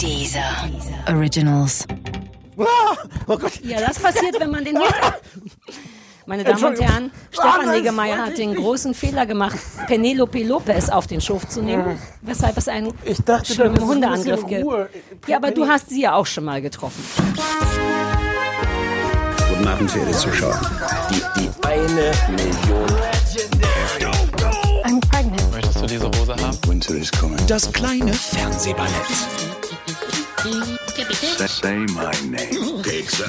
[0.00, 0.68] Dieser
[1.08, 1.86] Originals.
[2.58, 3.60] Ah, oh Gott.
[3.62, 4.94] Ja, das passiert, wenn man den nicht.
[6.26, 11.20] Meine Damen und Herren, Stefan Niggemeier hat den großen Fehler gemacht, Penelope Lopez auf den
[11.20, 14.66] Schof zu nehmen, weshalb es einen Ich dachte, schlimmen Hundeangriff gibt.
[15.26, 17.04] Ja, aber du hast sie ja auch schon mal getroffen.
[19.50, 20.60] Guten Abend, verehrte Zuschauer.
[21.10, 23.23] Die, die eine Million.
[25.94, 26.58] Diese Hose haben?
[26.66, 27.38] Winter is coming.
[27.46, 28.90] Das kleine Fernsehballett
[31.46, 32.82] Say my name.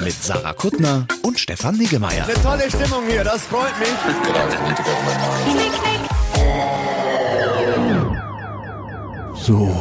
[0.04, 2.24] mit Sarah Kuttner und Stefan Niggemeier.
[2.24, 3.88] Eine tolle Stimmung hier, das freut mich.
[9.34, 9.76] So,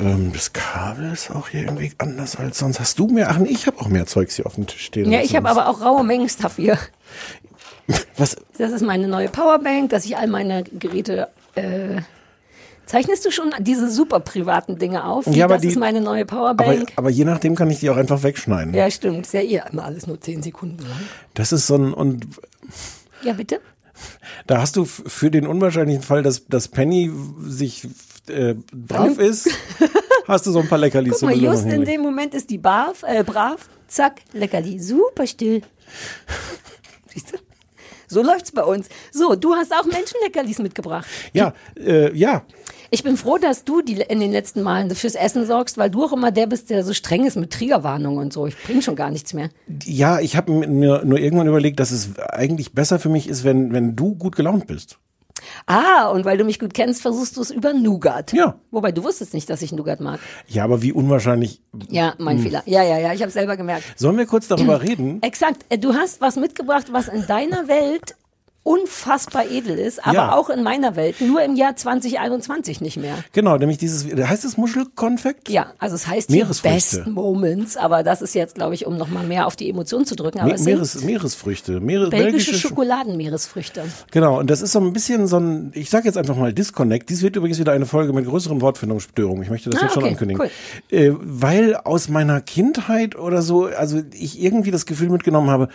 [0.00, 2.80] ähm, das Kabel ist auch hier irgendwie anders als sonst.
[2.80, 3.28] Hast du mehr?
[3.30, 5.10] Ach nee, ich habe auch mehr Zeugs hier auf dem Tisch stehen.
[5.10, 6.78] Ja, ich habe aber auch raue Mengen Stuff hier.
[8.16, 8.36] Was?
[8.56, 11.28] Das ist meine neue Powerbank, dass ich all meine Geräte.
[11.54, 12.00] Äh,
[12.86, 15.26] zeichnest du schon diese super privaten Dinge auf?
[15.26, 16.92] Ja, aber das die- ist meine neue Aber, Powerbank.
[16.96, 18.74] aber je nachdem kann ich die auch einfach wegschneiden.
[18.74, 19.26] ja, stimmt.
[19.26, 21.00] Ist ja eh immer alles nur 10 Sekunden lang.
[21.34, 22.26] Das ist so ein, und
[23.22, 23.60] Ja, bitte?
[24.46, 27.10] da hast du für den unwahrscheinlichen Fall, dass, dass Penny
[27.42, 27.86] sich
[28.28, 29.48] äh, brav ist,
[30.26, 31.20] hast du so ein paar Leckerlis.
[31.20, 35.62] Guck mal, just in dem Moment ist die brav, äh, brav, zack, Leckerli, super still.
[37.12, 37.36] Siehst du?
[38.08, 38.88] So läuft's bei uns.
[39.12, 41.06] So, du hast auch Menschenleckerlis mitgebracht.
[41.32, 42.42] Ja, äh, ja.
[42.90, 46.04] Ich bin froh, dass du die in den letzten Malen fürs Essen sorgst, weil du
[46.04, 48.46] auch immer der bist, der so streng ist mit Triggerwarnung und so.
[48.46, 49.50] Ich bring schon gar nichts mehr.
[49.84, 53.72] Ja, ich habe mir nur irgendwann überlegt, dass es eigentlich besser für mich ist, wenn,
[53.72, 54.98] wenn du gut gelaunt bist.
[55.66, 58.32] Ah, und weil du mich gut kennst, versuchst du es über Nougat.
[58.32, 58.56] Ja.
[58.70, 60.20] Wobei du wusstest nicht, dass ich Nougat mag.
[60.48, 61.60] Ja, aber wie unwahrscheinlich.
[61.88, 62.62] Ja, mein Fehler.
[62.66, 63.84] Ja, ja, ja, ich habe selber gemerkt.
[63.96, 65.22] Sollen wir kurz darüber reden?
[65.22, 65.64] Exakt.
[65.68, 68.14] Äh, Du hast was mitgebracht, was in deiner Welt
[68.64, 70.32] unfassbar edel ist, aber Ja.
[70.34, 73.14] auch in meiner Welt nur im Jahr 2021 nicht mehr.
[73.32, 75.48] Genau, nämlich dieses, heißt es Muschelkonfekt?
[75.50, 76.30] Ja, also es heißt.
[76.62, 80.16] Best Moments, aber das ist jetzt, glaube ich, um nochmal mehr auf die Emotionen zu
[80.16, 80.40] drücken.
[80.40, 81.78] Aber Me Meeres, Meeresfrüchte.
[81.80, 83.82] Meere, belgische Scho- Schokoladenmeeresfrüchte.
[84.10, 87.10] Genau, und das ist so ein bisschen so ein, ich sage jetzt einfach mal Disconnect.
[87.10, 89.42] Dies wird übrigens wieder eine Folge mit größeren Wortfindungsstörungen.
[89.42, 90.42] Ich möchte das Ah, jetzt schon okay, ankündigen.
[90.42, 90.98] cool.
[90.98, 95.68] Äh, weil aus meiner Kindheit oder so, also ich irgendwie das Gefühl mitgenommen habe,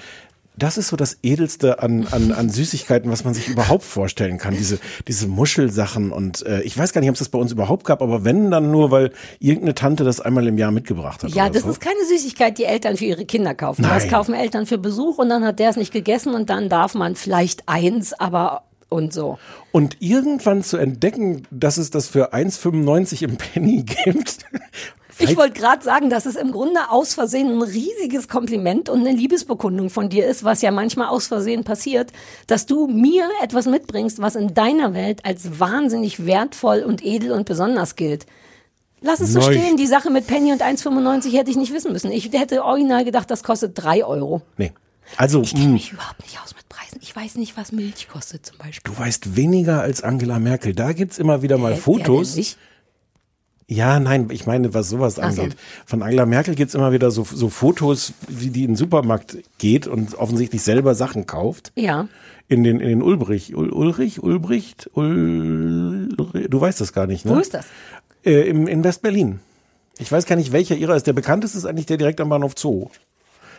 [0.63, 4.55] das ist so das Edelste an, an, an Süßigkeiten, was man sich überhaupt vorstellen kann.
[4.55, 7.85] Diese, diese Muschelsachen und äh, ich weiß gar nicht, ob es das bei uns überhaupt
[7.85, 11.31] gab, aber wenn, dann nur, weil irgendeine Tante das einmal im Jahr mitgebracht hat.
[11.31, 11.69] Ja, das so.
[11.69, 13.83] ist keine Süßigkeit, die Eltern für ihre Kinder kaufen.
[13.83, 14.11] Das Nein.
[14.11, 17.15] kaufen Eltern für Besuch und dann hat der es nicht gegessen und dann darf man
[17.15, 19.37] vielleicht eins, aber und so.
[19.71, 24.39] Und irgendwann zu entdecken, dass es das für 1,95 im Penny gibt.
[25.19, 29.11] Ich wollte gerade sagen, dass es im Grunde aus Versehen ein riesiges Kompliment und eine
[29.11, 32.11] Liebesbekundung von dir ist, was ja manchmal aus Versehen passiert,
[32.47, 37.45] dass du mir etwas mitbringst, was in deiner Welt als wahnsinnig wertvoll und edel und
[37.45, 38.25] besonders gilt.
[39.01, 39.53] Lass es so Neu.
[39.53, 42.11] stehen, die Sache mit Penny und 1,95 hätte ich nicht wissen müssen.
[42.11, 44.41] Ich hätte original gedacht, das kostet drei Euro.
[44.57, 44.73] Nee.
[45.17, 46.99] Also, Ich kenne mh, mich überhaupt nicht aus mit Preisen.
[47.01, 48.91] Ich weiß nicht, was Milch kostet zum Beispiel.
[48.93, 50.75] du weißt weniger als Angela Merkel.
[50.75, 52.35] Da gibt's immer wieder mal wer Fotos.
[53.71, 55.43] Ja, nein, ich meine, was sowas Ach so.
[55.43, 55.55] angeht.
[55.85, 59.85] Von Angela Merkel gibt's immer wieder so, so Fotos, wie die in den Supermarkt geht
[59.85, 61.71] und offensichtlich selber Sachen kauft.
[61.75, 62.07] Ja.
[62.47, 63.55] In den, in den Ulbrich.
[63.55, 64.23] Ul, Ulrich?
[64.23, 64.89] Ulbricht?
[64.95, 67.35] Ul, du weißt das gar nicht, ne?
[67.35, 67.67] Wo ist das?
[68.25, 69.39] Äh, im, in West-Berlin.
[69.99, 71.05] Ich weiß gar nicht, welcher ihrer ist.
[71.05, 72.87] Der bekannteste ist eigentlich der direkt am Bahnhof Zoo.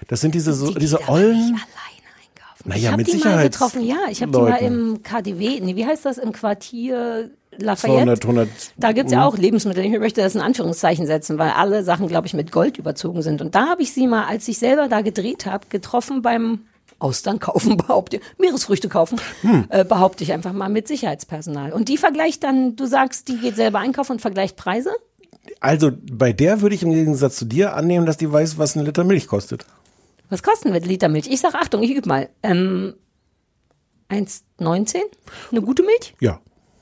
[0.08, 1.56] Das sind diese, so, Die diese ollen.
[2.64, 3.96] Naja, ich habe mit die mal Sicherheits- getroffen, ja.
[4.10, 7.30] Ich habe die mal im KDW, nee, wie heißt das, im Quartier
[7.62, 8.20] Lafayette.
[8.20, 8.48] 200, 100.
[8.76, 9.84] Da gibt's ja auch Lebensmittel.
[9.84, 13.40] Ich möchte das in Anführungszeichen setzen, weil alle Sachen, glaube ich, mit Gold überzogen sind.
[13.40, 16.60] Und da habe ich sie mal, als ich selber da gedreht habe, getroffen beim
[16.98, 19.64] Austern kaufen, behaupte ich, Meeresfrüchte kaufen, Hm.
[19.70, 21.72] äh, behaupte ich einfach mal mit Sicherheitspersonal.
[21.72, 24.90] Und die vergleicht dann, du sagst, die geht selber einkaufen und vergleicht Preise?
[25.60, 28.84] Also bei der würde ich im Gegensatz zu dir annehmen, dass die weiß, was ein
[28.84, 29.64] Liter Milch kostet.
[30.28, 31.26] Was kosten wir Liter Milch?
[31.28, 32.28] Ich sag, Achtung, ich übe mal.
[32.42, 32.94] Ähm,
[34.10, 34.96] 1,19?
[35.50, 36.14] Eine gute Milch?
[36.20, 36.40] Ja.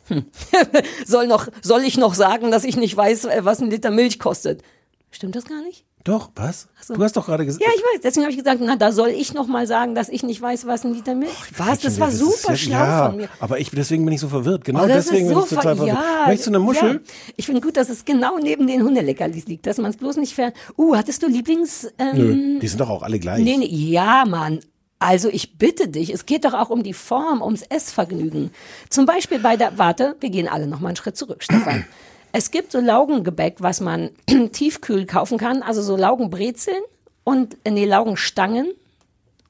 [1.07, 4.19] Soll, noch, soll ich noch sagen, dass ich nicht weiß, äh, was ein Liter Milch
[4.19, 4.63] kostet?
[5.11, 5.85] Stimmt das gar nicht?
[6.05, 6.69] Doch, was?
[6.81, 6.95] so.
[6.95, 7.63] Du hast doch gerade gesagt.
[7.63, 8.01] Ja, ich weiß.
[8.03, 10.67] Deswegen habe ich gesagt, na, da soll ich noch mal sagen, dass ich nicht weiß,
[10.67, 11.81] was ein Liter Milch Was?
[11.81, 13.29] Das war ist super ja- schlau ja, von mir.
[13.41, 14.65] Aber ich, deswegen bin ich so verwirrt.
[14.65, 15.99] Genau Oh, das deswegen ist bin so ich total ver- verwirrt.
[15.99, 16.93] ja, Möchtest du eine Muschel?
[16.95, 17.01] Ja.
[17.37, 20.35] Ich finde gut, dass es genau neben den Hundeleckerlis liegt, dass man es bloß nicht
[20.35, 20.53] ver...
[20.79, 21.89] Uh, hattest du Lieblings...
[21.99, 22.17] Ähm,
[22.55, 23.43] Nö, die sind doch auch alle gleich.
[23.43, 24.61] Nee, nee, ja, Mann.
[24.99, 28.51] Also ich bitte dich, es geht doch auch um die Form, ums Essvergnügen.
[28.89, 31.85] Zum Beispiel bei der, warte, wir gehen alle noch mal einen Schritt zurück, Stefan.
[32.31, 34.11] Es gibt so Laugengebäck, was man
[34.53, 36.83] tiefkühl kaufen kann, also so Laugenbrezeln
[37.25, 38.71] und, nee, Laugenstangen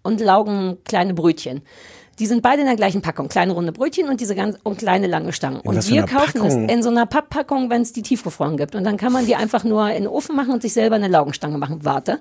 [0.05, 1.63] und Laugen kleine Brötchen.
[2.19, 3.29] Die sind beide in der gleichen Packung.
[3.29, 5.61] Kleine runde Brötchen und diese ganz und kleine lange Stangen.
[5.61, 6.65] Und wir kaufen Packung?
[6.65, 8.75] es in so einer Papppackung, wenn es die tiefgefroren gibt.
[8.75, 11.09] Und dann kann man die einfach nur in den Ofen machen und sich selber eine
[11.09, 11.85] Laugenstange machen.
[11.85, 12.19] Warte.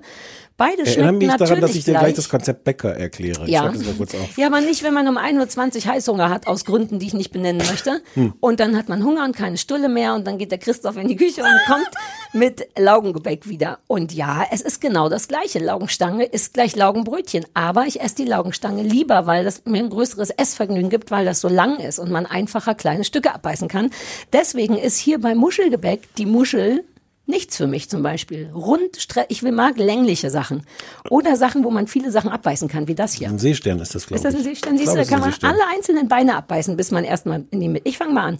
[0.56, 2.02] Beide Erinnere schmecken mich natürlich daran, dass ich dir gleich.
[2.02, 3.48] gleich das Konzept Bäcker erkläre.
[3.48, 3.62] Ja.
[3.62, 4.36] schreib das mal kurz auf.
[4.36, 7.30] ja, aber nicht, wenn man um 1.20 Uhr Heißhunger hat, aus Gründen, die ich nicht
[7.30, 8.00] benennen möchte.
[8.14, 8.34] Hm.
[8.40, 11.06] Und dann hat man Hunger und keine Stulle mehr und dann geht der Christoph in
[11.06, 11.88] die Küche und kommt
[12.32, 13.78] mit Laugengebäck wieder.
[13.86, 15.60] Und ja, es ist genau das Gleiche.
[15.60, 17.46] Laugenstange ist gleich Laugenbrötchen.
[17.54, 21.48] Aber ich esse die Laugenstange lieber, weil das mir größeres Essvergnügen gibt, weil das so
[21.48, 23.90] lang ist und man einfacher kleine Stücke abbeißen kann.
[24.32, 26.84] Deswegen ist hier bei Muschelgebäck die Muschel
[27.30, 28.50] Nichts für mich zum Beispiel.
[28.54, 30.62] Rund, ich will mag längliche Sachen.
[31.10, 33.28] Oder Sachen, wo man viele Sachen abbeißen kann, wie das hier.
[33.28, 34.40] Ein Seestern ist das, glaube Ist das ich.
[34.40, 34.74] ein Seestern?
[34.76, 37.68] Ich Siehst du, da kann man alle einzelnen Beine abbeißen, bis man erstmal in die
[37.68, 37.86] Mitte.
[37.86, 38.38] Ich fange mal an.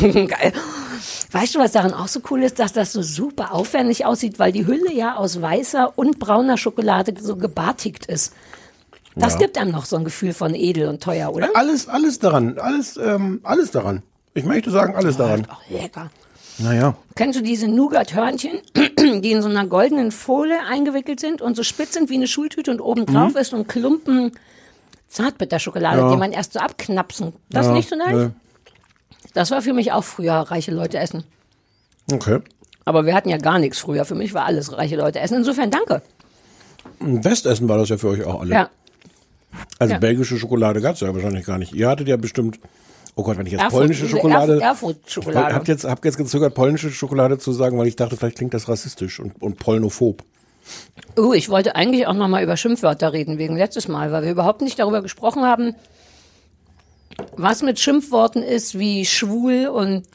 [0.12, 0.52] Geil.
[1.32, 4.52] Weißt du, was daran auch so cool ist, dass das so super aufwendig aussieht, weil
[4.52, 8.32] die Hülle ja aus weißer und brauner Schokolade so gebartigt ist.
[9.14, 9.38] Das Ja.
[9.40, 11.48] gibt einem noch so ein Gefühl von edel und teuer, oder?
[11.54, 12.58] Alles, alles daran.
[12.58, 14.02] Alles, ähm, alles daran.
[14.34, 15.46] Ich möchte sagen, alles daran.
[15.50, 16.10] Auch lecker.
[16.58, 16.96] Naja.
[17.16, 18.60] Kennst du diese Nougat-Hörnchen,
[19.22, 22.70] die in so einer goldenen Folie eingewickelt sind und so spitz sind wie eine Schultüte
[22.70, 24.32] und oben drauf ist so ein Klumpen
[25.08, 26.04] Zartbitterschokolade, Mhm.
[26.04, 26.10] Ja.
[26.10, 27.32] den man erst so abknapsen.
[27.50, 28.12] Das Ja, nicht so nice?
[28.12, 28.30] nö.
[29.34, 31.24] Das war für mich auch früher reiche Leute essen.
[32.10, 32.40] Okay.
[32.84, 34.04] Aber wir hatten ja gar nichts früher.
[34.04, 35.36] Für mich war alles reiche Leute essen.
[35.38, 36.02] Insofern danke.
[37.00, 38.52] Westessen war das ja für euch auch alle.
[38.54, 38.70] Ja.
[39.78, 39.98] Also ja.
[39.98, 41.74] belgische Schokolade gab es ja wahrscheinlich gar nicht.
[41.74, 42.58] Ihr hattet ja bestimmt,
[43.14, 44.58] oh Gott, wenn ich jetzt Erfurt- polnische Schokolade.
[44.58, 45.48] Erf- Erfurt-Schokolade.
[45.50, 48.54] Ich hab jetzt, hab jetzt gezögert, polnische Schokolade zu sagen, weil ich dachte, vielleicht klingt
[48.54, 50.22] das rassistisch und, und polnophob.
[51.18, 54.30] Uh, ich wollte eigentlich auch noch mal über Schimpfwörter reden, wegen letztes Mal, weil wir
[54.30, 55.74] überhaupt nicht darüber gesprochen haben,
[57.36, 60.06] was mit Schimpfworten ist, wie schwul und,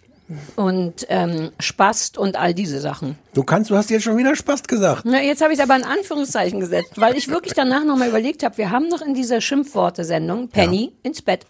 [0.55, 3.17] und ähm, Spast und all diese Sachen.
[3.33, 5.03] Du kannst, du hast jetzt schon wieder Spaß gesagt.
[5.05, 8.09] Na, jetzt habe ich es aber in Anführungszeichen gesetzt, weil ich wirklich danach noch mal
[8.09, 11.45] überlegt habe, wir haben noch in dieser Schimpfworte-Sendung Penny ins Bett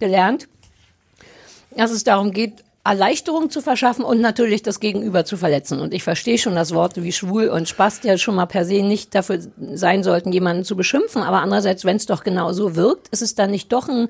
[0.00, 0.48] gelernt,
[1.76, 5.80] dass es darum geht, Erleichterung zu verschaffen und natürlich das Gegenüber zu verletzen.
[5.80, 8.82] Und ich verstehe schon, dass Worte wie schwul und Spast ja schon mal per se
[8.82, 9.40] nicht dafür
[9.74, 11.22] sein sollten, jemanden zu beschimpfen.
[11.22, 14.08] Aber andererseits, wenn es doch genau so wirkt, ist es dann nicht doch ein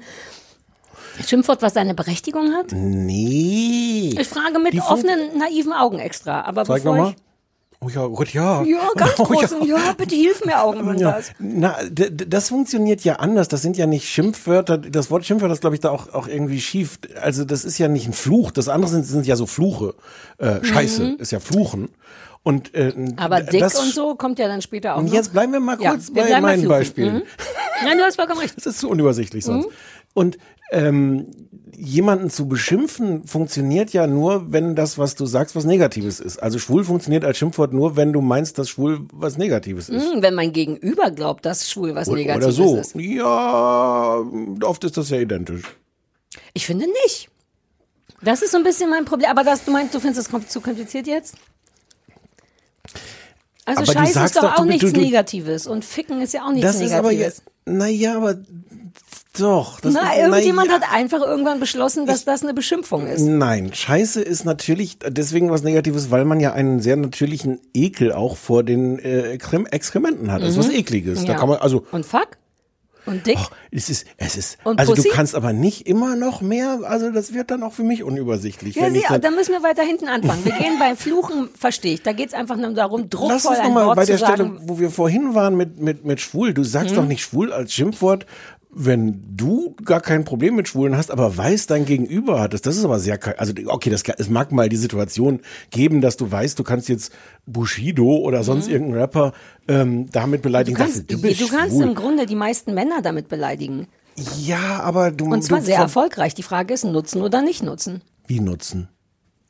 [1.24, 2.72] Schimpfwort, was seine Berechtigung hat?
[2.72, 4.14] Nee.
[4.18, 6.42] Ich frage mit Die offenen, naiven Augen extra.
[6.42, 7.16] Aber Zeig bevor ich
[7.78, 8.62] Oh ja, Gott, ja.
[8.62, 9.62] Ja, ganz Oh großen.
[9.66, 9.92] Ja.
[9.96, 11.32] bitte hilf mir Augen und Ja, das.
[11.38, 13.48] na, das funktioniert ja anders.
[13.48, 14.78] Das sind ja nicht Schimpfwörter.
[14.78, 16.98] Das Wort Schimpfwörter ist, glaube ich, da auch, auch irgendwie schief.
[17.20, 18.50] Also das ist ja nicht ein Fluch.
[18.50, 19.94] Das andere sind, sind ja so Fluche.
[20.38, 21.90] Äh, Scheiße ist ja Fluchen.
[22.42, 23.14] Und äh, Mhm.
[23.18, 25.12] Aber dick das, und so kommt ja dann später auch Und noch.
[25.12, 26.66] jetzt bleiben wir mal Ja, kurz wir bei meinen.
[26.68, 27.16] Beispielen.
[27.16, 27.22] Mhm.
[27.84, 28.54] Nein, du hast vollkommen recht.
[28.56, 29.68] Das ist zu unübersichtlich sonst.
[30.16, 30.38] Und
[30.70, 31.26] ähm,
[31.76, 36.42] jemanden zu beschimpfen funktioniert ja nur, wenn das, was du sagst, was Negatives ist.
[36.42, 40.10] Also schwul funktioniert als Schimpfwort nur, wenn du meinst, dass schwul was Negatives ist.
[40.10, 42.76] Hm, Wenn mein Gegenüber glaubt, dass schwul was Oder- Negatives Oder so.
[42.78, 42.94] ist.
[42.96, 44.24] Ja,
[44.62, 45.64] oft ist das ja identisch.
[46.54, 47.28] Ich finde nicht.
[48.22, 49.28] Das ist so ein bisschen mein Problem.
[49.30, 51.34] Aber das, du meinst, du findest es zu kompliziert jetzt?
[53.66, 55.66] Also Aber du Scheiße ist doch auch du- nichts du- Negatives.
[55.66, 57.42] Und Ficken ist ja auch nichts Das ist aber Negatives.
[57.66, 58.36] naja, aber
[59.38, 59.80] doch.
[59.80, 60.80] Das Na, ist, irgendjemand na ja.
[60.82, 63.22] hat einfach irgendwann beschlossen, dass das eine Beschimpfung ist.
[63.22, 68.36] Nein, Scheiße ist natürlich deswegen was Negatives, weil man ja einen sehr natürlichen Ekel auch
[68.36, 70.42] vor den äh, Exkrem- Exkrementen hat.
[70.42, 71.24] Das ist was Ekliges.
[71.24, 71.38] Da Ja.
[71.38, 72.28] kann man, also, Und fuck?
[73.08, 73.36] Und dick?
[73.38, 75.08] oh, es ist, es ist, Und also Pussy?
[75.10, 78.74] du kannst aber nicht immer noch mehr, also das wird dann auch für mich unübersichtlich.
[78.74, 80.44] Ja, ich dann, da müssen wir weiter hinten anfangen.
[80.44, 82.02] Wir gehen bei Fluchen, verstehe ich.
[82.02, 84.44] Da geht es einfach nur darum, Lass druckvoll uns ein nochmal Wort bei der Stelle.
[84.46, 84.58] Mhm.
[84.62, 86.52] wo wir vorhin waren mit, mit, mit schwul.
[86.52, 88.26] Du sagst doch nicht schwul als Schimpfwort,
[88.78, 92.60] wenn du gar kein Problem mit Schwulen hast, aber weißt, dein Gegenüber hat es.
[92.60, 95.40] Das ist aber sehr, also okay, das, es mag mal die Situation
[95.70, 97.10] geben, dass du weißt, du kannst jetzt
[97.46, 99.32] Bushido oder sonst irgendeinen Rapper
[99.66, 100.42] ähm, damit Mhm.
[100.42, 100.76] Du beleidigen.
[100.76, 103.86] kannst, du, bist kannst im Grunde die meisten Männer damit beleidigen.
[104.38, 106.34] Ja, aber du Und zwar du sehr erfolgreich.
[106.34, 108.02] Die Frage ist, nutzen oder nicht nutzen.
[108.26, 108.88] Wie nutzen?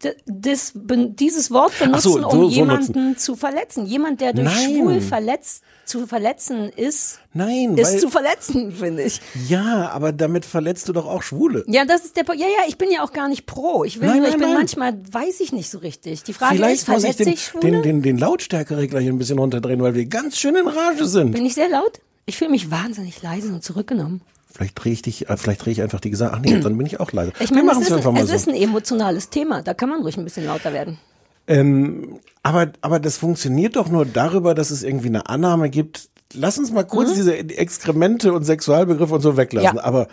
[0.00, 3.86] Das, dieses Wort benutzen, so, so- um so jemanden zu verletzen.
[3.86, 4.76] Jemand, der durch Nein.
[4.76, 9.20] schwul verletzt, zu verletzen ist, Nein, ist zu verletzen, finde ich.
[9.48, 11.64] ja, aber damit verletzt du doch auch Schwule.
[11.66, 13.84] Ja, das ist der Po- Ja, ja, ich bin ja auch gar nicht pro.
[13.84, 14.58] Ich will Nein, nur, ich nein, bin nein.
[14.58, 16.22] manchmal, weiß ich nicht so richtig.
[16.24, 17.70] Die Frage ist, Vielleicht ich verletze den, ich Schwule?
[17.70, 21.30] den, den, den Lautstärkeregler hier ein bisschen runterdrehen, weil wir ganz schön in Rage sind.
[21.32, 22.00] bin ich sehr laut?
[22.26, 24.20] Ich fühle mich wahnsinnig leise und zurückgenommen.
[24.56, 26.30] Vielleicht drehe ich dich, äh, vielleicht drehe ich einfach die Gesang.
[26.32, 27.30] Ach nee, dann bin ich auch leise.
[27.40, 28.34] Ich meine, es, ist, einfach ein, mal es so.
[28.34, 29.60] ist ein emotionales Thema.
[29.60, 30.98] Da kann man ruhig ein bisschen lauter werden.
[31.46, 36.08] Ähm, aber, aber das funktioniert doch nur darüber, dass es irgendwie eine Annahme gibt.
[36.32, 39.72] Lass uns mal kurz diese Exkremente und Sexualbegriffe und so weglassen.
[39.72, 39.76] Mhm.
[39.76, 39.84] Ja.
[39.84, 40.08] Aber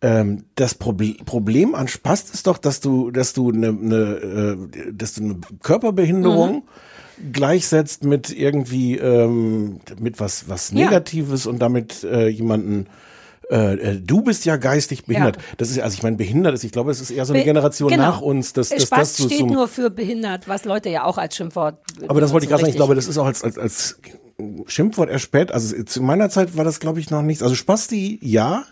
[0.00, 4.92] ähm, das Proble Problem an Spast ist doch, dass du, dass du eine, eine, äh,
[4.92, 6.62] dass du eine Körperbehinderung
[7.30, 10.86] gleichsetzt mit irgendwie ähm, mit was was Ja.
[10.86, 12.86] Negatives und damit äh, jemanden
[13.52, 15.36] äh, äh, du bist ja geistig behindert.
[15.36, 15.42] Ja.
[15.58, 16.64] Das ist also ich meine behindert ist.
[16.64, 18.02] Ich glaube, es ist eher so eine Be- Generation genau.
[18.02, 21.04] nach uns, dass, dass Spaß das so steht zum, nur für behindert, was Leute ja
[21.04, 21.78] auch als Schimpfwort.
[22.08, 22.70] Aber das wollte ich gerade sagen.
[22.70, 24.00] Ich glaube, das ist auch als als, als
[24.66, 25.52] Schimpfwort erspäht.
[25.52, 27.42] Also zu meiner Zeit war das glaube ich noch nichts.
[27.42, 28.64] Also Spasti ja.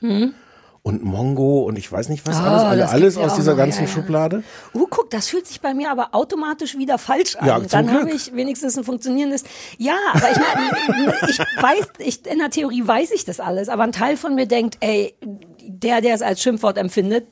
[0.82, 3.50] Und Mongo und ich weiß nicht was alles, alle, das alles gibt's ja aus dieser
[3.52, 3.92] noch, ganzen ja, ja.
[3.92, 4.42] Schublade.
[4.74, 7.46] Uh, guck, das fühlt sich bei mir aber automatisch wieder falsch an.
[7.46, 9.44] Ja, Dann habe ich wenigstens ein funktionierendes.
[9.76, 13.82] Ja, aber ich meine, ich weiß, ich, in der Theorie weiß ich das alles, aber
[13.82, 15.14] ein Teil von mir denkt, ey,
[15.66, 17.26] der, der es als Schimpfwort empfindet,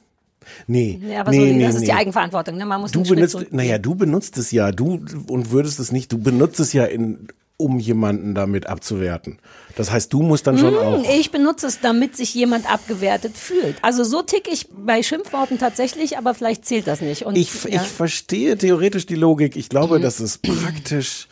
[0.67, 1.01] Nee.
[1.07, 1.87] ja, aber nee, so, nee, das ist nee.
[1.87, 2.57] die Eigenverantwortung.
[2.57, 2.65] Ne?
[2.65, 6.19] Man muss Du benutzt, naja, du benutzt es ja, du und würdest es nicht, du
[6.19, 7.29] benutzt es ja in,
[7.59, 9.39] um jemanden damit abzuwerten.
[9.77, 11.05] Das heißt, du musst dann schon Hm, auch.
[11.19, 13.77] Ich benutze es, damit sich jemand abgewertet fühlt.
[13.83, 17.27] Also so tick ich bei Schimpfworten tatsächlich, aber vielleicht zählt das nicht.
[17.27, 17.71] Und, Ich, ja.
[17.71, 17.77] Mhm.
[17.77, 19.57] ich verstehe theoretisch die Logik.
[19.57, 21.29] Ich glaube, das ist praktisch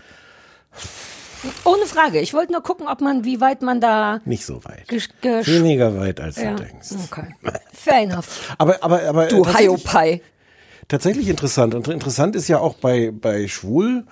[1.65, 2.21] Ohne Frage.
[2.21, 4.91] Ich wollte nur gucken, ob man, wie weit man da nicht so weit.
[5.47, 6.55] Weniger weit, als ja.
[6.55, 6.89] du denkst.
[7.11, 7.35] Okay.
[7.73, 8.55] Fair enough.
[8.59, 10.21] Aber, aber, aber Du tatsächlich, Hiopai.
[10.89, 11.75] tatsächlich interessant.
[11.77, 14.05] Und interessant ist ja auch bei, bei Schwul,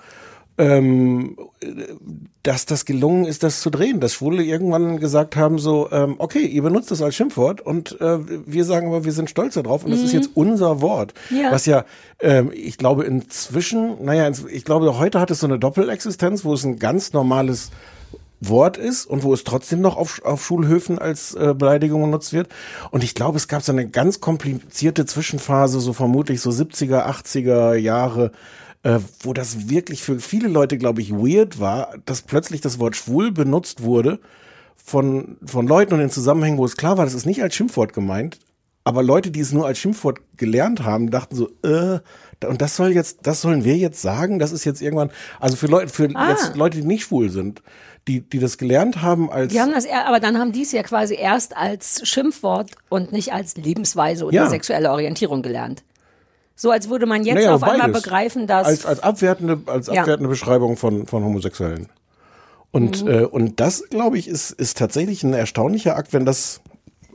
[0.57, 1.37] ähm,
[2.43, 3.99] dass das gelungen ist, das zu drehen.
[3.99, 8.19] Dass Schwule irgendwann gesagt haben, so, ähm, okay, ihr benutzt das als Schimpfwort und äh,
[8.45, 11.13] wir sagen aber, wir sind stolz darauf und das ist jetzt unser Wort.
[11.29, 11.37] Mhm.
[11.41, 11.51] Ja.
[11.51, 11.85] Was ja,
[12.19, 16.63] ähm, ich glaube inzwischen, naja, ich glaube, heute hat es so eine Doppelexistenz, wo es
[16.63, 17.71] ein ganz normales
[18.41, 22.49] Wort ist und wo es trotzdem noch auf, auf Schulhöfen als äh, Beleidigung genutzt wird.
[22.91, 27.75] Und ich glaube, es gab so eine ganz komplizierte Zwischenphase, so vermutlich so 70er, 80er
[27.75, 28.31] Jahre,
[28.85, 32.95] äh, wo das wirklich für viele Leute, glaube ich, weird war, dass plötzlich das Wort
[32.95, 34.19] schwul benutzt wurde
[34.75, 37.93] von, von Leuten und in Zusammenhängen, wo es klar war, das ist nicht als Schimpfwort
[37.93, 38.37] gemeint,
[38.83, 41.99] aber Leute, die es nur als Schimpfwort gelernt haben, dachten so, äh,
[42.47, 45.65] und das soll jetzt, das sollen wir jetzt sagen, das ist jetzt irgendwann, also für
[45.65, 46.29] Leute, für Ah.
[46.29, 47.63] jetzt Leute, die nicht schwul sind,
[48.07, 50.83] die, die das gelernt haben als, Die haben das, aber dann haben die es ja
[50.83, 54.49] quasi erst als Schimpfwort und nicht als Lebensweise oder Ja.
[54.49, 55.83] sexuelle Orientierung gelernt.
[56.55, 58.01] So als würde man jetzt Naja, auf einmal beides.
[58.03, 60.01] begreifen, dass als, als abwertende, als Ja.
[60.01, 61.89] abwertende Beschreibung von, von Homosexuellen.
[62.71, 63.11] Und, Mhm.
[63.11, 66.61] äh, und das, glaube ich, ist, ist tatsächlich ein erstaunlicher Akt, wenn das,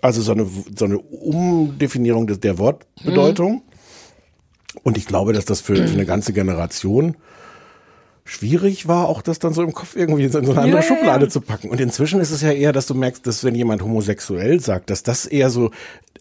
[0.02, 3.52] also so eine, so eine Umdefinierung des, der Wortbedeutung.
[3.54, 3.62] Mhm.
[4.84, 7.16] Und ich glaube, dass das für, für eine ganze Generation
[8.30, 11.24] schwierig war, auch das dann so im Kopf irgendwie in so eine andere Ja, Schublade
[11.24, 11.30] ja.
[11.30, 11.68] zu packen.
[11.68, 15.02] Und inzwischen ist es ja eher, dass du merkst, dass wenn jemand homosexuell sagt, dass
[15.02, 15.70] das eher so,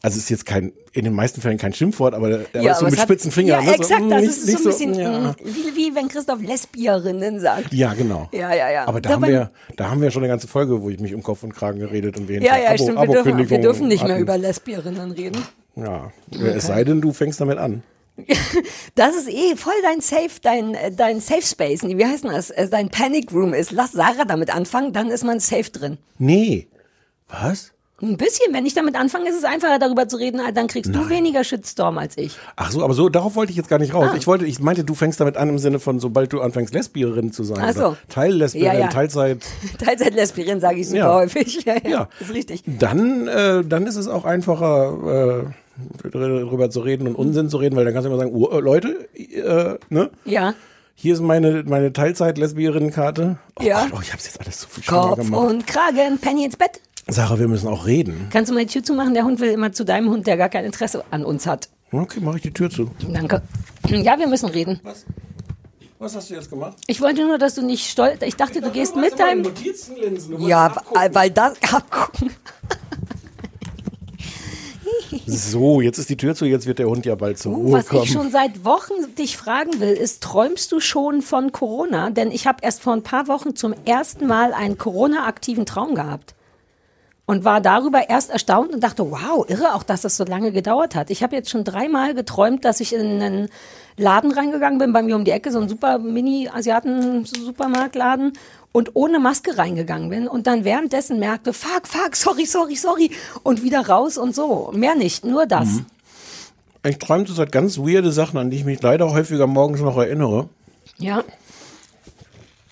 [0.01, 2.82] also es ist jetzt kein, in den meisten Fällen kein Schimpfwort, aber, aber ja, so
[2.82, 3.63] aber mit hat- spitzen Fingern.
[3.63, 3.78] Ja, ne?
[3.78, 5.20] So, exakt, mm, das nicht- ist so ein bisschen ja.
[5.20, 7.72] mm, wie, wie wenn Christoph Lesbierinnen sagt.
[7.74, 8.28] Ja, genau.
[8.32, 8.88] Ja, ja, ja.
[8.88, 11.13] Aber da, Da haben wir, da haben wir schon eine ganze Folge, wo ich mich
[11.13, 12.98] um Kopf und Kragen geredet und wir Ja, ja, stimmt.
[13.00, 14.22] Wir dürfen, wir dürfen nicht mehr hatten.
[14.24, 15.44] über Lesbierinnen reden.
[15.75, 16.12] Ja,
[16.56, 17.84] es sei denn, du fängst damit an.
[18.96, 21.84] Das ist eh voll dein Safe, dein, äh, dein Safe Space.
[21.84, 22.50] Wie heißt denn das?
[22.50, 23.72] Äh, Dein Panic Room ist.
[23.72, 25.98] Lass Sarah damit anfangen, dann ist man safe drin.
[26.18, 26.68] Nee.
[27.30, 27.72] Was?
[28.02, 31.10] Ein bisschen, wenn ich damit anfange, ist es einfacher darüber zu reden, dann kriegst du
[31.10, 32.38] weniger Shitstorm als ich.
[32.56, 33.98] Ach so, aber so, darauf wollte ich jetzt gar nicht Ah.
[34.00, 34.12] raus.
[34.16, 37.34] Ich wollte, ich meinte, du fängst damit an im Sinne von, sobald du anfängst, Lesbierin
[37.34, 37.58] zu sein.
[37.62, 37.98] Ach so.
[38.08, 38.88] Teillesbierin, Ja, ja.
[38.88, 39.40] Teilzeit.
[39.84, 41.14] Teilzeit-Lesbierin sage ich super Ja.
[41.14, 41.60] häufig.
[41.66, 42.10] Ja, ja, Ja.
[42.22, 42.64] ist richtig.
[42.66, 45.54] Dann, äh, dann ist es auch einfacher, äh,
[46.12, 49.08] darüber zu reden und Unsinn zu reden, weil dann kannst du immer sagen, oh, Leute,
[49.16, 50.10] äh, ne?
[50.26, 50.54] Ja.
[50.96, 53.38] Hier ist meine, meine Teilzeit-Lesbierin-Karte.
[53.60, 53.84] Oh Ja.
[53.86, 55.50] Gott, oh, ich hab's jetzt alles so viel Kopf gemacht.
[55.50, 56.82] und Kragen, Penny ins Bett.
[57.08, 58.28] Sarah, wir müssen auch reden.
[58.32, 59.14] Kannst du mal die Tür zumachen?
[59.14, 61.70] Der Hund will immer zu deinem Hund, der gar kein Interesse an uns hat.
[61.92, 62.92] Okay, mache ich die Tür zu.
[63.12, 63.42] Danke.
[63.88, 64.80] Ja, wir müssen reden.
[64.84, 65.06] Was?
[65.98, 66.78] Was hast du jetzt gemacht?
[66.88, 68.22] Ich wollte nur, dass du nicht stolz.
[68.22, 69.42] Ich dachte, du gehst mit deinem.
[69.42, 70.40] Notizenlinsen.
[70.48, 72.30] Ja, weil- weil das abgucken.
[75.25, 77.80] So, jetzt ist die Tür zu, jetzt wird der Hund ja bald zur Uh, Ruhe
[77.80, 78.04] was kommen.
[78.04, 82.10] ich schon seit Wochen dich fragen will, ist, träumst du schon von Corona?
[82.10, 86.36] Denn ich habe erst vor ein paar Wochen zum ersten Mal einen Corona-aktiven Traum gehabt.
[87.25, 90.96] Und war darüber erst erstaunt und dachte, wow, irre auch, dass das so lange gedauert
[90.96, 91.12] hat.
[91.12, 93.50] Ich habe jetzt schon dreimal geträumt, dass ich in einen
[93.98, 98.34] Laden reingegangen bin, bei mir um die Ecke, so ein super Mini-Asiaten-Supermarktladen
[98.72, 103.12] und ohne Maske reingegangen bin und dann währenddessen merkte, fuck, fuck, sorry, sorry, sorry
[103.44, 104.72] und wieder raus und so.
[104.74, 105.68] Mehr nicht, nur das.
[105.68, 105.86] Mhm.
[106.88, 110.50] ich träume zurzeit ganz weirde Sachen, an die ich mich leider häufiger morgens noch erinnere.
[110.98, 111.24] Ja.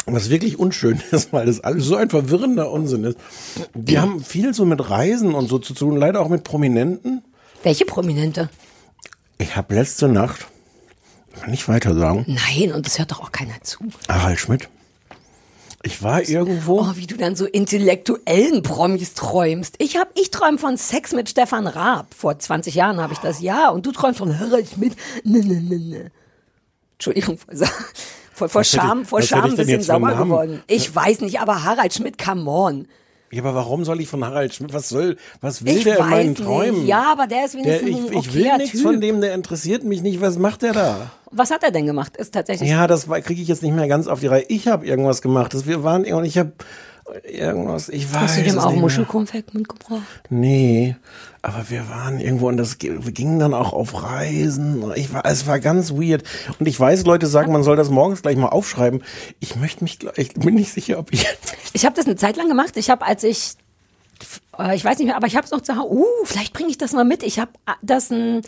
[0.06, 3.18] Was wirklich unschön ist, weil das alles so ein verwirrender Unsinn ist.
[3.74, 7.24] Die haben viel so mit Reisen und so zu tun, leider auch mit Prominenten.
[7.64, 8.50] Welche Prominente?
[9.40, 10.48] Ich habe letzte Nacht,
[11.42, 13.80] kann ich weiter sagen, Nein, und das hört doch auch keiner zu.
[14.08, 14.70] Harald Schmidt.
[15.84, 16.82] Ich war irgendwo.
[16.82, 19.76] Oh, wie du dann so intellektuellen Promis träumst.
[19.78, 22.14] Ich hab, ich träum von Sex mit Stefan Raab.
[22.14, 23.70] Vor 20 Jahren habe ich das, ja.
[23.70, 24.96] Und du träumst von Harald Schmidt.
[25.24, 26.12] Ne, ne, ne, ne.
[26.94, 27.38] Entschuldigung,
[28.38, 30.62] Vor, vor Scham, vor Scham ein bisschen sauer geworden.
[30.68, 32.88] Ich weiß nicht, aber Harald Schmidt, come on.
[33.30, 36.10] Ja, aber warum soll ich von Harald Schmidt, was soll, was will Ich der in
[36.10, 36.44] meinen nicht.
[36.44, 36.88] Träumen?
[36.88, 38.82] Ja, aber der ist Der, wenigstens ich, ein ich will nichts Typ.
[38.84, 40.22] von dem, der interessiert mich nicht.
[40.22, 41.12] Was macht der da?
[41.32, 42.16] Was hat er denn gemacht?
[42.16, 42.70] Ist tatsächlich.
[42.70, 44.46] Ja, das kriege ich jetzt nicht mehr ganz auf die Reihe.
[44.48, 45.54] Ich habe irgendwas gemacht.
[45.54, 46.54] Das, wir waren und ich habe
[47.24, 47.90] irgendwas.
[47.90, 48.74] Ich weiß Hast du dem auch.
[48.76, 50.02] Muschelkonfekt mitgebracht?
[50.30, 50.96] Nee,
[51.48, 54.92] aber wir waren irgendwo und das gingen dann auch auf Reisen.
[54.96, 56.24] Ich war, es war ganz weird.
[56.60, 59.02] Und ich weiß, Leute sagen, man soll das morgens gleich mal aufschreiben.
[59.40, 61.26] Ich möchte mich, ich bin nicht sicher, ob ich.
[61.74, 62.76] Ich habe das eine Zeit lang gemacht.
[62.76, 63.54] Ich habe, als ich,
[64.58, 65.94] äh, ich weiß nicht mehr, aber ich habe es noch zu Hause.
[65.94, 67.24] Uh, vielleicht bringe ich das mal mit.
[67.24, 67.52] Ich habe
[67.82, 68.42] das ein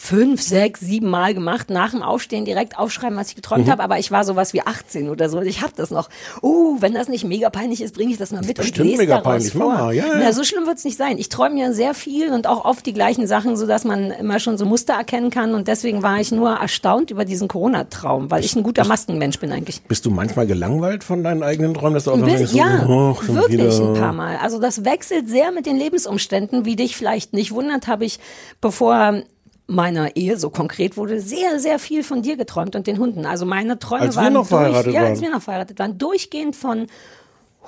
[0.00, 3.70] fünf, sechs, sieben Mal gemacht, nach dem Aufstehen direkt aufschreiben, was ich geträumt Mhm.
[3.72, 5.38] habe, aber ich war sowas wie 18 oder so.
[5.38, 6.08] und Ich habe das noch.
[6.40, 9.02] Uh, wenn das nicht mega peinlich ist, bringe ich das mal mit und bestimmt lese
[9.02, 9.52] mega daraus peinlich.
[9.52, 9.72] vor.
[9.72, 10.12] Mach mal, ja, ja.
[10.20, 11.18] Na, so schlimm wird's nicht sein.
[11.18, 14.38] Ich träume ja sehr viel und auch oft die gleichen Sachen, so dass man immer
[14.38, 18.44] schon so Muster erkennen kann und deswegen war ich nur erstaunt über diesen Corona-Traum, weil
[18.44, 19.82] ich ein guter Maskenmensch bin eigentlich.
[19.82, 23.34] Bist du manchmal gelangweilt von deinen eigenen Träumen, dass du auch denkst, ja, oh, schon
[23.34, 23.88] wirklich wieder.
[23.88, 24.36] ein paar Mal.
[24.36, 26.64] Also das wechselt sehr mit den Lebensumständen.
[26.64, 28.20] Wie dich vielleicht nicht wundert, habe ich,
[28.60, 29.22] bevor
[29.68, 33.26] meiner Ehe so konkret wurde, sehr, sehr viel von dir geträumt und den Hunden.
[33.26, 35.20] Also meine Träume Als wir waren durch, ja, als waren.
[35.20, 36.86] wir noch verheiratet waren, durchgehend von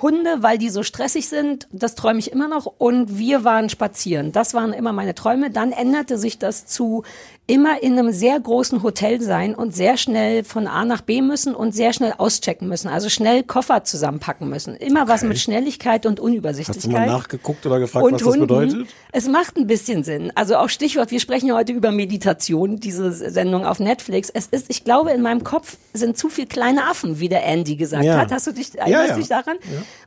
[0.01, 2.65] Hunde, weil die so stressig sind, das träume ich immer noch.
[2.65, 4.31] Und wir waren spazieren.
[4.31, 5.51] Das waren immer meine Träume.
[5.51, 7.03] Dann änderte sich das zu
[7.47, 11.53] immer in einem sehr großen Hotel sein und sehr schnell von A nach B müssen
[11.53, 12.87] und sehr schnell auschecken müssen.
[12.87, 14.75] Also schnell Koffer zusammenpacken müssen.
[14.75, 16.83] Immer was mit Schnelligkeit und Unübersichtlichkeit.
[16.85, 18.41] Hast du mal nachgeguckt oder gefragt, und was das Hunden.
[18.47, 18.87] bedeutet?
[19.11, 20.31] Es macht ein bisschen Sinn.
[20.35, 24.29] Also auch Stichwort, wir sprechen ja heute über Meditation, diese Sendung auf Netflix.
[24.29, 27.75] Es ist, ich glaube, in meinem Kopf sind zu viel kleine Affen, wie der Andy
[27.75, 28.17] gesagt Ja.
[28.17, 28.31] hat.
[28.31, 29.15] Hast du dich, erinnerst ja.
[29.17, 29.57] dich daran?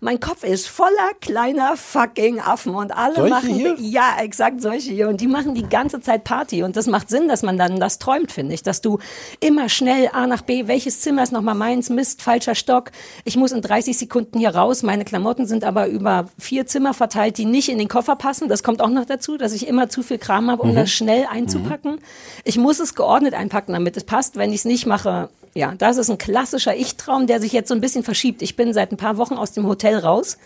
[0.01, 3.77] Mein Kopf ist voller kleiner fucking Affen und alle Solche machen, hier?
[3.79, 5.09] ja, exakt solche hier.
[5.11, 6.63] Und die machen die ganze Zeit Party.
[6.63, 8.63] Und das macht Sinn, dass man dann das träumt, finde ich.
[8.63, 8.99] Dass du
[9.41, 11.91] immer schnell A nach B, welches Zimmer ist nochmal meins?
[11.91, 12.91] Mist, falscher Stock.
[13.25, 14.83] Ich muss in 30 Sekunden hier raus.
[14.83, 18.49] Meine Klamotten sind aber über vier Zimmer verteilt, die nicht in den Koffer passen.
[18.49, 20.75] Das kommt auch noch dazu, dass ich immer zu viel Kram habe, um Mhm.
[20.77, 21.99] das schnell einzupacken.
[22.45, 24.37] Ich muss es geordnet einpacken, damit es passt.
[24.37, 27.75] Wenn ich es nicht mache, ja, das ist ein klassischer Ich-Traum, der sich jetzt so
[27.75, 28.43] ein bisschen verschiebt.
[28.43, 30.37] Ich bin seit ein paar Wochen aus dem Hotel raus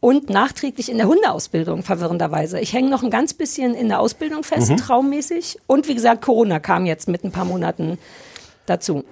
[0.00, 2.58] und nachträglich in der Hundeausbildung, verwirrenderweise.
[2.58, 5.58] Ich hänge noch ein ganz bisschen in der Ausbildung fest, traummäßig.
[5.66, 7.98] Und wie gesagt, Corona kam jetzt mit ein paar Monaten
[8.66, 9.04] dazu.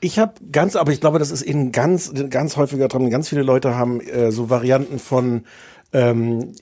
[0.00, 3.10] Ich habe ganz, aber ich glaube, das ist in ganz, ganz häufiger dran.
[3.10, 5.44] Ganz viele Leute haben äh, so Varianten von,
[5.92, 6.52] ähm,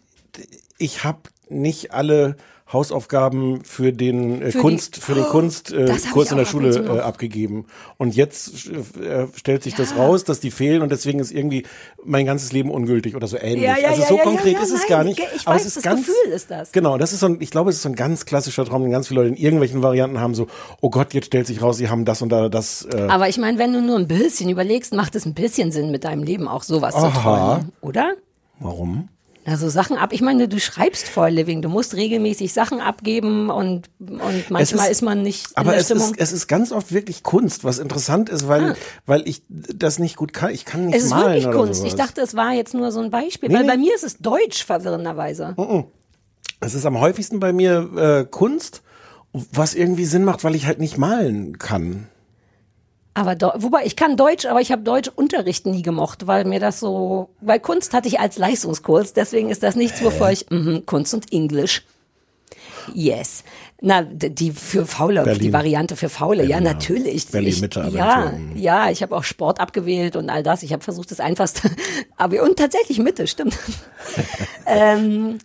[0.79, 2.37] ich habe nicht alle
[2.73, 6.39] Hausaufgaben für den äh, Für die- Kunst, für den Oh, Kunstkurs das äh, Kurs in
[6.39, 7.67] der Schule zu äh, abgegeben.
[7.99, 11.65] Und jetzt äh, stellt sich das raus, dass die fehlen und deswegen ist irgendwie
[12.05, 13.63] mein ganzes Leben ungültig oder so ähnlich.
[13.65, 15.19] Ja, ja, also ja, so ja, konkret ja, ja, ist es nein, gar nicht.
[15.37, 16.73] ich aber weiß, es ist das ganz, Gefühl ist das.
[16.73, 18.91] Genau, das ist so ein, ich glaube, es ist so ein ganz klassischer Traum, den
[18.91, 20.47] ganz viele Leute in irgendwelchen Varianten haben, so,
[20.81, 22.87] oh Gott, jetzt stellt sich raus, sie haben das und da das.
[22.93, 25.91] Äh, Aber ich meine, wenn du nur ein bisschen überlegst, macht es ein bisschen Sinn,
[25.91, 27.21] mit deinem Leben auch sowas zu Aha.
[27.57, 28.15] träumen, oder?
[28.61, 29.09] warum?
[29.45, 30.13] Na, so Sachen ab.
[30.13, 31.63] Ich meine, du schreibst for a living.
[31.63, 36.13] Du musst regelmäßig Sachen abgeben und, und manchmal ist- ist, man nicht Aber es Stimmung.
[36.13, 40.17] ist, es ist ganz oft wirklich Kunst, was interessant ist, weil, weil ich das nicht
[40.17, 40.51] gut kann.
[40.51, 40.99] Ich kann nicht Ah.
[40.99, 41.75] es ist malen wirklich Kunst.
[41.81, 41.93] sowas.
[41.93, 43.49] Ich dachte, es war jetzt nur so ein Beispiel.
[43.49, 43.69] Nee, weil nee.
[43.69, 45.57] bei mir ist es Deutsch, verwirrenderweise.
[46.61, 48.83] es ist am häufigsten bei mir äh, Kunst,
[49.33, 52.07] was irgendwie Sinn macht, weil ich halt nicht malen kann.
[53.15, 56.81] Aber do, wobei, ich kann Deutsch, aber ich habe Deutschunterricht nie gemocht, weil mir das
[56.81, 61.13] so, weil Kunst hatte ich als Leistungskurs, deswegen ist das nichts, wovor ich, mhm, Kunst
[61.13, 61.83] und Englisch.
[62.95, 63.45] Yes.
[63.81, 65.43] Na, die für Faule, Berlin.
[65.43, 67.27] die Variante für Faule, ja, natürlich.
[67.29, 68.01] Berlin-Mitte, Ich- Abitur.
[68.01, 68.33] Ja,
[68.87, 70.63] ja, ich habe auch Sport abgewählt und all das.
[70.63, 71.71] Ich habe versucht, das einfachste,
[72.17, 73.57] aber und tatsächlich Mitte, stimmt.
[74.67, 75.39] ähm,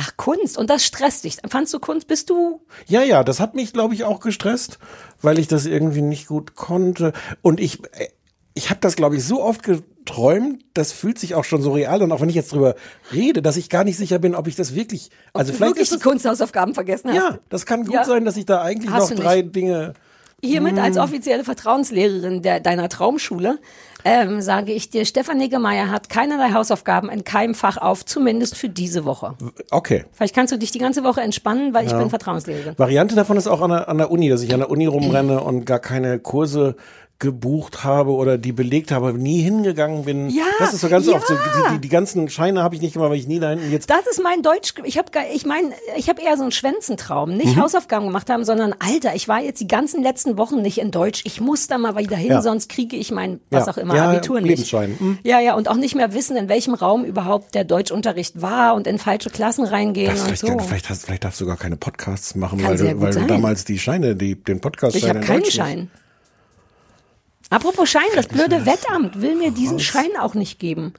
[0.00, 1.36] ach, Kunst, und das stresst dich.
[1.48, 4.78] Fandst du Kunst, bist du, Ja, ja, das hat mich, glaube ich, auch gestresst,
[5.22, 7.12] weil ich das irgendwie nicht gut konnte.
[7.42, 8.08] Und ich, äh,
[8.54, 12.02] ich habe das, glaube ich, so oft geträumt, das fühlt sich auch schon so real
[12.02, 12.74] an, auch wenn ich jetzt drüber
[13.12, 15.92] rede, dass ich gar nicht sicher bin, ob ich das wirklich, also vielleicht wirklich ist
[15.92, 17.16] die das, Kunsthausaufgaben vergessen hast?
[17.16, 18.04] ja, das kann gut Ja.
[18.04, 19.94] sein, dass ich da eigentlich Hast noch drei Dinge,
[20.42, 21.00] Hiermit als Mm.
[21.00, 23.58] offizielle Vertrauenslehrerin der, deiner Traumschule
[24.04, 28.68] ähm, sage ich dir, Stefan Niggemeier hat keinerlei Hausaufgaben in keinem Fach auf, zumindest für
[28.68, 29.34] diese Woche.
[29.70, 30.04] okay.
[30.12, 32.74] Vielleicht kannst du dich die ganze Woche entspannen, weil ich bin Vertrauenslehrerin.
[32.78, 35.40] Variante davon ist auch an der, an der Uni, dass ich an der Uni rumrenne
[35.40, 36.76] und gar keine Kurse
[37.20, 40.30] gebucht habe oder die belegt habe, nie hingegangen bin.
[40.30, 41.14] Ja, das ist so ganz ja.
[41.14, 41.34] oft so.
[41.34, 43.90] Die, die, die ganzen Scheine habe ich nicht gemacht, weil ich nie da hinten jetzt.
[43.90, 44.74] Das ist mein Deutsch.
[44.84, 47.60] Ich habe, ich meine, ich habe eher so einen Schwänzentraum, nicht Mhm.
[47.62, 51.20] Hausaufgaben gemacht haben, sondern Alter, ich war jetzt die ganzen letzten Wochen nicht in Deutsch.
[51.24, 52.42] Ich muss da mal wieder hin, Ja.
[52.42, 54.48] sonst kriege ich mein was auch immer Abitur nicht.
[54.48, 54.96] Lebensschein.
[54.98, 55.18] Mhm.
[55.22, 58.86] Ja, ja, und auch nicht mehr wissen, in welchem Raum überhaupt der Deutschunterricht war und
[58.86, 60.58] in falsche Klassen reingehen und vielleicht, so.
[60.58, 63.64] vielleicht, hast, vielleicht darfst du gar keine Podcasts machen, Kann weil, du, weil du damals
[63.66, 65.90] die Scheine, die, den Podcast Ich habe in keinen Schein.
[67.50, 70.94] Apropos Schein, das blöde Wettamt will mir diesen Schein auch nicht geben.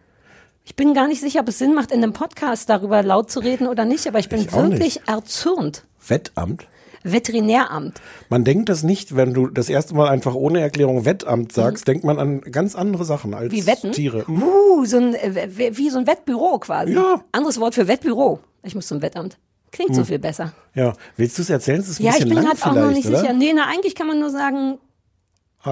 [0.65, 3.39] Ich bin gar nicht sicher, ob es Sinn macht, in einem Podcast darüber laut zu
[3.39, 5.85] reden oder nicht, aber ich bin Ich auch wirklich erzürnt.
[6.07, 6.67] Wettamt?
[7.03, 7.99] Veterinäramt.
[8.29, 12.03] Man denkt das nicht, wenn du das erste Mal einfach ohne Erklärung Wettamt sagst, denkt
[12.03, 13.55] man an ganz andere Sachen als Mhm.
[13.57, 13.91] Wie Wetten?
[13.91, 14.25] Tiere.
[14.29, 16.93] Uh, so ein, äh, wie so ein Wettbüro quasi.
[16.93, 17.21] Ja.
[17.31, 18.39] Anderes Wort für Wettbüro.
[18.61, 19.37] Ich muss zum Wettamt.
[19.71, 20.51] Klingt so viel besser.
[20.75, 21.79] Ja, willst du es erzählen?
[21.79, 23.29] Es ist ein Ja, ich bisschen bin lang gerade auch noch nicht vielleicht, sicher.
[23.33, 23.39] oder?
[23.39, 24.77] Nee, na, eigentlich kann man nur sagen.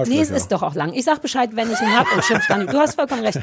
[0.06, 0.92] Nee, es ist doch auch lang.
[0.94, 2.66] Ich sag Bescheid, wenn ich ihn hab und schimpf dann.
[2.66, 3.40] Du hast vollkommen recht.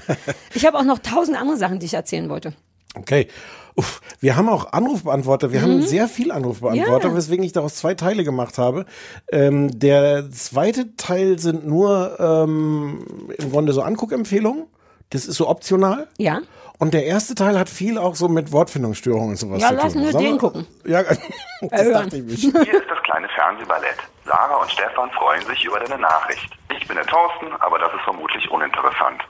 [0.54, 2.54] Ich habe auch noch tausend andere Sachen, die ich erzählen wollte.
[2.96, 3.28] Okay.
[3.76, 5.52] Uff, wir haben auch Anrufbeantworter.
[5.52, 7.14] Wir haben sehr viel Anrufbeantworter, Mhm.
[7.14, 7.18] Ja.
[7.18, 8.86] weswegen ich daraus zwei Teile gemacht habe.
[9.32, 13.06] Ähm, der zweite Teil sind nur ähm,
[13.38, 14.64] im Grunde so Anguckempfehlungen.
[15.12, 16.08] Das ist so optional.
[16.18, 16.42] Ja?
[16.80, 19.94] Und der erste Teil hat viel auch so mit Wortfindungsstörungen und sowas Ja, zu lass
[19.94, 20.02] tun.
[20.02, 20.68] nur Sollen den wir- gucken.
[20.86, 21.04] Ja,
[21.70, 21.94] das hören.
[21.94, 22.36] dachte ich mir.
[22.36, 22.54] Hier ist
[22.90, 23.98] das kleine Fernsehballett.
[24.26, 26.52] Sarah und Stefan freuen sich über deine Nachricht.
[26.78, 29.22] Ich bin der Thorsten, aber das ist vermutlich uninteressant.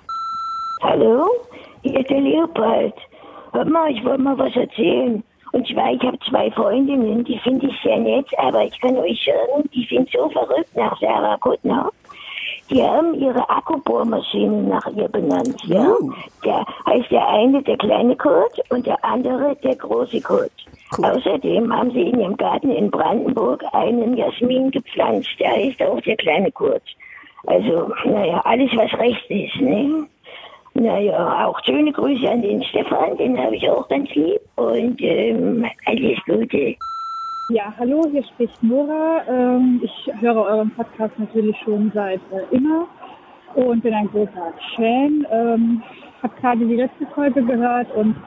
[0.82, 1.30] Hallo,
[1.84, 2.93] hier ist der Leopold.
[3.54, 5.23] Hört mal, ich wollte mal was erzählen.
[5.54, 9.23] Und zwar, ich habe zwei Freundinnen, die finde ich sehr nett, aber ich kann euch
[9.23, 11.89] sagen, die sind so verrückt nach Sarah Kuttner.
[12.69, 15.95] Die haben ihre Akkubohrmaschine nach ihr benannt, ja.
[16.43, 20.51] Der heißt der eine der kleine Kurt und der andere der große Kurt.
[21.01, 26.17] Außerdem haben sie in ihrem Garten in Brandenburg einen Jasmin gepflanzt, der heißt auch der
[26.17, 26.84] kleine Kurt.
[27.45, 30.06] Also, naja, alles was recht ist, ne?
[30.73, 34.41] Naja, auch schöne Grüße an den Stefan, den habe ich auch ganz lieb.
[34.56, 36.75] Und ähm, alles Gute.
[37.49, 39.21] Ja, hallo, hier spricht Nora.
[39.25, 42.88] Ähm, ich höre euren Podcast natürlich schon seit äh, immer
[43.55, 45.25] und bin ein großer Fan.
[45.31, 45.81] Ähm,
[46.21, 48.17] habe gerade die letzte Folge gehört und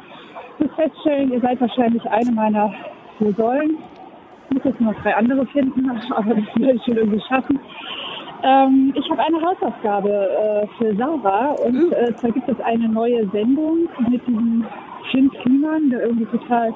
[0.59, 2.73] muss feststellen, ihr seid wahrscheinlich eine meiner
[3.19, 3.77] vier Säulen.
[4.49, 7.61] Ich muss jetzt noch drei andere finden, aber das werde ich schon irgendwie schaffen.
[8.43, 13.29] Ähm, ich habe eine Hausaufgabe äh, für Sarah und äh, zwar gibt es eine neue
[13.33, 14.65] Sendung mit diesem
[15.13, 16.73] Jim Kliman, der irgendwie total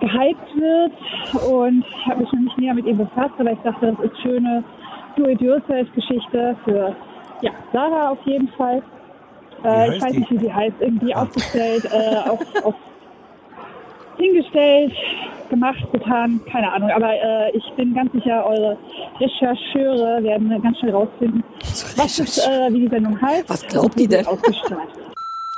[0.00, 0.92] gehypt wird
[1.50, 4.22] und ich habe mich noch nicht näher mit ihm befasst, aber ich dachte, das ist
[4.22, 4.64] schöne
[5.16, 6.94] Do-it-yourself-Geschichte für
[7.42, 8.82] ja, Sarah auf jeden Fall.
[9.64, 10.18] Äh, ich weiß die?
[10.20, 12.74] nicht, wie sie heißt, irgendwie aufgestellt, äh, auf, auf
[14.18, 14.92] hingestellt,
[15.48, 16.90] gemacht, getan, keine Ahnung.
[16.90, 18.76] Aber äh, ich bin ganz sicher, eure
[19.20, 23.48] Rechercheure werden ganz schnell rausfinden, was es, äh, wie die Sendung heißt.
[23.48, 24.26] Was glaubt die denn?
[24.26, 24.90] Ausgestrahlt.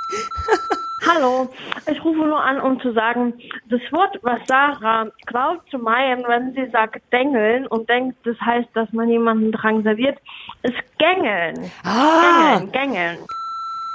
[1.07, 1.49] Hallo,
[1.91, 3.33] ich rufe nur an, um zu sagen,
[3.69, 8.69] das Wort, was Sarah glaubt zu meinen, wenn sie sagt dengeln und denkt, das heißt,
[8.75, 10.19] dass man jemanden drangsaliert,
[10.61, 11.71] ist gängeln.
[11.83, 13.17] Ah, Gängeln, gängeln.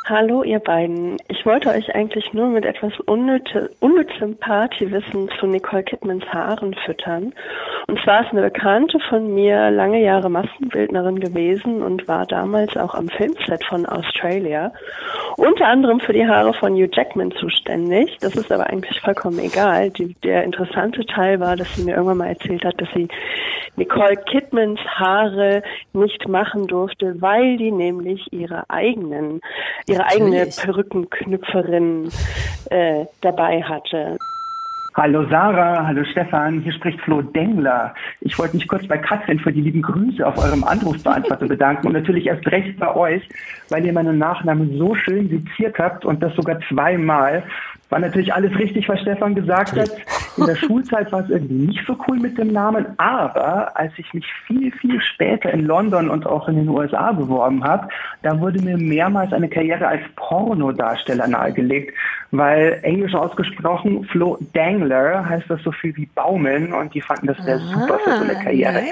[0.08, 1.16] Hallo ihr beiden.
[1.26, 7.34] Ich wollte euch eigentlich nur mit etwas unnütze, unnützem Partywissen zu Nicole Kidmans Haaren füttern.
[7.88, 12.94] Und zwar ist eine Bekannte von mir lange Jahre Maskenbildnerin gewesen und war damals auch
[12.94, 14.72] am Filmset von Australia.
[15.38, 18.16] Unter anderem für die Haare von Hugh Jackman zuständig.
[18.20, 19.90] Das ist aber eigentlich vollkommen egal.
[19.90, 23.08] Die, der interessante Teil war, dass sie mir irgendwann mal erzählt hat, dass sie
[23.76, 29.40] Nicole Kidmans Haare nicht machen durfte, weil die nämlich ihre eigenen,
[30.04, 30.56] eigene Natürlich.
[30.56, 32.10] Perückenknüpferin
[32.70, 34.18] äh, dabei hatte.
[34.96, 37.94] Hallo Sarah, hallo Stefan, hier spricht Flo Dengler.
[38.22, 41.92] Ich wollte mich kurz bei Katrin für die lieben Grüße auf eurem Anrufsbeantworter bedanken und
[41.92, 43.22] natürlich erst recht bei euch,
[43.68, 47.42] weil ihr meinen Nachnamen so schön seziert habt und das sogar zweimal.
[47.88, 49.90] War natürlich alles richtig, was Stefan gesagt hat.
[50.36, 54.12] In der Schulzeit war es irgendwie nicht so cool mit dem Namen, aber als ich
[54.12, 57.88] mich viel, viel später in London und auch in den USA beworben habe,
[58.22, 61.94] da wurde mir mehrmals eine Karriere als Pornodarsteller nahegelegt,
[62.32, 67.46] weil englisch ausgesprochen Flo Dangler heißt das so viel wie Baumeln und die fanden das
[67.46, 68.82] wäre super für so eine Karriere.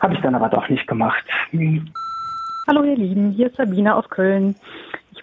[0.00, 1.24] Habe ich dann aber doch nicht gemacht.
[2.66, 4.56] Hallo ihr Lieben, hier ist Sabine aus Köln.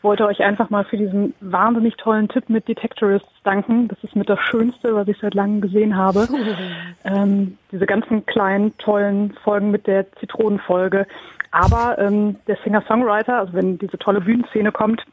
[0.01, 3.87] Ich wollte euch einfach mal für diesen wahnsinnig tollen Tipp mit Detectorists danken.
[3.87, 6.27] Das ist mit das Schönste, was ich seit langem gesehen habe.
[7.05, 11.05] ähm, diese ganzen kleinen, tollen Folgen mit der Zitronenfolge.
[11.51, 15.03] Aber ähm, der Singer-Songwriter, also wenn diese tolle Bühnenszene kommt,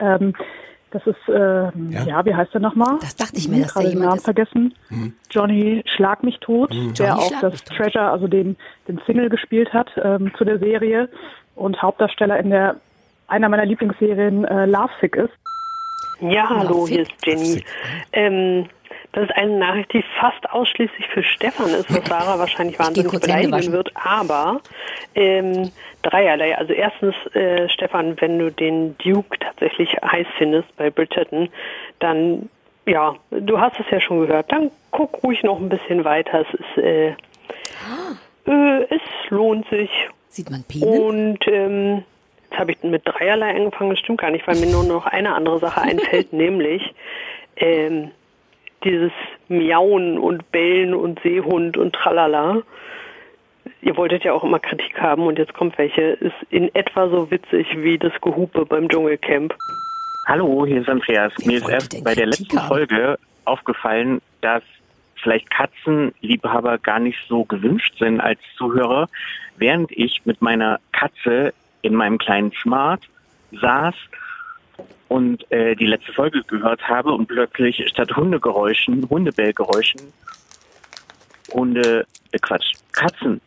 [0.00, 0.34] ähm,
[0.90, 1.70] das ist, äh,
[2.06, 2.22] ja.
[2.26, 2.98] wie heißt der nochmal?
[3.00, 4.24] Das dachte ich mir, Hm, dass der gerade den jemand Namen ist.
[4.24, 4.74] vergessen.
[5.30, 7.64] Johnny Schlag mich tot, der Johnny auch das.
[7.64, 8.56] Treasure, also den,
[8.86, 11.08] den Single gespielt hat ähm, zu der Serie
[11.54, 12.76] und Hauptdarsteller in der
[13.30, 15.32] einer meiner Lieblingsserien äh, Love Sick ist.
[16.20, 17.64] Ja, hallo, hier ist Jenny.
[18.12, 18.66] Ähm,
[19.12, 23.72] das ist eine Nachricht, die fast ausschließlich für Stefan ist, was Sarah wahrscheinlich wahnsinnig beleidigen
[23.72, 23.90] wird.
[23.96, 24.60] Aber
[25.14, 25.70] ähm,
[26.02, 26.56] dreierlei.
[26.56, 31.48] Also erstens, äh, Stefan, wenn du den Duke tatsächlich heiß findest bei Bridgerton,
[31.98, 32.48] dann
[32.86, 34.50] ja, du hast es ja schon gehört.
[34.50, 36.44] Dann guck ruhig noch ein bisschen weiter.
[36.46, 37.08] Es ist, äh,
[38.46, 39.90] äh, es lohnt sich.
[40.28, 40.88] Sieht man Penen?
[40.88, 42.04] Und ähm,
[42.50, 45.34] jetzt habe ich mit dreierlei angefangen, das stimmt gar nicht, weil mir nur noch eine
[45.34, 46.94] andere Sache einfällt, nämlich
[47.56, 48.10] ähm,
[48.84, 49.12] dieses
[49.48, 52.62] Miauen und Bellen und Seehund und Tralala.
[53.82, 56.02] Ihr wolltet ja auch immer Kritik haben und jetzt kommt welche.
[56.02, 59.54] Ist in etwa so witzig wie das Gehupe beim Dschungelcamp.
[60.26, 61.32] Hallo, hier ist Andreas.
[61.44, 62.68] Mir ist erst bei der letzten haben?
[62.68, 64.62] Folge aufgefallen, dass
[65.16, 69.08] vielleicht Katzenliebhaber gar nicht so gewünscht sind als Zuhörer,
[69.56, 73.02] während ich mit meiner Katze in meinem kleinen Smart
[73.52, 73.94] saß
[75.08, 80.12] und äh, die letzte Folge gehört habe und plötzlich statt Hundegeräuschen, Hundebellgeräuschen,
[81.52, 83.40] Hunde, äh Quatsch, Katzen,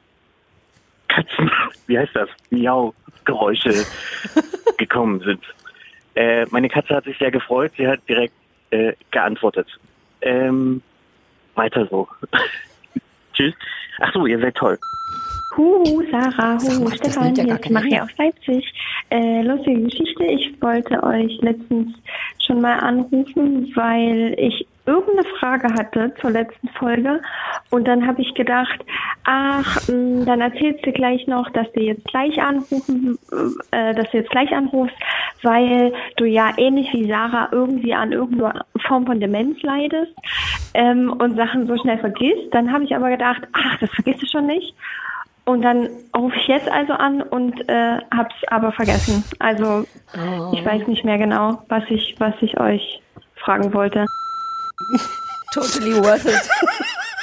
[1.08, 1.50] Katzen,
[1.88, 2.30] wie heißt das?
[2.50, 3.86] Miau-Geräusche
[4.78, 5.44] gekommen sind.
[6.16, 8.34] Äh, meine Katze hat sich sehr gefreut, sie hat direkt
[8.72, 9.68] äh, geantwortet.
[10.22, 10.82] Ähm,
[11.56, 12.08] weiter so.
[13.34, 13.54] Tschüss.
[14.00, 14.78] Ach so, ihr seid toll.
[15.56, 18.04] Huhu, Sarah, huhu, Stefan, ja hier keine Maria Ende.
[18.04, 18.74] aus Leipzig.
[19.10, 21.94] Äh, lustige Geschichte, ich wollte euch letztens
[22.40, 27.22] schon mal anrufen, weil ich irgendeine Frage hatte zur letzten Folge
[27.70, 28.84] und dann habe ich gedacht,
[29.24, 33.18] ach, mh, dann erzählst du gleich noch, dass du jetzt gleich anrufen,
[33.72, 34.96] äh, dass du jetzt gleich anrufst,
[35.42, 40.14] weil du ja ähnlich wie Sarah irgendwie an irgendeiner Form von Demenz leidest
[40.74, 42.50] ähm, und Sachen so schnell vergisst.
[42.52, 44.76] Dann habe ich aber gedacht, ach, das vergisst du schon nicht.
[45.46, 49.24] Und dann rufe ich jetzt also an und äh, hab's aber vergessen.
[49.40, 49.86] Also
[50.54, 53.02] ich weiß nicht mehr genau, was ich, was ich euch
[53.36, 54.06] fragen wollte.
[55.54, 56.50] Totally worth it.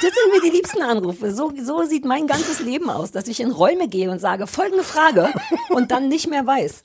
[0.03, 1.31] Das sind mir die liebsten Anrufe.
[1.31, 4.83] So, so sieht mein ganzes Leben aus, dass ich in Räume gehe und sage, folgende
[4.83, 5.29] Frage
[5.69, 6.83] und dann nicht mehr weiß.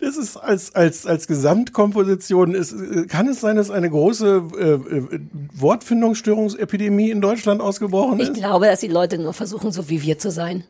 [0.00, 4.64] Das ist als, als, als Gesamtkomposition, ist, äh, kann es sein, dass eine große äh,
[4.72, 5.20] äh,
[5.54, 8.34] Wortfindungsstörungsepidemie in Deutschland ausgebrochen Ich ist?
[8.34, 10.64] glaube, dass die Leute nur versuchen, so wie wir zu sein.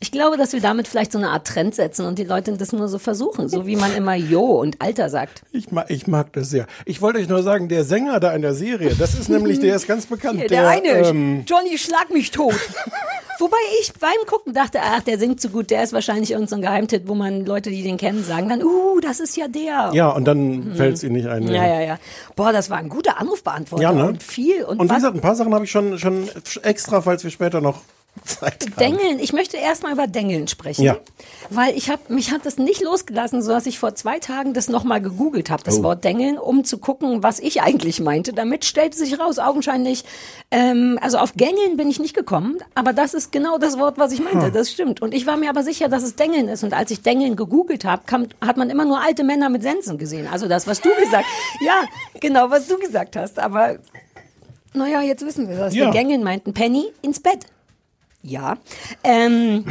[0.00, 2.72] Ich glaube, dass wir damit vielleicht so eine Art Trend setzen und die Leute das
[2.72, 5.42] nur so versuchen, so wie man immer Jo und Alter sagt.
[5.52, 6.66] Ich mag, ich mag das sehr.
[6.84, 9.76] Ich wollte euch nur sagen, der Sänger da in der Serie, das ist nämlich, der
[9.76, 10.40] ist ganz bekannt.
[10.40, 12.54] Der, der eine, ähm, Johnny, schlag mich tot.
[13.38, 16.56] Wobei ich beim Gucken dachte, ach, der singt so gut, der ist wahrscheinlich irgendein so
[16.56, 19.90] ein Geheimtipp, wo man Leute, die den kennen, sagen dann, uh, das ist ja der.
[19.92, 21.48] ja, und dann fällt es ihnen nicht ein.
[21.48, 21.98] Ja, ja, ja.
[22.36, 24.06] Boah, das war ein guter Anrufbeantworter Ja, ne?
[24.06, 24.62] und viel.
[24.64, 26.28] Und, Und wie gesagt, ein paar Sachen habe ich schon, schon
[26.62, 27.80] extra, falls wir später noch
[28.24, 28.76] Zeit haben.
[28.78, 30.82] Dengeln, ich möchte erstmal über Dengeln sprechen.
[30.84, 30.96] Ja.
[31.50, 34.68] Weil ich habe, mich hat das nicht losgelassen, so dass ich vor zwei Tagen das
[34.68, 35.82] nochmal gegoogelt habe, das Oh.
[35.82, 38.32] Wort Dengeln, um zu gucken, was ich eigentlich meinte.
[38.32, 40.04] Damit stellte sich raus, augenscheinlich,
[40.50, 44.12] ähm, also auf Gängeln bin ich nicht gekommen, aber das ist genau das Wort, was
[44.12, 44.52] ich meinte, Hm.
[44.52, 45.02] das stimmt.
[45.02, 46.64] Und ich war mir aber sicher, dass es Dengeln ist.
[46.64, 48.02] Und als ich Dengeln gegoogelt habe,
[48.40, 50.28] hat man immer nur alte Männer mit Sensen gesehen.
[50.30, 51.26] Also das, was du gesagt
[51.64, 51.84] Ja,
[52.20, 53.38] genau, was du gesagt hast.
[53.38, 53.78] Aber
[54.72, 55.74] naja, jetzt wissen wir das.
[55.74, 55.86] Ja.
[55.86, 57.46] Wir Gängeln meinten Penny ins Bett.
[58.24, 58.56] Ja.
[59.04, 59.64] Ähm,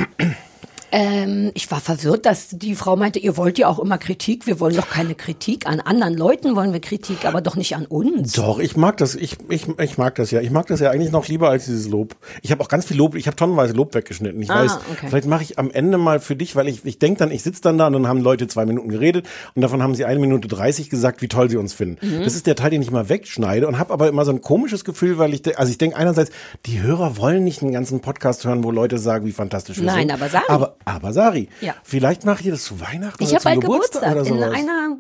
[0.96, 4.46] ähm, ich war verwirrt, dass die Frau meinte, ihr wollt ja auch immer Kritik.
[4.46, 5.66] Wir wollen doch keine Kritik.
[5.68, 8.34] An anderen Leuten wollen wir Kritik, aber doch nicht an uns.
[8.34, 9.16] Doch, ich mag das.
[9.16, 10.40] Ich, ich, ich mag das ja.
[10.40, 12.16] Ich mag das ja eigentlich noch lieber als dieses Lob.
[12.44, 14.40] Ich habe auch ganz viel Lob, ich habe tonnenweise Lob weggeschnitten.
[14.42, 15.08] Ich Ah, weiß, okay.
[15.10, 17.62] vielleicht mache ich am Ende mal für dich, weil ich, ich denke dann, ich sitze
[17.64, 19.26] dann da und dann haben Leute zwei Minuten geredet
[19.56, 22.06] und davon haben sie eine Minute dreißig gesagt, wie toll sie uns finden.
[22.06, 22.24] Mhm.
[22.24, 24.86] Das ist der Teil, den ich mal wegschneide und habe aber immer so ein komisches
[24.86, 26.30] Gefühl, weil ich, also ich denke einerseits,
[26.68, 30.10] die Hörer wollen nicht einen ganzen Podcast hören, wo Leute sagen, wie fantastisch wir Nein,
[30.10, 30.12] sind.
[30.12, 30.44] aber Sari.
[30.50, 31.50] Aber, aber Sari.
[31.62, 31.76] Ja.
[31.84, 34.34] Vielleicht macht ihr das zu Weihnachten Ich oder habe zum Geburtstag, Geburtstag.
[34.34, 34.60] oder In sowas.
[34.60, 34.98] einer.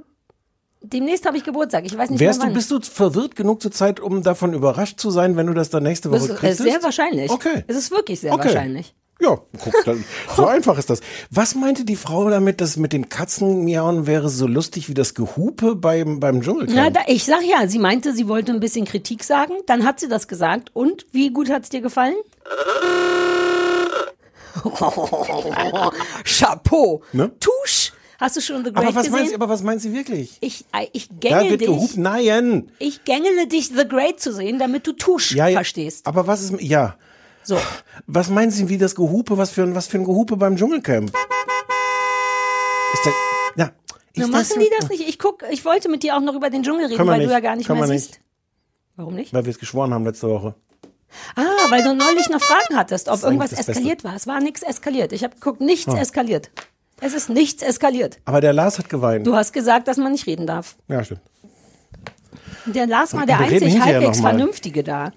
[0.85, 1.85] Demnächst habe ich Geburtstag.
[1.85, 2.55] Ich weiß nicht Wärst mehr du, wann.
[2.55, 5.83] bist du verwirrt genug zur Zeit, um davon überrascht zu sein, wenn du das dann
[5.83, 6.57] nächste Woche Das ist, äh, kriegst?
[6.63, 7.31] sehr wahrscheinlich.
[7.31, 7.63] Okay.
[7.67, 8.45] Es ist wirklich sehr Okay.
[8.49, 8.93] wahrscheinlich.
[9.21, 10.03] Ja, guck, dann,
[10.35, 10.99] so einfach ist das.
[11.29, 15.13] Was meinte die Frau damit, dass mit den Katzen miauen wäre so lustig wie das
[15.13, 16.75] Gehupe beim, beim Dschungelcamp?
[16.75, 19.53] Na, da, ich sag ja, sie meinte, sie wollte ein bisschen Kritik sagen.
[19.67, 20.71] Dann hat sie das gesagt.
[20.73, 22.15] Und wie gut hat's dir gefallen?
[26.23, 27.01] Chapeau.
[27.11, 27.31] Ne?
[27.39, 27.91] Touche.
[28.19, 29.11] Hast du schon The Great aber was gesehen?
[29.11, 30.37] meint sie, aber was meint sie wirklich?
[30.39, 31.67] ich, äh, ich Da gängel wird dich.
[31.67, 31.97] gehupt.
[31.97, 32.71] Nein.
[32.79, 36.05] Ich gängele dich, The Great zu sehen, damit du Touche Ja, ja, verstehst.
[36.07, 36.95] Aber was ist, ja.
[37.43, 37.57] So.
[38.07, 41.11] Was meinen Sie, wie das Gehupe, was für ein, was für ein Gehupe beim Dschungelcamp?
[42.93, 43.13] Ist der,
[43.57, 43.71] ja.
[44.13, 45.07] Ist machen die das nicht?
[45.09, 47.33] Ich guck, ich wollte mit dir auch noch über den Dschungel reden, weil du nicht.
[47.33, 48.19] ja gar nicht mehr wir siehst.
[48.95, 49.33] Warum nicht?
[49.33, 50.55] Weil wir es geschworen haben letzte Woche.
[51.35, 53.71] Ah, weil du neulich noch Fragen hattest, ob irgendwas Beste.
[53.71, 54.15] eskaliert war.
[54.15, 55.11] Es war nichts eskaliert.
[55.13, 55.97] Ich habe geguckt, nichts Ah.
[55.99, 56.49] eskaliert.
[57.01, 58.19] Es ist nichts eskaliert.
[58.25, 59.25] Aber der Lars hat geweint.
[59.27, 60.75] Du hast gesagt, dass man nicht reden darf.
[60.87, 61.21] Ja, stimmt.
[62.65, 64.19] Der Lars war der reden einzig halbwegs.
[64.21, 65.11] Vernünftige da.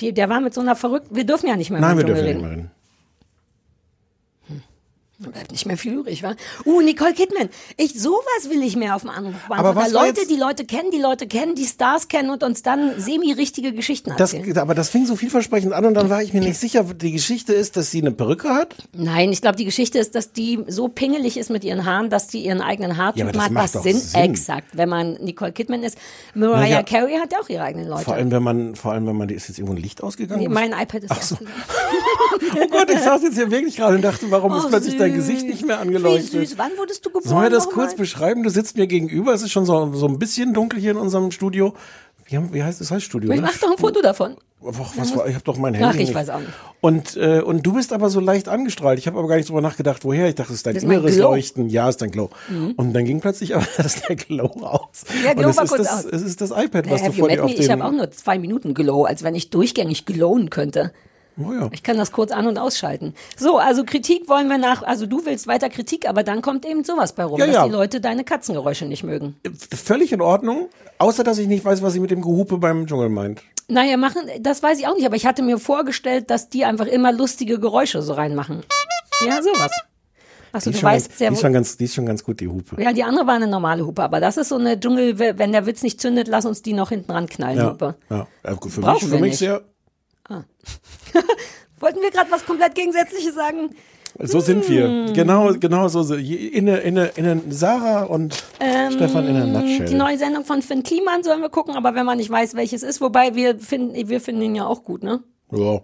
[0.00, 1.14] Die, der war mit so einer verrückten.
[1.16, 2.48] Wir dürfen ja nicht mehr Nein, wir dürfen Dschungel nicht reden.
[2.48, 2.70] mehr reden.
[5.30, 6.34] Bleibt nicht mehr viel übrig, wa?
[6.64, 7.48] Uh, Nicole Kidman.
[7.76, 9.60] Ich, sowas will ich mehr auf dem Anrufbeantworter.
[9.60, 12.62] Aber was Leute, jetzt- die Leute kennen, die Leute kennen, die Stars kennen und uns
[12.62, 14.58] dann semi-richtige Geschichten Das, erzählen.
[14.58, 16.82] aber das fing so vielversprechend an und dann war ich mir nicht sicher.
[16.84, 18.74] Die Geschichte ist, dass sie eine Perücke hat.
[18.96, 22.28] Nein, ich glaube, die Geschichte ist, dass die so pingelig ist mit ihren Haaren, dass
[22.28, 24.20] die ihren eigenen Haartyp Ja, das macht was Sinn, Sinn.
[24.22, 24.68] exakt.
[24.72, 25.96] Wenn man Nicole Kidman ist.
[26.34, 26.82] Mariah Naja.
[26.82, 28.04] Carey hat ja auch ihre eigenen Leute.
[28.04, 30.40] Vor allem, wenn man, vor allem, wenn man, die ist jetzt irgendwo ein Licht ausgegangen.
[30.42, 31.50] nee, mein iPad ist ausgegangen.
[32.56, 35.11] oh Gott, ich saß jetzt hier wirklich gerade und dachte, warum ist Oh, plötzlich dein
[35.16, 35.26] süß.
[35.28, 36.30] Gesicht nicht mehr Wie angeleuchtet?
[36.48, 36.58] süß.
[36.58, 37.28] Wann wurdest du geboren?
[37.28, 37.86] Sollen wir das Nochmal?
[37.86, 38.42] kurz beschreiben?
[38.42, 41.30] Du sitzt mir gegenüber, es ist schon so, so ein bisschen dunkel hier in unserem
[41.30, 41.74] Studio.
[42.26, 42.90] Wie, haben, wie heißt es?
[42.90, 43.30] heißt Studio?
[43.32, 43.46] Ich ne?
[43.46, 44.36] mach doch ein Foto davon.
[44.64, 45.88] Och, was war, ich habe doch mein Handy.
[45.88, 46.14] Ach, ich nicht.
[46.14, 46.52] weiß auch nicht.
[46.80, 48.98] Und, äh, und du bist aber so leicht angestrahlt.
[48.98, 50.28] Ich habe aber gar nicht drüber nachgedacht, woher.
[50.28, 51.30] Ich dachte, es ist dein Das inneres Glow.
[51.30, 51.68] Leuchten.
[51.68, 52.30] Ja, ist dein Glow.
[52.48, 52.72] Mhm.
[52.76, 55.04] Und dann ging plötzlich aber das der Glow aus.
[55.24, 56.12] Ja, und Glow es war ist kurz das, aus.
[56.12, 57.70] Es ist das iPad, was Naja, du vor dir auf ich den...
[57.72, 60.92] habe auch nur zwei Minuten Glow, als wenn ich durchgängig glowen könnte.
[61.38, 61.68] Oh ja.
[61.72, 63.14] Ich kann das kurz an- und ausschalten.
[63.38, 66.84] So, also Kritik wollen wir nach, also du willst weiter Kritik, aber dann kommt eben
[66.84, 67.64] sowas bei rum, Ja, dass ja.
[67.64, 69.36] die Leute deine Katzengeräusche nicht mögen.
[69.74, 70.68] Völlig in Ordnung.
[70.98, 73.42] Außer, dass ich nicht weiß, was sie mit dem Gehupe beim Dschungel meint.
[73.68, 76.86] Naja, machen, das weiß ich auch nicht, aber ich hatte mir vorgestellt, dass die einfach
[76.86, 78.62] immer lustige Geräusche so reinmachen.
[79.26, 79.70] Ja, sowas.
[80.54, 82.40] Achso, die, du weißt ganz, sehr die, ist schon ganz, die ist schon ganz gut,
[82.40, 82.82] die Hupe.
[82.82, 85.64] Ja, die andere war eine normale Hupe, aber das ist so eine Dschungel, wenn der
[85.64, 87.94] Witz nicht zündet, lass uns die noch hinten ran knallen, Ja, Hupe.
[88.10, 88.26] ja.
[88.42, 89.38] Äh, Für mich, für mich nicht.
[89.38, 89.62] sehr.
[91.80, 93.70] Wollten wir gerade was komplett Gegensätzliches sagen?
[94.18, 94.88] So sind wir.
[94.88, 95.12] Hm.
[95.14, 96.14] Genau, genau so.
[96.14, 99.86] In, in, in, Sarah und Ähm, Stefan in der Nutshell.
[99.86, 102.82] Die neue Sendung von Finn Kliman sollen wir gucken, aber wenn man nicht weiß, welches
[102.82, 105.22] ist, wobei wir finden, wir finden ihn ja auch gut, ne?
[105.50, 105.80] Ja.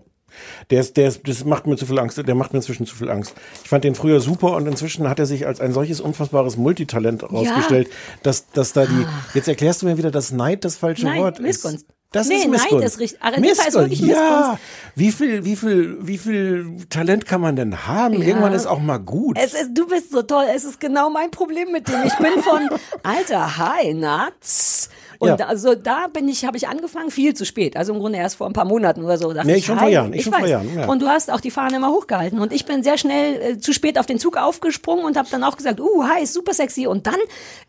[0.70, 2.18] Der ist, der ist, das macht mir zu viel Angst.
[2.18, 3.35] Der macht mir inzwischen zu viel Angst.
[3.62, 7.22] Ich fand den früher super und inzwischen hat er sich als ein solches unfassbares Multitalent
[7.22, 7.88] herausgestellt,
[8.22, 11.40] dass, dass da die, jetzt erklärst du mir wieder, dass Neid das falsche Nein, Wort
[11.40, 11.88] Missgunst.
[11.88, 11.97] ist.
[12.11, 12.87] Das Nee, ist Missgunst.
[12.87, 13.23] ist richtig.
[13.23, 14.07] Aretha ist wirklich ja.
[14.07, 14.62] Missgunst.
[14.94, 18.14] Wie viel, wie viel, wie viel Talent kann man denn haben?
[18.14, 18.29] Ja.
[18.29, 19.37] Irgendwann ist auch mal gut.
[19.38, 20.47] Es ist, du bist so toll.
[20.55, 22.03] Es ist genau mein Problem mit dem.
[22.05, 22.68] Ich bin von
[23.03, 24.88] Alter, hi, Nats.
[25.20, 25.37] Und Ja.
[25.37, 27.76] da- also da bin ich, habe ich angefangen viel zu spät.
[27.76, 29.33] Also im Grunde erst vor ein paar Monaten oder so.
[29.33, 29.87] dachte Nee, ich, schon hi.
[29.87, 30.46] vor Jahren, ich schon vor.
[30.46, 30.87] Jahren, ja.
[30.87, 32.38] Und du hast auch die Fahne immer hochgehalten.
[32.38, 35.42] Und ich bin sehr schnell äh, zu spät auf den Zug aufgesprungen und habe dann
[35.42, 36.87] auch gesagt, uh, hi, ist super sexy.
[36.87, 37.16] Und dann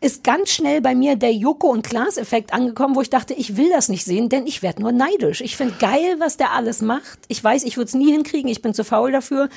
[0.00, 3.68] ist ganz schnell bei mir der Joko und Klaas-Effekt angekommen, wo ich dachte, ich will
[3.70, 5.40] das nicht sehen, denn ich werde nur neidisch.
[5.40, 7.18] Ich finde geil, was der alles macht.
[7.26, 8.48] Ich weiß, ich würde es nie hinkriegen.
[8.50, 9.48] Ich bin zu faul dafür.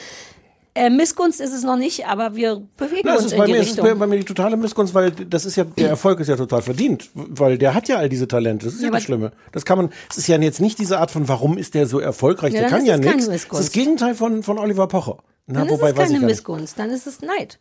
[0.75, 3.45] Äh, Missgunst ist es noch nicht, aber wir bewegen Na, es uns ist in bei,
[3.45, 3.85] die mir, es ist Richtung.
[3.85, 6.63] bei, bei mir die totale Missgunst, weil das ist ja, der Erfolg ist ja total
[6.63, 8.65] verdient, weil der hat ja all diese Talente.
[8.65, 9.31] Das ist ja, Ja, das Schlimme.
[9.51, 11.99] Das kann man, es ist ja jetzt nicht diese Art von, warum ist der so
[11.99, 12.53] erfolgreich?
[12.53, 13.27] Ja, der kann ist ja es nichts.
[13.27, 15.17] Das ist das Gegenteil von, von Oliver Pocher.
[15.45, 16.25] Na, dann ist wobei es weiß ich keine.
[16.25, 17.59] Missgunst, dann ist es Neid.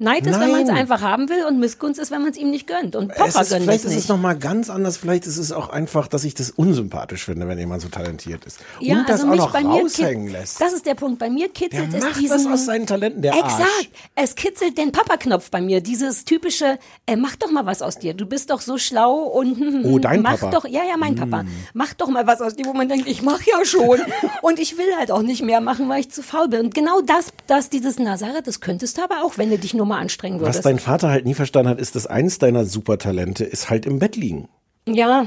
[0.00, 0.76] Neid ist, wenn man es Nein.
[0.78, 2.94] einfach haben will und Missgunst ist, wenn man es ihm nicht gönnt.
[2.94, 4.96] Und Es Pocher ist, gönnt vielleicht es ist es nochmal ganz anders.
[4.96, 8.60] Vielleicht ist es auch einfach, dass ich das unsympathisch finde, wenn jemand so talentiert ist.
[8.80, 10.60] Ja, und das also auch mich noch bei mir raushängen lässt.
[10.60, 11.18] Das ist der Punkt.
[11.18, 12.44] Bei mir kitzelt Der es macht diesen.
[12.44, 13.60] was aus seinen Talenten, der Exakt.
[13.62, 13.90] Arsch.
[14.14, 15.80] Es kitzelt den Papa-Knopf bei mir.
[15.80, 18.14] Dieses typische, äh, mach doch mal was aus dir.
[18.14, 20.50] Du bist doch so schlau und hm, Oh, dein mach Papa.
[20.52, 21.28] doch, ja, ja, mein Hm.
[21.30, 21.44] Papa.
[21.74, 23.98] Mach doch mal was aus dir, wo man denkt, ich mach ja schon.
[24.42, 26.60] und ich will halt auch nicht mehr machen, weil ich zu faul bin.
[26.66, 29.87] Und genau das, das dieses Nazareth, das könntest du aber auch, wenn du dich nur
[29.88, 30.66] mal anstrengen Was würdest.
[30.66, 34.16] dein Vater halt nie verstanden hat, ist, dass eins deiner Supertalente ist halt im Bett
[34.16, 34.48] liegen.
[34.86, 35.26] Ja.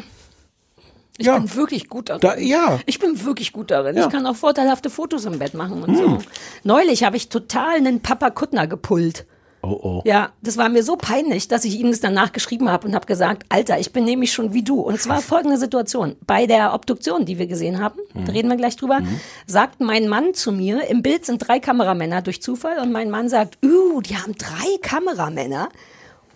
[1.17, 1.37] Ich Ja.
[1.37, 2.21] bin wirklich gut darin.
[2.21, 2.79] Da- ja.
[2.85, 3.95] Ich bin wirklich gut darin.
[3.97, 4.05] Ja.
[4.05, 5.95] Ich kann auch vorteilhafte Fotos im Bett machen und Hm.
[5.97, 6.17] so.
[6.63, 9.25] Neulich habe ich total einen Papa Kuttner gepullt.
[9.63, 10.01] Oh, oh.
[10.05, 13.05] Ja, das war mir so peinlich, dass ich ihm das danach geschrieben habe und habe
[13.05, 14.81] gesagt, Alter, ich bin nämlich schon wie du.
[14.81, 16.15] Und zwar folgende Situation.
[16.25, 18.25] Bei der Obduktion, die wir gesehen haben, Mhm.
[18.25, 19.01] da reden wir gleich drüber,
[19.45, 23.29] sagt mein Mann zu mir, im Bild sind drei Kameramänner durch Zufall und mein Mann
[23.29, 25.69] sagt, uh, die haben drei Kameramänner.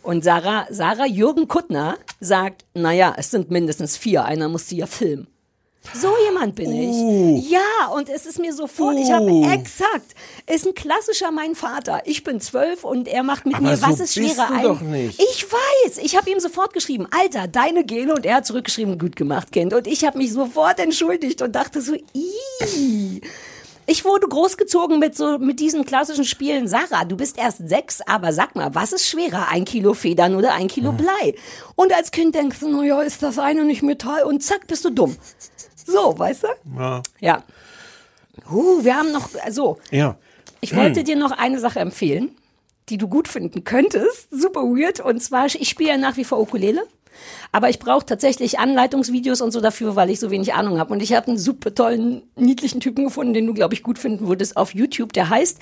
[0.04, 4.86] Und Sarah, Sarah Jürgen Kuttner sagt, naja, es sind mindestens vier, einer muss sie ja
[4.86, 5.26] filmen.
[5.94, 7.50] So jemand bin ich.
[7.50, 9.50] Ja, und es ist mir sofort, ich habe Uh.
[9.50, 10.14] exakt,
[10.52, 12.02] ist ein klassischer mein Vater.
[12.06, 14.50] Ich bin zwölf und er macht mit Aber mir, so was ist schwerer?
[14.52, 15.20] ein- doch nicht.
[15.22, 19.16] Ich weiß, ich habe ihm sofort geschrieben, Alter, deine Gene und er hat zurückgeschrieben, gut
[19.16, 19.74] gemacht, Kind.
[19.74, 23.22] Und ich habe mich sofort entschuldigt und dachte so, ih.
[23.88, 26.68] Ich wurde großgezogen mit so mit diesen klassischen Spielen.
[26.68, 30.54] Sarah, du bist erst sechs, aber sag mal, was ist schwerer, ein Kilo Federn oder
[30.54, 31.36] ein Kilo Blei?
[31.76, 34.24] Und als Kind denkst du, naja, ist das eine nicht Metall?
[34.24, 35.16] Und zack, bist du dumm.
[35.86, 36.48] So, weißt du?
[36.78, 37.02] Ja.
[37.20, 37.44] Ja.
[38.52, 40.18] Uh, wir haben noch, also, ja.
[40.62, 42.32] ich wollte dir noch eine Sache empfehlen,
[42.90, 44.28] die du gut finden könntest.
[44.32, 45.00] Super weird.
[45.00, 46.84] Und zwar, ich spiele ja nach wie vor Ukulele.
[47.52, 50.94] Aber ich brauche tatsächlich Anleitungsvideos und so dafür, weil ich so wenig Ahnung habe.
[50.94, 54.28] Und ich habe einen super tollen, niedlichen Typen gefunden, den du, glaube ich, gut finden
[54.28, 55.14] würdest auf YouTube.
[55.14, 55.60] Der heißt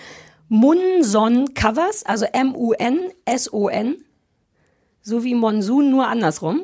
[0.50, 3.98] Munson Covers, also M-U-N-S-O-N.
[5.02, 6.64] So wie Monsun, nur andersrum.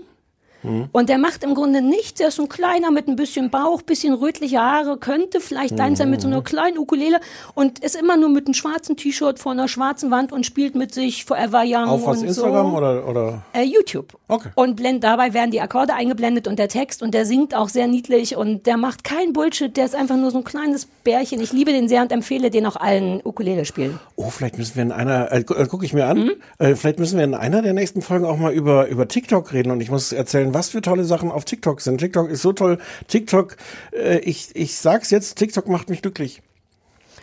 [0.64, 0.90] Mhm.
[0.92, 2.16] Und der macht im Grunde nichts.
[2.16, 5.96] Der ist so ein kleiner mit ein bisschen Bauch, bisschen rötliche Haare, könnte vielleicht dein
[5.96, 7.20] sein mit so einer kleinen Ukulele
[7.56, 10.94] und ist immer nur mit einem schwarzen T-Shirt vor einer schwarzen Wand und spielt mit
[10.94, 12.78] sich Forever Young Auf was, und Instagram so.
[12.78, 13.42] oder, oder?
[13.54, 14.18] Äh, YouTube.
[14.28, 14.50] Okay.
[14.56, 17.88] Und blend, dabei werden die Akkorde eingeblendet und der Text und der singt auch sehr
[17.88, 21.42] niedlich und der macht kein Bullshit, der ist einfach nur so ein kleines Bärchen.
[21.42, 24.00] Ich liebe den sehr und empfehle den auch allen Ukulele spielen.
[24.16, 26.32] Oh, vielleicht müssen wir in einer, äh, äh, gucke ich mir an, Mhm.
[26.60, 29.72] äh, vielleicht müssen wir in einer der nächsten Folgen auch mal über, über TikTok reden
[29.72, 32.00] und ich muss erzählen, was für tolle Sachen auf TikTok sind.
[32.00, 32.78] TikTok ist so toll.
[33.08, 33.58] TikTok,
[33.94, 36.42] äh, ich, ich sag's jetzt, TikTok macht mich glücklich.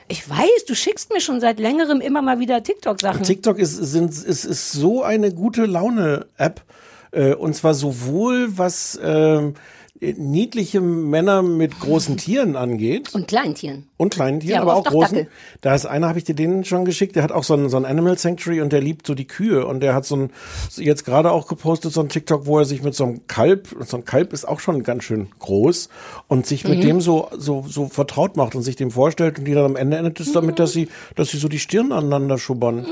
[0.08, 3.24] Ich weiß, du schickst mir schon seit längerem immer mal wieder TikTok-Sachen.
[3.24, 6.62] TikTok ist, sind, ist, ist so eine gute Laune-App.
[7.10, 9.54] Äh, und zwar sowohl was ähm,
[10.00, 13.14] niedliche Männer mit großen Tieren angeht.
[13.14, 13.88] Und Kleintieren.
[13.98, 15.16] Und kleinen Tieren, Ja, aber aber auch großen.
[15.16, 15.30] Dackel.
[15.62, 17.78] Da ist einer, habe ich dir den schon geschickt, der hat auch so ein, so
[17.78, 19.66] ein Animal Sanctuary und der liebt so die Kühe.
[19.66, 20.30] Und der hat so ein,
[20.76, 23.96] jetzt gerade auch gepostet, so ein TikTok, wo er sich mit so einem Kalb, so
[23.96, 25.88] ein Kalb ist auch schon ganz schön groß,
[26.28, 26.82] und sich mit Mhm.
[26.82, 29.38] dem so, so, so vertraut macht und sich dem vorstellt.
[29.38, 31.90] Und die dann am Ende endet es damit, dass sie, dass sie so die Stirn
[31.92, 32.86] aneinander schubbern.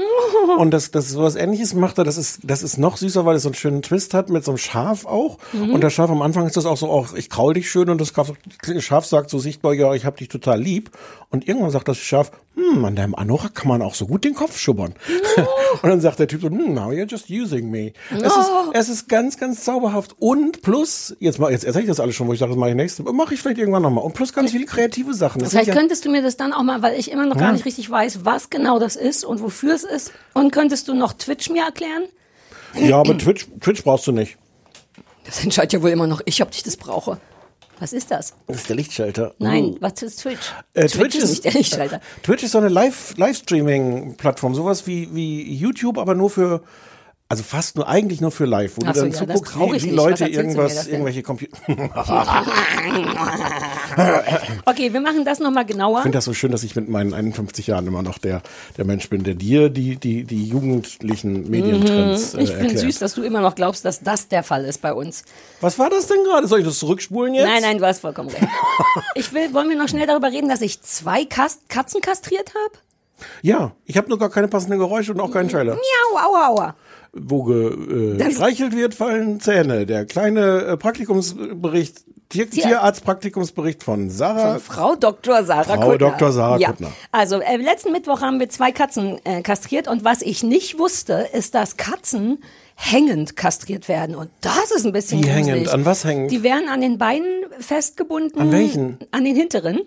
[0.58, 3.42] Und das, das sowas ähnliches macht er, das ist, das ist noch süßer, weil es
[3.42, 5.38] so einen schönen Twist hat mit so einem Schaf auch.
[5.52, 5.70] Mhm.
[5.74, 8.00] Und das Schaf am Anfang ist das auch so, auch ich kraul dich schön und
[8.00, 8.32] das Schaf,
[8.78, 10.90] Schaf sagt so sichtbar, ja, ich hab dich total lieb.
[11.30, 14.34] Und irgendwann sagt das Schaf, hm, an deinem Anorak kann man auch so gut den
[14.34, 14.94] Kopf schubbern.
[15.82, 17.92] und dann sagt der Typ so, hm, now you're just using me.
[18.10, 18.70] Es, ist, Oh.
[18.72, 20.14] es ist ganz, ganz zauberhaft.
[20.20, 22.70] Und plus, jetzt mal, jetzt erzähle ich das alles schon, wo ich sage, das mache
[22.70, 24.04] ich nächstes, mache ich vielleicht irgendwann nochmal.
[24.04, 25.40] Und plus ganz viele kreative Sachen.
[25.40, 27.42] Das Vielleicht ja- könntest du mir das dann auch mal, weil ich immer noch Ja.
[27.42, 30.12] gar nicht richtig weiß, was genau das ist und wofür es ist.
[30.34, 32.04] Und könntest du noch Twitch mir erklären?
[32.74, 34.36] ja, aber Twitch, Twitch brauchst du nicht.
[35.24, 37.18] Das entscheidet ja wohl immer noch ich, ob ich das brauche.
[37.80, 38.34] Was ist das?
[38.46, 39.34] Das ist der Lichtschalter.
[39.38, 39.76] Nein, Uh.
[39.80, 40.52] was ist Twitch?
[40.74, 42.00] Äh, Twitch, ist nicht der Lichtschalter.
[42.22, 46.62] Twitch ist so eine Live Livestreaming-Plattform, sowas wie wie YouTube, aber nur für
[47.28, 49.76] also fast nur eigentlich nur für Live, wo Ach du so, dann ja, zuguckst, wie,
[49.76, 51.56] ich wie Leute irgendwas, irgendwelche Computer.
[54.66, 56.02] Okay, wir machen das nochmal Ich genauer.
[56.02, 58.42] finde das so schön, dass ich mit meinen 51 Jahren immer noch der,
[58.76, 62.40] der Mensch bin, der dir die, die, die jugendlichen Medientrends Mhm.
[62.40, 62.80] äh, Ich finde erklärt.
[62.84, 65.24] süß, dass du immer noch glaubst, dass das der Fall ist bei uns.
[65.60, 66.46] Was war das denn gerade?
[66.46, 67.46] Soll ich das zurückspulen jetzt?
[67.46, 68.42] Nein, nein, du hast vollkommen recht.
[69.16, 72.78] Ich will, wollen wir noch schnell darüber reden, dass ich zwei Kast Katzen kastriert habe?
[73.42, 75.74] Ja, ich habe nur gar keine passenden Geräusche und auch keinen Trailer.
[75.74, 76.74] Miau, aua, aua.
[77.16, 79.86] Wo äh, gestreichelt wird, fallen Zähne.
[79.86, 84.58] Der kleine äh, Praktikumsbericht, Tier, Tier- Tierarztpraktikumsbericht von Sarah.
[84.58, 85.44] Von Frau Dr.
[85.44, 85.98] Sarah Frau Kuttner.
[86.10, 86.32] Dr.
[86.32, 86.68] Sarah ja.
[86.70, 86.90] Kuttner.
[87.12, 91.28] Also äh, letzten Mittwoch haben wir zwei Katzen äh, kastriert und was ich nicht wusste,
[91.32, 92.42] ist, dass Katzen
[92.74, 95.46] hängend kastriert werden und das ist ein bisschen Wie gruselig.
[95.46, 95.68] hängend?
[95.68, 96.32] An was hängend?
[96.32, 98.40] Die werden an den Beinen festgebunden.
[98.40, 98.98] An welchen?
[99.12, 99.82] An den hinteren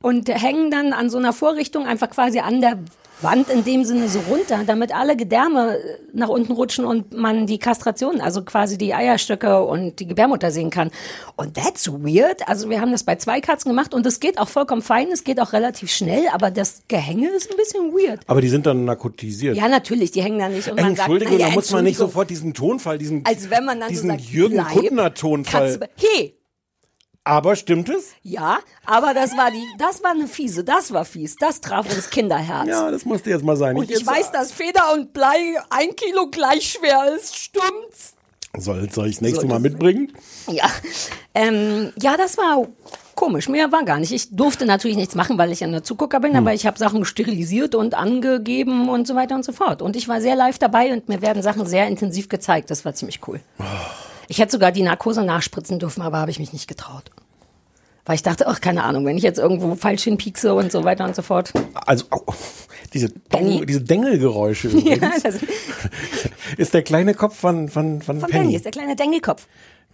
[0.00, 2.78] und hängen dann an so einer Vorrichtung einfach quasi an der
[3.22, 7.46] Wand in dem Sinne so runter, damit alle Gedärme äh, nach unten rutschen und man
[7.46, 10.90] die Kastration, also quasi die Eierstöcke und die Gebärmutter sehen kann.
[11.36, 12.46] Und that's weird.
[12.48, 15.24] Also wir haben das bei zwei Katzen gemacht und es geht auch vollkommen fein, es
[15.24, 18.20] geht auch relativ schnell, aber das Gehänge ist ein bisschen weird.
[18.26, 19.56] Aber die sind dann narkotisiert.
[19.56, 21.96] Ja, natürlich, die hängen da nicht und man sagt, Entschuldigung, naja, da muss man nicht
[21.96, 25.80] sofort diesen Tonfall, diesen, als wenn man dann diesen so sagt, Jürgen Kuttner-Tonfall.
[25.96, 26.39] Hey,
[27.24, 28.12] Aber stimmt es?
[28.22, 32.08] ja, aber das war die, das war eine fiese, das war fies, das traf uns
[32.08, 32.66] Kinderherz.
[32.68, 33.76] Ja, das musste jetzt mal sein.
[33.76, 38.14] Und ich jetzt, weiß, dass Feder und Blei ein Kilo gleich schwer ist, stimmt's?
[38.56, 40.12] Soll, soll ich das nächste Soll Mal mitbringen?
[40.48, 40.68] Ja,
[41.34, 42.66] ähm, ja, das war
[43.14, 43.48] komisch.
[43.48, 44.12] Mehr war gar nicht.
[44.12, 47.04] Ich durfte natürlich nichts machen, weil ich ja nur Zugucker bin, aber ich habe Sachen
[47.04, 49.82] sterilisiert und angegeben und so weiter und so fort.
[49.82, 52.70] Und ich war sehr live dabei und mir werden Sachen sehr intensiv gezeigt.
[52.70, 53.40] Das war ziemlich cool.
[54.30, 57.10] Ich hätte sogar die Narkose nachspritzen dürfen, aber habe ich mich nicht getraut.
[58.06, 61.04] Weil ich dachte, ach, keine Ahnung, wenn ich jetzt irgendwo falsch hinpiekse und so weiter
[61.04, 61.52] und so fort.
[61.74, 62.22] Also, au,
[62.94, 65.24] diese, Dong, diese Dengelgeräusche übrigens.
[65.24, 65.30] Ja,
[66.56, 68.44] ist der kleine Kopf von, von, von, von Penny.
[68.44, 69.48] Penny ist der kleine Dengelkopf.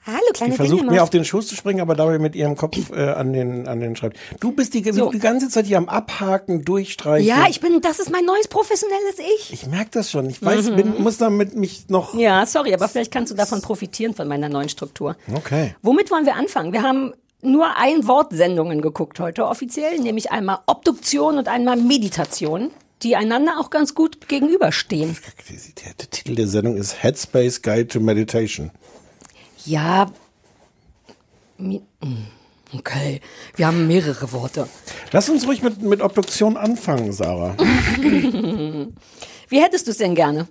[0.07, 0.95] Hallo, Die kleine versucht Dengelmaus.
[0.95, 3.81] mir auf den Schoß zu springen, aber dabei mit ihrem Kopf äh, an den an
[3.81, 4.21] den Schreibtisch.
[4.39, 5.11] Du bist die, So.
[5.11, 7.27] die ganze Zeit hier am Abhaken, Durchstreichen.
[7.27, 9.53] Ja, ich bin, das ist mein neues professionelles Ich.
[9.53, 10.31] Ich merke das schon.
[10.31, 10.77] Ich weiß, Mhm.
[10.77, 12.15] bin, muss damit mich noch.
[12.15, 15.17] Ja, sorry, aber vielleicht kannst du davon profitieren von meiner neuen Struktur.
[15.35, 15.75] Okay.
[15.83, 16.73] Womit wollen wir anfangen?
[16.73, 22.71] Wir haben nur ein Wort Sendungen geguckt heute offiziell, nämlich einmal Obduktion und einmal Meditation,
[23.03, 25.17] die einander auch ganz gut gegenüberstehen.
[25.99, 28.71] Der Titel der Sendung ist Headspace Guide to Meditation.
[29.67, 30.07] Ja,
[31.59, 31.77] mm,
[32.75, 33.21] okay,
[33.57, 34.69] wir haben mehrere Worte.
[35.13, 37.57] Lass uns ruhig mit, mit Obduktion anfangen, Sarah.
[39.49, 40.47] Wie hättest du es denn gerne?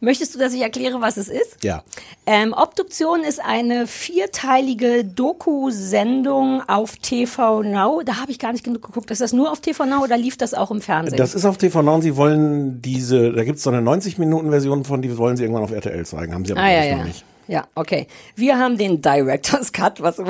[0.00, 1.64] Möchtest du, dass ich erkläre, was es ist?
[1.64, 1.82] Ja.
[2.26, 8.02] Ähm, Obduktion ist eine vierteilige Doku-Sendung auf TV Now.
[8.04, 9.10] Da habe ich gar nicht genug geguckt.
[9.10, 11.16] Ist das nur auf TV Now oder lief das auch im Fernsehen?
[11.16, 14.84] Das ist auf TV Now und sie wollen diese, da gibt es so eine 90-Minuten-Version
[14.84, 16.96] von, die wollen sie irgendwann auf RTL zeigen, haben sie aber ah, ja.
[16.96, 17.24] noch nicht.
[17.48, 18.08] Ja, okay.
[18.34, 20.26] Wir haben den Director's Cut, was ein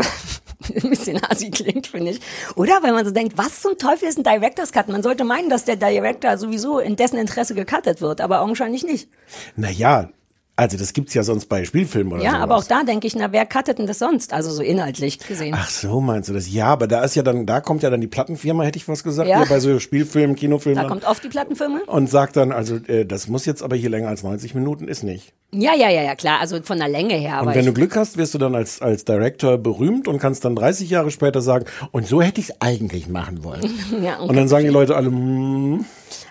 [0.90, 2.20] bisschen assi klingt, finde ich.
[2.56, 2.82] Oder?
[2.82, 4.88] Weil man so denkt, was zum Teufel ist ein Director's Cut?
[4.88, 9.08] Man sollte meinen, dass der Director sowieso in dessen Interesse gecuttet wird, aber augenscheinlich nicht.
[9.56, 10.10] Naja,
[10.56, 12.42] also das gibt's ja sonst bei Spielfilmen oder ja, sowas.
[12.42, 14.32] aber auch da denke ich, na, wer cuttet denn das sonst?
[14.32, 15.54] Also so inhaltlich gesehen.
[15.56, 16.50] Ach so, meinst du das?
[16.50, 19.04] Ja, aber da ist ja dann, da kommt ja dann die Plattenfirma, hätte ich was
[19.04, 19.40] gesagt, Ja.
[19.40, 19.46] ja.
[19.46, 20.82] bei so Spielfilmen, Kinofilmen.
[20.82, 21.80] Da kommt oft die Plattenfirma.
[21.86, 25.02] und sagt dann, also äh, das muss jetzt aber hier länger als 90 Minuten, ist
[25.02, 25.34] nicht.
[25.52, 26.40] Ja, ja, ja, ja, klar.
[26.40, 27.34] Also von der Länge her.
[27.36, 30.44] Aber und wenn du Glück hast, wirst du dann als, als Director berühmt und kannst
[30.44, 33.62] dann 30 Jahre später sagen, und so hätte ich es eigentlich machen wollen.
[34.02, 35.84] ja, Und dann sagen die Leute alle, mm,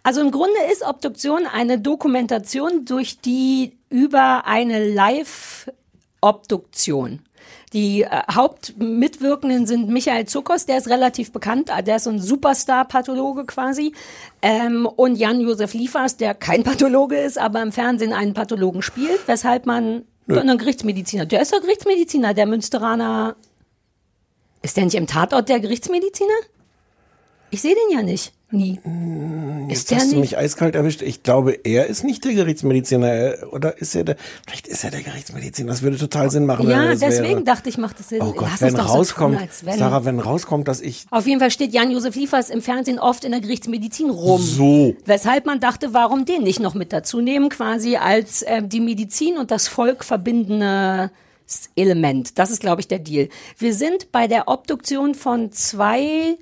[0.03, 7.21] Also im Grunde ist Obduktion eine Dokumentation, durch die über eine Live-Obduktion.
[7.71, 12.19] Die äh, Hauptmitwirkenden sind Michael Zuckers, der ist relativ bekannt, äh, der ist so ein
[12.19, 13.93] Superstar-Pathologe quasi,
[14.41, 19.65] ähm, und Jan-Josef Liefers, der kein Pathologe ist, aber im Fernsehen einen Pathologen spielt, weshalb
[19.65, 20.37] man Nö.
[20.37, 23.37] einen Gerichtsmediziner, der ist der Gerichtsmediziner, der Münsteraner,
[24.61, 26.35] ist der nicht im Tatort der Gerichtsmediziner?
[27.49, 28.79] Ich sehe den ja nicht, nie.
[29.69, 31.01] jetzt Ist der hast du mich eiskalt erwischt.
[31.01, 33.07] Ich glaube, er ist nicht der Gerichtsmediziner.
[33.07, 34.15] Er- Oder ist er der,
[34.45, 35.69] vielleicht ist er der Gerichtsmediziner.
[35.69, 36.65] Das würde total Sinn machen.
[36.67, 37.43] wenn Ja, das deswegen wäre.
[37.43, 38.21] dachte ich, macht das Sinn.
[38.21, 39.77] Oh Gott, Lass wenn so rauskommt, als wenn.
[39.79, 43.31] Sarah, wenn rauskommt, dass ich Auf jeden Fall steht Jan-Josef Liefers im Fernsehen oft in
[43.31, 44.41] der Gerichtsmedizin rum.
[44.41, 44.95] So.
[45.05, 49.37] Weshalb man dachte, warum den nicht noch mit dazu nehmen, quasi als äh, die Medizin
[49.37, 51.11] und das Volk verbindende
[51.75, 52.39] Element.
[52.39, 53.29] Das ist, glaube ich, der Deal.
[53.57, 56.37] Wir sind bei der Obduktion von zwei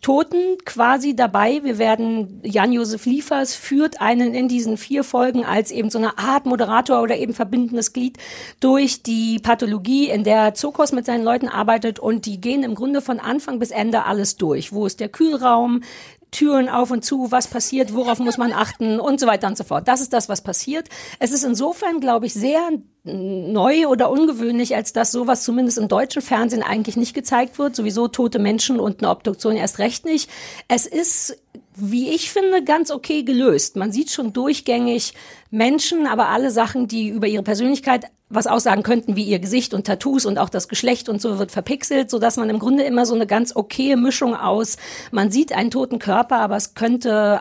[0.00, 1.60] Toten quasi dabei.
[1.64, 6.46] Wir werden, Jan-Josef Liefers führt einen in diesen vier Folgen als eben so eine Art
[6.46, 8.16] Moderator oder eben verbindendes Glied
[8.60, 13.00] durch die Pathologie, in der Zokos mit seinen Leuten arbeitet und die gehen im Grunde
[13.00, 14.72] von Anfang bis Ende alles durch.
[14.72, 15.82] Wo ist der Kühlraum?
[16.30, 19.64] Türen auf und zu, was passiert, worauf muss man achten und so weiter und so
[19.64, 19.88] fort.
[19.88, 20.88] Das ist das, was passiert.
[21.18, 22.68] Es ist insofern, glaube ich, sehr
[23.08, 27.74] neu oder ungewöhnlich, als dass sowas zumindest im deutschen Fernsehen eigentlich nicht gezeigt wird.
[27.76, 30.30] Sowieso tote Menschen und eine Obduktion erst recht nicht.
[30.68, 31.36] Es ist,
[31.74, 33.76] wie ich finde, ganz okay gelöst.
[33.76, 35.14] Man sieht schon durchgängig
[35.50, 39.86] Menschen, aber alle Sachen, die über ihre Persönlichkeit was aussagen könnten, wie ihr Gesicht und
[39.86, 43.06] Tattoos und auch das Geschlecht und so wird verpixelt, so dass man im Grunde immer
[43.06, 44.76] so eine ganz okaye Mischung aus,
[45.12, 47.40] man sieht einen toten Körper, aber es könnte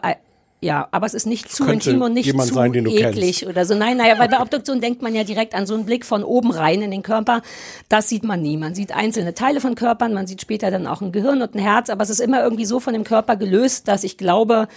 [0.60, 3.76] ja, aber es ist nicht zu Könnte intim und nicht zu sein, eklig oder so.
[3.76, 6.49] Nein, naja, weil bei Obduktion denkt man ja direkt an so einen Blick von oben
[6.49, 7.43] rein in den Körper.
[7.89, 8.58] Das sieht man nie.
[8.58, 11.60] Man sieht einzelne Teile von Körpern, man sieht später dann auch ein Gehirn und ein
[11.60, 14.68] Herz, aber es ist immer irgendwie so von dem Körper gelöst, dass ich glaube,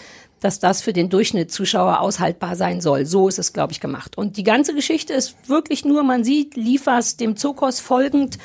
[0.41, 3.07] dass das für den Durchschnittszuschauer aushaltbar sein soll.
[3.07, 4.18] So ist es, glaube ich, gemacht.
[4.18, 8.37] Und die ganze Geschichte ist wirklich nur, man sieht Liefers dem Zokos folgend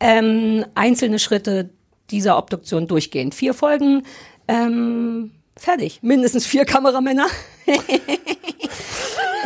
[0.00, 1.70] ähm, einzelne Schritte
[2.10, 3.30] dieser Obduktion durchgehen.
[3.30, 4.02] Vier Folgen,
[4.48, 5.30] ähm,
[5.62, 6.00] fertig.
[6.02, 7.26] Mindestens vier Kameramänner.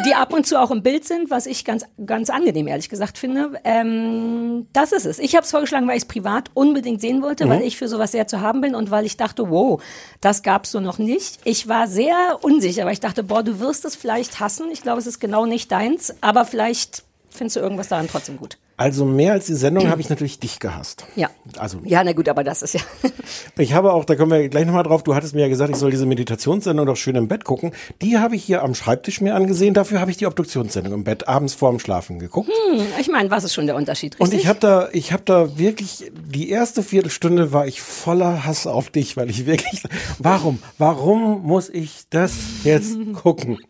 [0.07, 3.19] die ab und zu auch im Bild sind, was ich ganz, ganz angenehm, ehrlich gesagt,
[3.19, 3.53] finde.
[3.65, 5.19] Ähm, das ist es.
[5.19, 7.51] Ich habe es vorgeschlagen, weil ich es privat unbedingt sehen wollte, Mhm.
[7.51, 9.83] weil ich für sowas sehr zu haben bin und weil ich dachte, wow,
[10.21, 11.41] das gab's so noch nicht.
[11.45, 14.67] Ich war sehr unsicher, weil ich dachte, boah, du wirst es vielleicht hassen.
[14.71, 17.05] Ich glaube, es ist genau nicht deins, aber vielleicht
[17.37, 18.59] findest du irgendwas daran trotzdem gut.
[18.79, 21.07] Also mehr als die Sendung habe ich natürlich dich gehasst.
[21.17, 21.31] Ja.
[21.57, 22.81] Also Ja, na gut, aber das ist ja.
[23.59, 25.77] ich habe auch, da kommen wir gleich nochmal drauf, du hattest mir ja gesagt, ich
[25.77, 27.73] soll diese Meditationssendung doch schön im Bett gucken.
[28.03, 31.27] Die habe ich hier am Schreibtisch mir angesehen, dafür habe ich die Obduktionssendung im Bett
[31.27, 32.51] abends vorm Schlafen geguckt.
[32.51, 34.41] Hm, ich meine, was ist schon der Unterschied, Und richtig?
[34.41, 38.91] ich habe da, ich habe da wirklich, die erste Viertelstunde war ich voller Hass auf
[38.91, 39.85] dich, weil ich wirklich,
[40.19, 42.35] warum, warum muss ich das
[42.65, 43.59] jetzt gucken?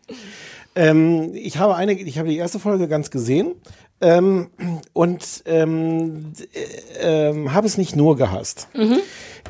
[0.77, 3.55] Ähm, ich habe eine, ich habe die erste Folge ganz gesehen
[3.99, 4.49] ähm,
[4.93, 6.31] und ähm,
[7.01, 8.67] äh, ähm, habe es nicht nur gehasst.
[8.75, 8.97] Mhm.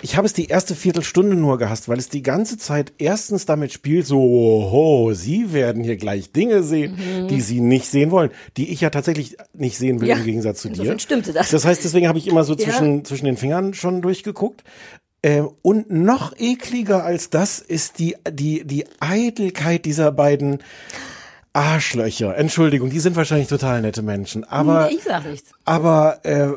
[0.03, 3.73] Ich habe es die erste Viertelstunde nur gehasst, weil es die ganze Zeit erstens damit
[3.73, 7.27] spielt, so, oho, Sie werden hier gleich Dinge sehen, Mhm.
[7.27, 10.61] die Sie nicht sehen wollen, die ich ja tatsächlich nicht sehen will Ja, im Gegensatz
[10.61, 10.97] zu dir.
[10.99, 11.49] stimmte das.
[11.49, 12.59] Das heißt, deswegen habe ich immer so Ja.
[12.59, 14.63] zwischen, zwischen den Fingern schon durchgeguckt.
[15.23, 20.59] Äh, und noch ekliger als das ist die, die, die Eitelkeit dieser beiden
[21.57, 22.37] Arschlöcher.
[22.37, 25.51] Entschuldigung, die sind wahrscheinlich total nette Menschen, aber, ich sag nichts.
[25.65, 26.49] aber äh,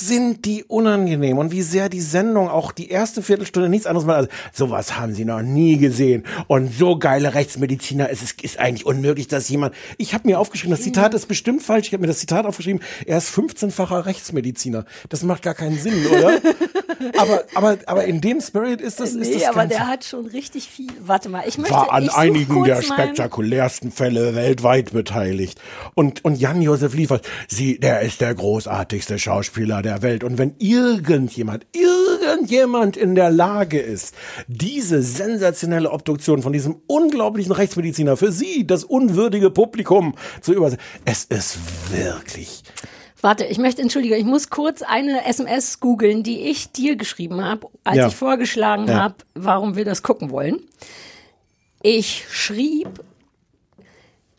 [0.00, 4.16] sind die unangenehm und wie sehr die Sendung auch die erste Viertelstunde nichts anderes macht.
[4.16, 8.86] Also, sowas haben sie noch nie gesehen und so geile Rechtsmediziner, es ist, ist eigentlich
[8.86, 9.74] unmöglich, dass jemand.
[9.96, 11.88] Ich habe mir aufgeschrieben, das Zitat ist bestimmt falsch.
[11.88, 12.82] Ich habe mir das Zitat aufgeschrieben.
[13.06, 14.84] Er ist 15-facher Rechtsmediziner.
[15.08, 16.38] Das macht gar keinen Sinn, oder?
[17.18, 20.26] aber aber aber in dem Spirit ist das ist nee, das aber der hat schon
[20.26, 20.90] richtig viel.
[21.00, 21.74] Warte mal, ich möchte.
[21.74, 25.60] war an einigen der spektakulärsten Fälle weltweit beteiligt.
[25.94, 30.22] Und, und Jan-Josef Liefers, sie, der ist der großartigste Schauspieler der Welt.
[30.22, 34.14] Und wenn irgendjemand, irgendjemand in der Lage ist,
[34.46, 40.84] diese sensationelle Obduktion von diesem unglaublichen Rechtsmediziner für Sie, das unwürdige Publikum, zu übersetzen.
[41.04, 41.58] Es ist
[41.90, 42.62] wirklich
[43.20, 47.66] Warte, ich möchte, entschuldige, ich muss kurz eine SMS googeln, die ich dir geschrieben habe,
[47.82, 48.06] als Ja.
[48.06, 48.94] ich vorgeschlagen Ja.
[49.02, 50.60] habe, warum wir das gucken wollen.
[51.82, 52.88] Ich schrieb,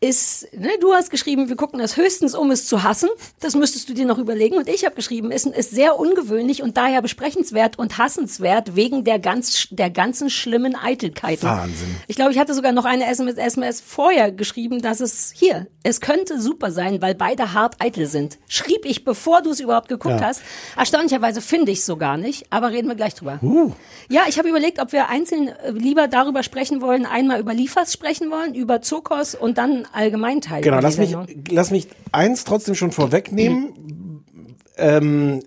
[0.01, 3.09] ist, ne, du hast geschrieben, wir gucken das höchstens, um es zu hassen.
[3.41, 4.55] Das müsstest du dir noch überlegen.
[4.57, 9.19] Und ich habe geschrieben, ist, ist sehr ungewöhnlich und daher besprechenswert und hassenswert wegen der
[9.19, 11.49] ganz, der ganzen schlimmen Eitelkeiten.
[11.49, 11.95] Wahnsinn.
[12.07, 15.99] Ich glaube, ich hatte sogar noch eine SMS, SMS vorher geschrieben, dass es hier, es
[15.99, 18.37] könnte super sein, weil beide hart eitel sind.
[18.47, 20.27] Schrieb ich, bevor du es überhaupt geguckt Ja.
[20.27, 20.41] hast.
[20.77, 23.39] Erstaunlicherweise finde ich es so gar nicht, aber reden wir gleich drüber.
[23.41, 23.73] Uh.
[24.07, 27.91] Ja, ich habe überlegt, ob wir einzeln äh, lieber darüber sprechen wollen, einmal über Liefers
[27.91, 30.61] sprechen wollen, über Zokos und dann Allgemeinteil.
[30.61, 31.15] Genau, lass mich,
[31.49, 34.23] lass mich eins trotzdem schon vorwegnehmen.
[34.77, 35.41] ähm,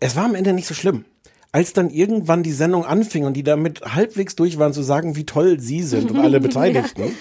[0.00, 1.04] es war am Ende nicht so schlimm.
[1.52, 5.24] Als dann irgendwann die Sendung anfing und die damit halbwegs durch waren, zu sagen, wie
[5.24, 7.16] toll sie sind und alle Beteiligten,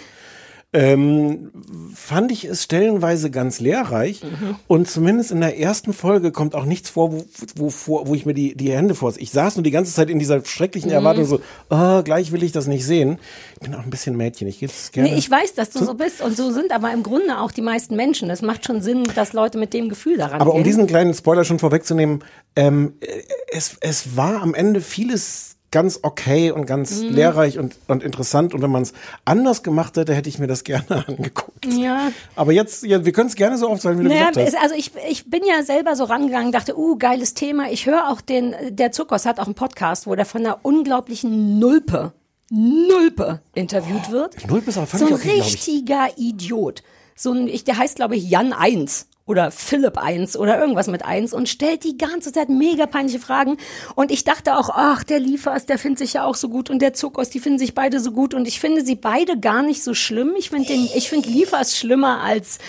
[0.73, 1.51] ähm,
[1.93, 4.21] fand ich es stellenweise ganz lehrreich.
[4.67, 8.33] Und zumindest in der ersten Folge kommt auch nichts vor, wo, wo, wo, ich mir
[8.33, 9.13] die, die Hände vor.
[9.17, 10.95] Ich saß nur die ganze Zeit in dieser schrecklichen Mhm.
[10.95, 13.19] Erwartung so, ah, gleich will ich das nicht sehen.
[13.55, 14.47] Ich bin auch ein bisschen Mädchen.
[14.47, 15.09] Ich geht's gerne.
[15.11, 17.61] Nee, ich weiß, dass du so bist und so sind aber im Grunde auch die
[17.61, 18.29] meisten Menschen.
[18.31, 20.63] Es macht schon Sinn, dass Leute mit dem Gefühl daran Aber um gehen.
[20.65, 22.23] diesen kleinen Spoiler schon vorwegzunehmen,
[22.55, 23.07] ähm, äh,
[23.51, 27.09] es, es war am Ende vieles ganz okay und ganz Mhm.
[27.09, 28.53] lehrreich und, und interessant.
[28.53, 28.93] Und wenn man es
[29.25, 31.65] anders gemacht hätte, hätte ich mir das gerne angeguckt.
[31.65, 32.11] ja.
[32.37, 34.61] Aber jetzt, ja, wir können es gerne so aufzeigen, wie du Naja, gesagt hast.
[34.63, 37.69] also ich, ich bin ja selber so rangegangen, dachte, uh, geiles Thema.
[37.71, 41.59] Ich höre auch den, der Zuckers hat auch einen Podcast, wo der von einer unglaublichen
[41.59, 42.13] Nulpe,
[42.49, 44.47] Nulpe interviewt wird.
[44.47, 45.53] Nulpe ist aber So völlig ein glaub ich.
[45.53, 46.83] richtiger Idiot.
[47.15, 51.05] So ein, ich, der heißt, glaube ich, Jan 1 oder Philipp 1 oder irgendwas mit
[51.05, 53.57] 1 und stellt die ganze Zeit mega peinliche Fragen.
[53.95, 56.81] Und ich dachte auch, ach, der Liefers, der findet sich ja auch so gut und
[56.81, 59.83] der Zuckers, die finden sich beide so gut und ich finde sie beide gar nicht
[59.83, 60.33] so schlimm.
[60.37, 62.59] Ich finde den, ich finde Liefers schlimmer als,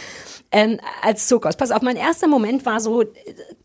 [0.53, 1.57] ähm, als Zuckers.
[1.57, 3.05] Pass auf, mein erster Moment war so,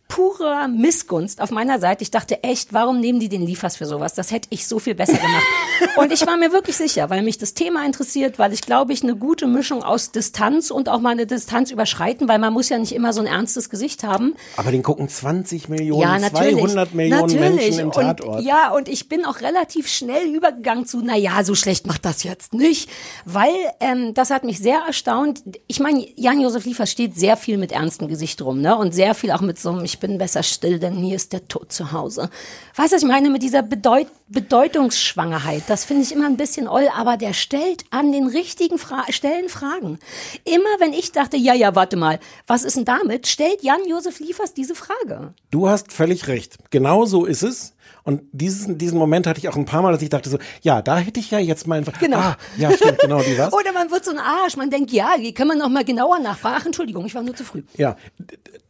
[0.10, 2.02] purer Missgunst auf meiner Seite.
[2.02, 4.16] Ich dachte echt, warum nehmen die den Liefers für sowas?
[4.16, 5.46] Das hätte ich so viel besser gemacht.
[5.98, 9.04] Und ich war mir wirklich sicher, weil mich das Thema interessiert, weil ich glaube ich
[9.04, 12.78] eine gute Mischung aus Distanz und auch mal eine Distanz überschreiten, weil man muss ja
[12.78, 14.34] nicht immer so ein ernstes Gesicht haben.
[14.58, 16.56] Aber den gucken 20 Millionen, Ja, natürlich.
[16.56, 17.60] 200 Millionen natürlich.
[17.62, 18.44] Menschen im und, Tatort.
[18.44, 22.24] Ja, und ich bin auch relativ schnell übergegangen zu, na ja, so schlecht macht das
[22.24, 22.90] jetzt nicht,
[23.26, 25.44] weil ähm, das hat mich sehr erstaunt.
[25.68, 28.76] Ich meine, Jan-Josef Liefers steht sehr viel mit ernstem Gesicht rum, ne?
[28.76, 31.48] Und sehr viel auch mit so einem, ich bin besser still, denn hier ist der
[31.48, 32.30] Tod zu Hause.
[32.76, 35.64] Weißt du, was ich meine mit dieser Bedeut Bedeutungsschwangerheit?
[35.68, 39.50] Das finde ich immer ein bisschen oll, aber der stellt an den richtigen Fra Stellen
[39.50, 40.00] Fragen.
[40.46, 44.54] Immer wenn ich dachte, ja, ja, warte mal, was ist denn damit, stellt Jan-Josef Liefers
[44.54, 45.34] diese Frage.
[45.50, 46.58] Du hast völlig recht.
[46.70, 47.74] Genau so ist es.
[48.04, 50.82] Und diesen, diesen Moment hatte ich auch ein paar Mal, dass ich dachte so, ja,
[50.82, 52.18] da hätte ich ja jetzt mal einfach, Genau.
[52.18, 53.54] ah, ja, stimmt, genau, die was.
[53.60, 56.20] Oder man wird so ein Arsch, man denkt, ja, die können wir noch mal genauer
[56.20, 56.56] nachfragen.
[56.60, 57.64] Ach, Entschuldigung, ich war nur zu früh.
[57.78, 57.96] Ja,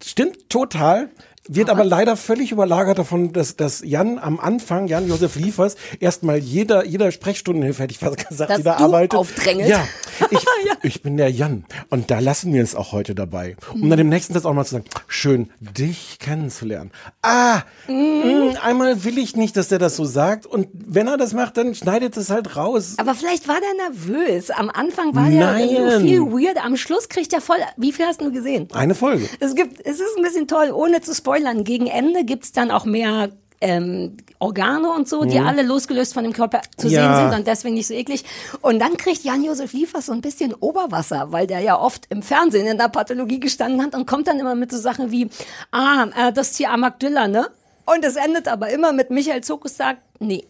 [0.03, 1.09] stimmt total.
[1.51, 6.37] Wird aber leider völlig überlagert davon, dass, dass Jan am Anfang, Jan Josef Liefers, erstmal
[6.37, 9.15] jeder, jeder Sprechstundenhilfe, hätte ich fast gesagt, Dass die da du arbeitet.
[9.17, 9.67] aufdrängelt.
[9.67, 9.87] Ja,
[10.31, 10.45] ich,
[10.83, 11.65] ich bin der Jan.
[11.89, 13.55] Und da lassen wir es auch heute dabei.
[13.73, 13.89] Um Mhm.
[13.89, 16.91] dann im nächsten Satz auch mal zu sagen, schön, dich kennenzulernen.
[17.21, 18.51] Ah, Mhm.
[18.53, 20.45] mh, einmal will ich nicht, dass der das so sagt.
[20.45, 22.95] Und wenn er das macht, dann schneidet es halt raus.
[22.97, 24.49] Aber vielleicht war der nervös.
[24.51, 26.01] Am Anfang war der Nein.
[26.01, 26.63] viel weird.
[26.63, 27.57] Am Schluss kriegt er voll.
[27.77, 28.67] Wie viel hast du gesehen?
[28.73, 29.27] Eine Folge.
[29.39, 31.63] Es gibt, es ist ein bisschen toll, ohne zu spoilern.
[31.63, 33.29] Gegen Ende gibt's dann auch mehr
[33.61, 35.47] ähm, Organe und so, die Mhm.
[35.47, 37.15] alle losgelöst von dem Körper zu Ja.
[37.17, 38.23] sehen sind und deswegen nicht so eklig.
[38.61, 42.65] Und dann kriegt Jan-Josef Liefers so ein bisschen Oberwasser, weil der ja oft im Fernsehen
[42.67, 45.29] in der Pathologie gestanden hat und kommt dann immer mit so Sachen wie,
[45.71, 47.49] ah, äh, das ist hier Amagdilla, ne?
[47.85, 50.45] Und es endet aber immer mit Michael Zokus sagt, nee.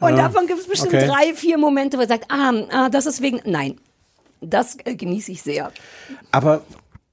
[0.00, 1.06] Und Ah, davon gibt es bestimmt okay.
[1.06, 3.78] drei, vier Momente, wo er sagt, ah, ah, das ist wegen, nein.
[4.40, 5.70] Das äh, genieße ich sehr.
[6.32, 6.62] Aber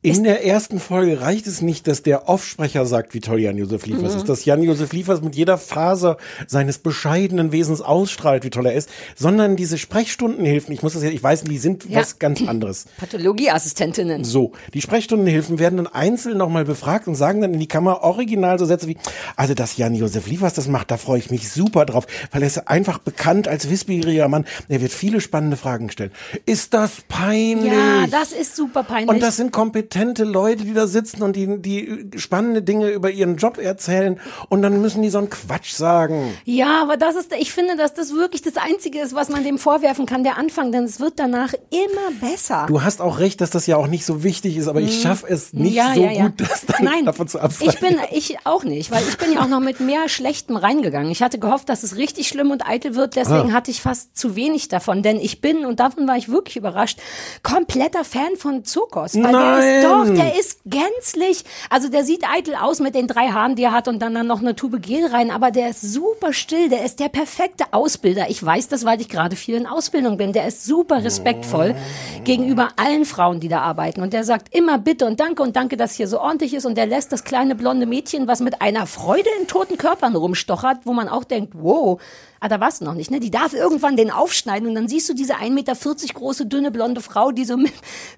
[0.01, 4.13] in der ersten Folge reicht es nicht, dass der Offsprecher sagt, wie toll Jan-Josef Liefers
[4.13, 4.19] Mhm.
[4.19, 6.15] ist, dass Jan-Josef Liefers mit jeder Faser
[6.47, 11.09] seines bescheidenen Wesens ausstrahlt, wie toll er ist, sondern diese Sprechstundenhilfen, ich muss das ja,
[11.09, 11.99] ich weiß, die sind Ja.
[11.99, 12.85] was ganz anderes.
[12.97, 14.23] Pathologieassistentinnen.
[14.23, 18.57] So, die Sprechstundenhilfen werden dann einzeln nochmal befragt und sagen dann in die Kamera original
[18.57, 18.95] so Sätze wie,
[19.35, 22.69] also dass Jan-Josef Liefers das macht, da freue ich mich super drauf, weil er ist
[22.69, 26.11] einfach bekannt als wissbegieriger Mann, er wird viele spannende Fragen stellen.
[26.45, 27.73] Ist das peinlich?
[27.73, 29.09] Ja, das ist super peinlich.
[29.09, 33.09] Und das sind kompetente kompetente Leute, die da sitzen und die, die spannende Dinge über
[33.09, 34.19] ihren Job erzählen
[34.49, 36.31] und dann müssen die so einen Quatsch sagen.
[36.45, 39.57] Ja, aber das ist, ich finde, dass das wirklich das Einzige ist, was man dem
[39.57, 42.65] vorwerfen kann, der Anfang, denn es wird danach immer besser.
[42.67, 45.01] Du hast auch recht, dass das ja auch nicht so wichtig ist, aber ich Mhm.
[45.01, 46.23] schaffe es nicht Ja, so ja, ja.
[46.27, 47.71] gut, das dann Nein, davon zu abfallen.
[47.73, 51.11] Ich bin, ich auch nicht, weil ich bin ja auch noch mit mehr Schlechtem reingegangen.
[51.11, 53.53] Ich hatte gehofft, dass es richtig schlimm und eitel wird, deswegen Ah.
[53.53, 56.99] hatte ich fast zu wenig davon, denn ich bin, und davon war ich wirklich überrascht,
[57.41, 59.15] kompletter Fan von Zokos.
[59.15, 63.63] Weil doch, der ist gänzlich, also der sieht eitel aus mit den drei Haaren, die
[63.63, 66.69] er hat und dann, dann noch eine Tube Gel rein, aber der ist super still,
[66.69, 68.29] der ist der perfekte Ausbilder.
[68.29, 70.33] Ich weiß das, weil ich gerade viel in Ausbildung bin.
[70.33, 71.75] Der ist super respektvoll
[72.23, 74.01] gegenüber allen Frauen, die da arbeiten.
[74.01, 76.65] Und der sagt immer Bitte und Danke und Danke, dass hier so ordentlich ist.
[76.65, 80.85] Und der lässt das kleine blonde Mädchen, was mit einer Freude in toten Körpern rumstochert,
[80.85, 81.99] wo man auch denkt, wow,
[82.39, 83.19] ah, da warst du noch nicht, ne?
[83.19, 85.75] Die darf irgendwann den aufschneiden und dann siehst du diese 1,40 Meter
[86.13, 87.73] große, dünne, blonde Frau, die so mit,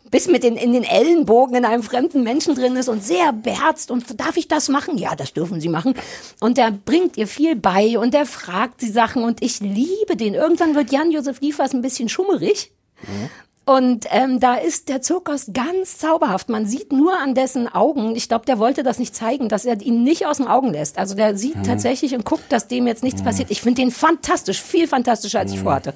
[0.09, 3.91] bis mit den, in den Ellenbogen in einem fremden Menschen drin ist und sehr beherzt
[3.91, 4.97] und darf ich das machen?
[4.97, 5.95] Ja, das dürfen sie machen.
[6.39, 10.33] Und der bringt ihr viel bei und der fragt sie Sachen und ich liebe den.
[10.33, 12.71] Irgendwann wird Jan-Josef Liefers ein bisschen schummerig.
[13.63, 16.49] Und ähm, da ist der Zirkus ganz zauberhaft.
[16.49, 19.79] Man sieht nur an dessen Augen, ich glaube, der wollte das nicht zeigen, dass er
[19.81, 20.97] ihn nicht aus den Augen lässt.
[20.97, 21.63] Also der sieht Mhm.
[21.63, 23.51] tatsächlich und guckt, dass dem jetzt nichts passiert.
[23.51, 25.63] Ich finde den fantastisch, viel fantastischer, als ich Mhm.
[25.63, 25.93] vorhatte.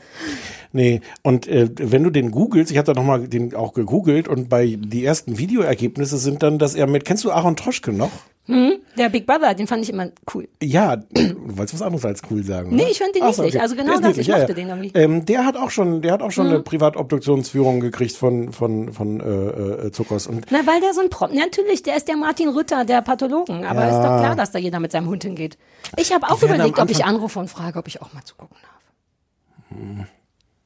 [0.73, 4.47] Nee, und äh, wenn du den googelst, ich habe da nochmal den auch gegoogelt und
[4.47, 8.11] bei die ersten Videoergebnisse sind dann, dass er mit, kennst du Aaron Troschke noch?
[8.47, 8.73] Hm?
[8.97, 10.47] Der Big Brother, den fand ich immer cool.
[10.61, 12.69] Ja, du wolltest was anderes als cool sagen.
[12.75, 12.89] Nee, ne?
[12.91, 13.59] ich fand den Ach niedlich.
[13.59, 14.91] Also genau das, ich niedlich, mochte den irgendwie.
[14.93, 16.53] Ähm, der hat auch schon, der hat auch schon Mhm.
[16.53, 21.09] eine Privatobduktionsführung gekriegt von von von äh, äh, Zuckers und Na, weil der so ein
[21.09, 23.65] Prop, natürlich, der ist der Martin Rütter, der Pathologen.
[23.65, 23.89] Aber Ja.
[23.89, 25.57] ist doch klar, dass da jeder mit seinem Hund hingeht.
[25.97, 30.07] Ich habe auch überlegt, ob ich anrufe und frage, ob ich auch mal zugucken darf.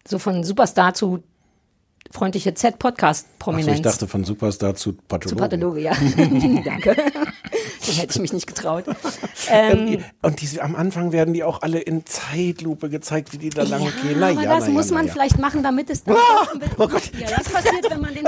[0.07, 1.23] So von Superstar zu
[2.11, 3.77] freundliche Ach so, Z-Podcast-Prominenz.
[3.77, 5.29] ich dachte von Superstar zu Pathologen.
[5.29, 5.91] zu Pathologe, ja.
[6.65, 6.95] Danke.
[7.87, 8.85] Den hätte ich mich nicht getraut.
[9.49, 13.49] Ähm, Ähm, und die, am Anfang werden die auch alle in Zeitlupe gezeigt, wie die
[13.49, 14.19] da lang ja, gehen.
[14.19, 15.13] Na aber ja, das na ja, muss na man ja.
[15.13, 16.15] vielleicht machen, damit es dann
[16.77, 18.25] oh Ja, das passiert, wenn man den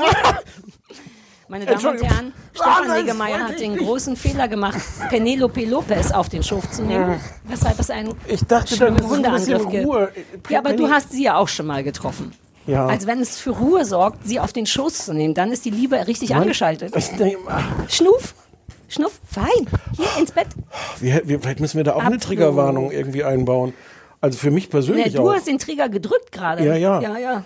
[1.47, 2.03] Meine Damen und.
[2.03, 4.79] Herren, Ah, Stefan Niggemeier das hat den großen Fehler gemacht,
[5.09, 9.86] Penelope Lopez auf den Schof zu nehmen, weshalb es einen ich dachte, schlimmen Hundeangriff gibt.
[9.86, 10.11] Ruhe.
[10.49, 12.32] Ja, aber du hast sie ja auch schon mal getroffen.
[12.68, 12.86] Ja.
[12.86, 15.72] Also wenn es für Ruhe sorgt, sie auf den Schoß zu nehmen, dann ist die
[15.72, 16.95] Liebe richtig Mann, angeschaltet.
[16.95, 17.09] Ich
[17.47, 18.36] ach, Schnuff,
[18.88, 20.47] Schnuff, fein, hier ins Bett.
[20.99, 22.24] wir, wir, vielleicht müssen wir da auch eine Absolut.
[22.24, 23.74] Triggerwarnung irgendwie einbauen.
[24.20, 25.34] Also für mich persönlich du auch.
[25.34, 26.64] hast den Trigger gedrückt gerade.
[26.64, 27.01] Ja, ja.
[27.01, 27.43] ja, ja.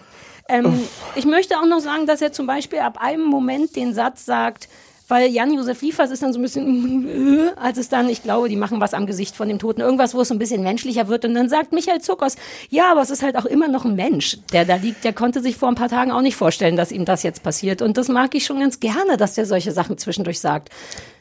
[0.47, 0.79] Ähm,
[1.15, 4.67] ich möchte auch noch sagen, dass er zum Beispiel ab einem Moment den Satz sagt,
[5.07, 8.81] weil Jan-Josef Liefers ist dann so ein bisschen, als es dann, ich glaube, die machen
[8.81, 11.25] was am Gesicht von dem Toten, irgendwas, wo es so ein bisschen menschlicher wird.
[11.25, 12.35] Und dann sagt Michael Zuckers,
[12.69, 15.03] ja, aber es ist halt auch immer noch ein Mensch, der da liegt.
[15.03, 17.81] Der konnte sich vor ein paar Tagen auch nicht vorstellen, dass ihm das jetzt passiert.
[17.81, 20.69] Und das mag ich schon ganz gerne, dass der solche Sachen zwischendurch sagt.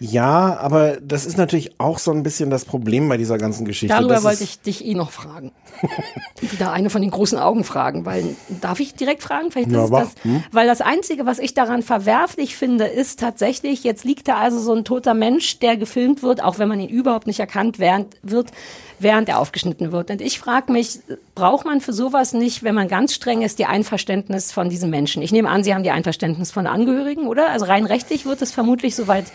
[0.00, 3.94] Ja, aber das ist natürlich auch so ein bisschen das Problem bei dieser ganzen Geschichte.
[3.94, 5.52] Darüber Das wollte ich dich eh noch fragen.
[6.40, 9.50] Wieder eine von den großen Augen fragen, weil darf ich direkt fragen?
[9.50, 9.90] Vielleicht mach.
[9.90, 10.42] das, Hm?
[10.52, 14.72] weil das Einzige, was ich daran verwerflich finde, ist tatsächlich, jetzt liegt da also so
[14.72, 18.52] ein toter Mensch, der gefilmt wird, auch wenn man ihn überhaupt nicht erkannt während, wird,
[18.98, 20.10] während er aufgeschnitten wird.
[20.10, 21.00] Und ich frage mich,
[21.34, 25.22] braucht man für sowas nicht, wenn man ganz streng ist, die Einverständnis von diesem Menschen?
[25.22, 27.50] Ich nehme an, Sie haben die Einverständnis von Angehörigen, oder?
[27.50, 29.26] Also rein rechtlich wird es vermutlich soweit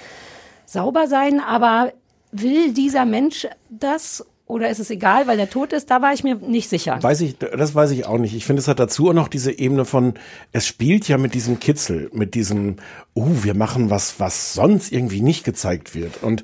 [0.66, 1.92] sauber sein, aber
[2.32, 5.92] will dieser Mensch das oder ist es egal, weil der tot ist?
[5.92, 6.98] Da war ich mir nicht sicher.
[7.02, 8.34] Weiß ich, das weiß ich auch nicht.
[8.34, 10.16] Ich finde, es hat dazu auch noch diese Ebene von,
[10.52, 12.78] es spielt ja mit diesem Kitzel, mit diesem,
[13.16, 16.24] uh, wir machen was, was sonst irgendwie nicht gezeigt wird.
[16.24, 16.42] Und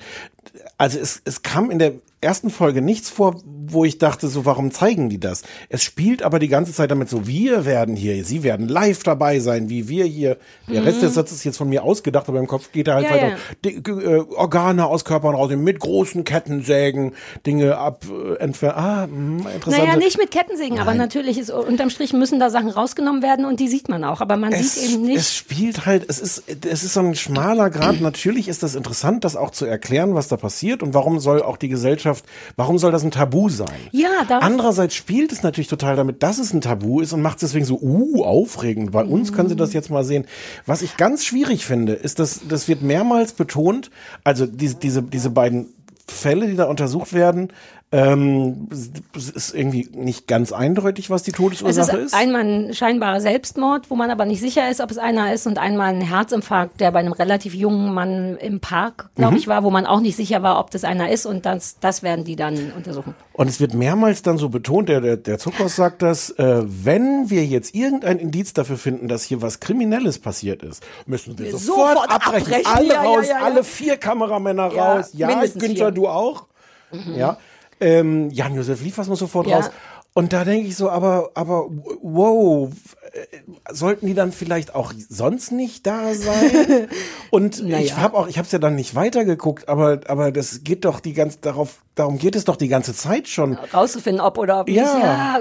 [0.77, 1.93] also es, es kam in der
[2.25, 3.35] ersten Folge nichts vor,
[3.67, 5.43] wo ich dachte, so, warum zeigen die das?
[5.69, 9.39] Es spielt aber die ganze Zeit damit so, wir werden hier, sie werden live dabei
[9.39, 10.37] sein, wie wir hier.
[10.69, 10.87] Der Mhm.
[10.87, 13.11] Rest des Satzes ist jetzt von mir ausgedacht, aber im Kopf geht er halt Ja,
[13.11, 13.27] weiter.
[13.29, 13.35] ja.
[13.63, 17.13] Die, äh, Organe aus Körpern rausnehmen, mit großen Kettensägen,
[17.45, 18.75] Dinge ab, äh, entfernen.
[18.77, 19.83] Ah, mh, interessant.
[19.85, 23.59] Naja, nicht mit Kettensägen, aber natürlich ist unterm Strich müssen da Sachen rausgenommen werden und
[23.59, 24.21] die sieht man auch.
[24.21, 25.17] Aber man es, sieht eben nicht.
[25.17, 27.99] Es spielt halt, es ist, es ist so ein schmaler Grad.
[28.01, 31.57] Natürlich ist das interessant, das auch zu erklären, was da passiert und warum soll auch
[31.57, 32.14] die Gesellschaft,
[32.55, 33.67] warum soll das ein Tabu sein?
[33.91, 34.09] ja,
[34.41, 37.65] Andererseits spielt es natürlich total damit, dass es ein Tabu ist und macht es deswegen
[37.65, 38.91] so, uh, aufregend.
[38.91, 40.25] Bei uns können Sie das jetzt mal sehen.
[40.65, 43.91] Was ich ganz schwierig finde, ist, dass das wird mehrmals betont,
[44.23, 45.73] also diese, diese, diese beiden
[46.07, 47.51] Fälle, die da untersucht werden,
[47.95, 48.67] Ähm,
[49.15, 52.13] es ist irgendwie nicht ganz eindeutig, was die Es Todesursache ist ist.
[52.13, 55.57] einmal ein scheinbarer Selbstmord, wo man aber nicht sicher ist, ob es einer ist, und
[55.57, 59.37] einmal ein Herzinfarkt, der bei einem relativ jungen Mann im Park, glaube Mhm.
[59.37, 62.03] ich, war, wo man auch nicht sicher war, ob das einer ist, und das, das
[62.03, 63.15] werden die dann untersuchen.
[63.33, 67.29] Und es wird mehrmals dann so betont, der, der, der Zuckhaus sagt das, äh, wenn
[67.29, 71.57] wir jetzt irgendein Indiz dafür finden, dass hier was Kriminelles passiert ist, müssen wir Wir
[71.57, 72.53] sofort, sofort abbrechen.
[72.53, 72.65] abbrechen.
[72.73, 73.45] Alle Ja, raus, ja, ja.
[73.45, 75.09] alle vier Kameramänner raus.
[75.13, 75.91] Ja, Günther, vier.
[75.91, 76.45] du auch?
[76.91, 77.15] Mhm.
[77.15, 77.37] Ja.
[77.85, 79.57] Ähm, Jan-Josef Liefers muss sofort Ja.
[79.57, 79.69] raus.
[80.17, 81.65] Und da denke ich so, aber, aber
[82.01, 82.69] wow,
[83.11, 86.87] äh, sollten die dann vielleicht auch sonst nicht da sein?
[87.31, 87.97] Und ich Naja.
[87.97, 91.11] habe auch, ich habe es ja dann nicht weitergeguckt, aber, aber das geht doch die
[91.13, 93.55] ganze darauf, darum geht es doch die ganze Zeit schon.
[93.73, 94.83] Rauszufinden, ob oder ob Ja.
[94.83, 95.03] nicht.
[95.03, 95.39] Ja,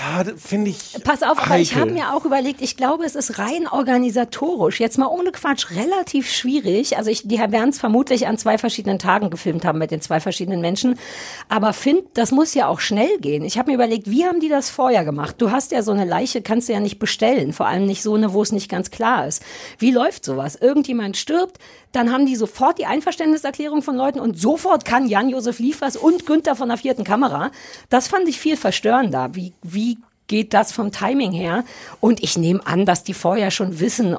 [0.00, 1.02] Ah, Finde ich.
[1.02, 1.80] Pass auf, aber ich heikel.
[1.80, 6.30] habe mir auch überlegt, ich glaube, es ist rein organisatorisch, jetzt mal ohne Quatsch, relativ
[6.30, 6.96] schwierig.
[6.96, 10.20] Also ich, die werden es vermutlich an zwei verschiedenen Tagen gefilmt haben mit den zwei
[10.20, 10.96] verschiedenen Menschen.
[11.48, 13.44] Aber find, das muss ja auch schnell gehen.
[13.44, 15.34] Ich habe mir überlegt, wie haben die das vorher gemacht?
[15.38, 17.52] Du hast ja so eine Leiche, kannst du ja nicht bestellen.
[17.52, 19.42] Vor allem nicht so eine, wo es nicht ganz klar ist.
[19.78, 20.54] Wie läuft sowas?
[20.54, 21.58] Irgendjemand stirbt,
[21.92, 26.54] dann haben die sofort die Einverständniserklärung von Leuten und sofort kann Jan-Josef Liefers und Günther
[26.54, 27.50] von der vierten Kamera.
[27.88, 29.30] Das fand ich viel verstörender.
[29.32, 31.64] Wie, wie geht das vom Timing her?
[32.00, 34.16] Und ich nehme an, dass die vorher schon wissen,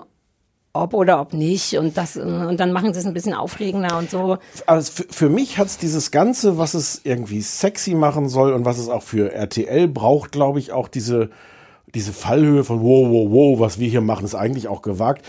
[0.74, 1.78] ob oder ob nicht.
[1.78, 4.38] Und, das, und dann machen sie es ein bisschen aufregender und so.
[4.66, 8.90] Also für, mich hat's dieses Ganze, was es irgendwie sexy machen soll und was es
[8.90, 11.30] auch für RTL braucht, glaube ich, auch diese,
[11.94, 15.26] diese Fallhöhe von wow, wow, wow, was wir hier machen, ist eigentlich auch gewagt.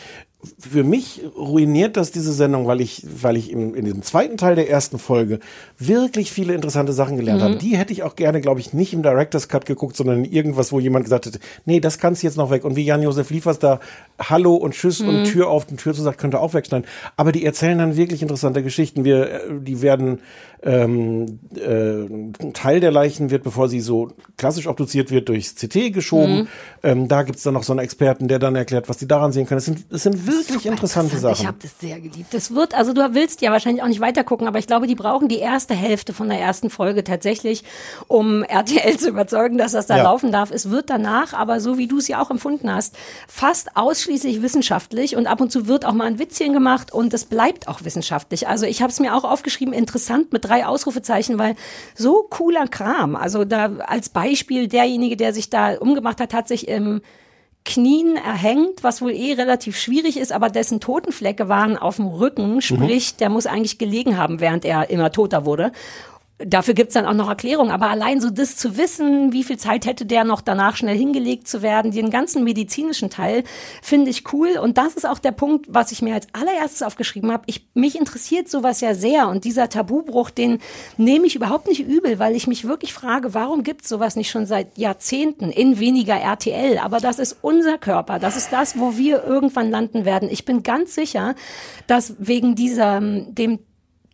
[0.59, 4.55] Für mich ruiniert das diese Sendung, weil ich, weil ich in, in diesem zweiten Teil
[4.55, 5.39] der ersten Folge
[5.79, 7.45] wirklich viele interessante Sachen gelernt Mhm.
[7.45, 7.57] habe.
[7.57, 10.73] Die hätte ich auch gerne, glaube ich, nicht im Director's Cut geguckt, sondern in irgendwas,
[10.73, 12.65] wo jemand gesagt hätte, nee, das kannst du jetzt noch weg.
[12.65, 13.81] Und wie Jan-Josef Liefers da
[14.19, 15.25] Hallo und Tschüss und Mhm.
[15.25, 16.87] Tür auf und Tür zu sagt, könnte auch wegschneiden.
[17.19, 19.05] Aber die erzählen dann wirklich interessante Geschichten.
[19.05, 20.21] Wir, äh, die werden,
[20.63, 21.63] ähm, äh,
[22.43, 26.41] ein Teil der Leichen wird, bevor sie so klassisch obduziert wird, durchs CT geschoben.
[26.43, 26.49] Mhm.
[26.83, 29.47] Ähm, da gibt's dann noch so einen Experten, der dann erklärt, was die daran sehen
[29.47, 29.59] können.
[29.59, 31.47] Das sind, das sind wirklich interessante Ich Sachen.
[31.47, 32.33] habe das sehr geliebt.
[32.35, 35.29] Das wird, also du willst ja wahrscheinlich auch nicht weitergucken, aber ich glaube, die brauchen
[35.29, 37.65] die erste Hälfte von der ersten Folge tatsächlich,
[38.09, 40.03] um RTL zu überzeugen, dass das da Ja.
[40.05, 40.51] laufen darf.
[40.51, 42.97] Es wird danach, aber so wie du es ja auch empfunden hast,
[43.29, 47.25] fast ausschließlich wissenschaftlich und ab und zu wird auch mal ein Witzchen gemacht und es
[47.25, 48.49] bleibt auch wissenschaftlich.
[48.49, 51.55] Also ich habe es mir auch aufgeschrieben, interessant mit drei Ausrufezeichen, weil
[51.95, 53.17] so cooler Kram.
[53.17, 57.01] Also da als Beispiel derjenige, der sich da umgebracht hat, hat sich im
[57.65, 62.63] Knien erhängt, was wohl eh relativ schwierig ist, aber dessen Totenflecke waren auf dem Rücken,
[62.63, 65.71] sprich, der muss eigentlich gelegen haben, während er immer toter wurde.
[66.45, 69.85] Dafür gibt's dann auch noch Erklärungen, aber allein so das zu wissen, wie viel Zeit
[69.85, 73.45] hätte der noch danach schnell hingelegt zu werden, den ganzen medizinischen Teil,
[73.83, 74.59] finde ich cool.
[74.59, 77.43] Und das ist auch der Punkt, was ich mir als allererstes aufgeschrieben habe.
[77.47, 80.61] Ich, mich interessiert sowas ja sehr und dieser Tabubruch, den
[80.97, 84.47] nehme ich überhaupt nicht übel, weil ich mich wirklich frage, warum gibt's sowas nicht schon
[84.47, 86.79] seit Jahrzehnten in weniger RTL?
[86.79, 90.29] Aber das ist unser Körper, das ist das, wo wir irgendwann landen werden.
[90.31, 91.35] Ich bin ganz sicher,
[91.87, 93.59] dass wegen dieser, dem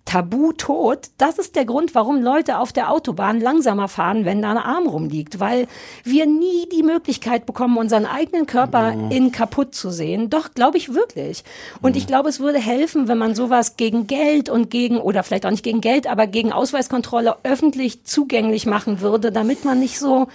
[0.06, 4.52] Tabu Tod, das ist der Grund, warum Leute auf der Autobahn langsamer fahren, wenn da
[4.52, 5.66] ein Arm rumliegt, weil
[6.04, 10.30] wir nie die Möglichkeit bekommen, unseren eigenen Körper in kaputt zu sehen.
[10.30, 11.42] Doch, glaube ich wirklich.
[11.82, 15.44] Und ich glaube, es würde helfen, wenn man sowas gegen Geld und gegen, oder vielleicht
[15.44, 20.28] auch nicht gegen Geld, aber gegen Ausweiskontrolle öffentlich zugänglich machen würde, damit man nicht so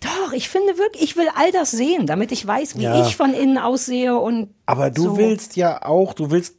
[0.00, 3.06] doch, ich finde wirklich, ich will all das sehen, damit ich weiß, wie Ja.
[3.06, 5.16] ich von innen aussehe und Aber du so.
[5.16, 6.56] willst ja auch, du willst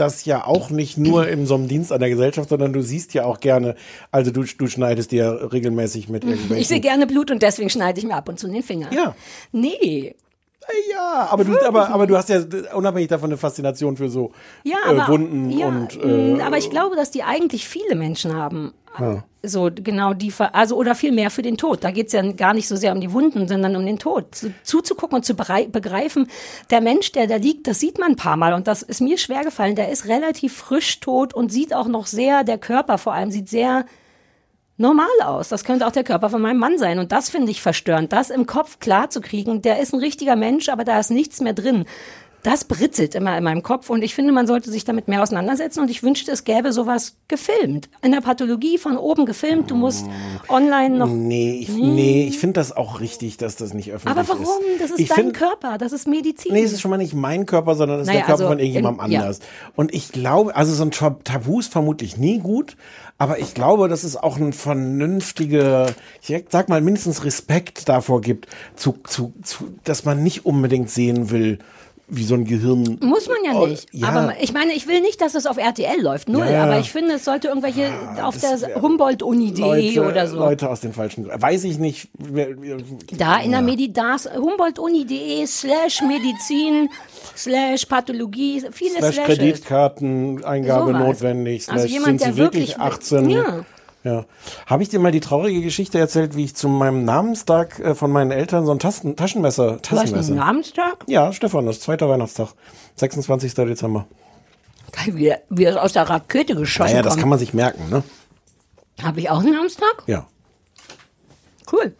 [0.00, 3.14] das ja auch nicht nur in so einem Dienst an der Gesellschaft, sondern du siehst
[3.14, 3.74] ja auch gerne,
[4.10, 6.62] also du, du schneidest dir regelmäßig mit irgendwelchen.
[6.62, 8.92] Ich sehe gerne Blut und deswegen schneide ich mir ab und zu den Finger.
[8.92, 9.14] Ja.
[9.52, 10.14] Nee.
[10.90, 12.40] Ja, aber du, aber, aber du hast ja
[12.74, 14.32] unabhängig davon eine Faszination für so
[14.64, 17.94] Ja, äh, aber, Wunden ja, und mh, äh, aber ich glaube, dass die eigentlich viele
[17.94, 18.72] Menschen haben.
[18.98, 19.24] ja.
[19.44, 21.84] So, genau, die, also, oder viel mehr für den Tod.
[21.84, 24.34] Da geht's ja gar nicht so sehr um die Wunden, sondern um den Tod.
[24.34, 26.26] Zu, zuzugucken und zu begreifen,
[26.70, 29.16] der Mensch, der da liegt, das sieht man ein paar Mal und das ist mir
[29.16, 29.76] schwer gefallen.
[29.76, 33.48] Der ist relativ frisch tot und sieht auch noch sehr, der Körper vor allem sieht
[33.48, 33.86] sehr
[34.78, 35.48] normal aus.
[35.48, 36.98] Das könnte auch der Körper von meinem Mann sein.
[36.98, 39.60] Und das finde ich verstörend, das im Kopf klar zu kriegen.
[39.62, 41.84] Der ist ein richtiger Mensch, aber da ist nichts mehr drin.
[42.44, 45.80] Das britzelt immer in meinem Kopf und ich finde, man sollte sich damit mehr auseinandersetzen
[45.80, 47.88] und ich wünschte, es gäbe sowas gefilmt.
[48.00, 50.06] In der Pathologie von oben gefilmt, du musst
[50.48, 51.08] online noch.
[51.08, 54.28] Nee, ich, nee, ich finde das auch richtig, dass das nicht öffentlich Aber ist.
[54.28, 54.62] warum?
[54.78, 56.52] Das ist ich dein find, Körper, das ist Medizin.
[56.52, 58.52] Nee, es ist schon mal nicht mein Körper, sondern es ist Naja, der Körper also
[58.52, 59.20] von irgendjemandem in- ja.
[59.20, 59.40] anders.
[59.74, 62.76] Und ich glaube, also so ein Tab- Tabu ist vermutlich nie gut,
[63.18, 65.86] aber ich glaube, dass es auch ein vernünftige,
[66.22, 71.30] ich sag mal, mindestens Respekt davor gibt, zu, zu, zu, dass man nicht unbedingt sehen
[71.30, 71.58] will,
[72.10, 72.98] wie so ein Gehirn.
[73.02, 73.86] Muss man ja nicht.
[73.92, 74.08] ja.
[74.08, 76.28] Aber ich meine, ich will nicht, dass es auf RTL läuft.
[76.28, 76.46] Null.
[76.46, 76.64] Ja, ja.
[76.64, 77.90] Aber ich finde, es sollte irgendwelche
[78.22, 80.36] auf der Humboldt-Uni.de oder so.
[80.38, 82.08] Leute aus den falschen, weiß ich nicht.
[83.16, 86.88] Da in der Medidas, Humboldt-Uni.de slash Medizin
[87.36, 89.36] slash Pathologie, viele Slash Slashes.
[89.36, 91.02] Kreditkarteneingabe Sowas.
[91.06, 91.68] notwendig.
[91.68, 93.30] Also Slash jemand, sind der sie wirklich wirklich- 18?
[93.30, 93.64] Ja.
[94.08, 94.24] Ja.
[94.66, 98.10] Habe ich dir mal die traurige Geschichte erzählt, wie ich zu meinem Namenstag äh, von
[98.10, 100.34] meinen Eltern so ein Tasten, Taschenmesser, Du hast Taschenmesser.
[100.34, 101.04] Namenstag?
[101.06, 102.48] Ja, Stefan, das ist zweiter Weihnachtstag.
[102.96, 103.52] 26.
[103.54, 104.06] Dezember.
[104.92, 107.20] Geil, Wie, wie das aus der Rakete geschossen Naja, das kommt.
[107.20, 108.02] kann man sich merken, ne?
[109.02, 110.02] Habe ich auch einen Namenstag?
[110.06, 110.26] Ja.
[111.70, 111.94] Cool.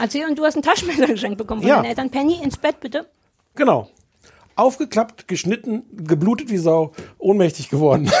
[0.00, 1.76] Erzähl, und du hast ein Taschenmesser geschenkt bekommen von Ja.
[1.76, 2.10] deinen Eltern.
[2.10, 3.06] Penny, ins Bett bitte.
[3.54, 3.90] Genau.
[4.58, 8.10] Aufgeklappt, geschnitten, geblutet wie Sau, ohnmächtig geworden.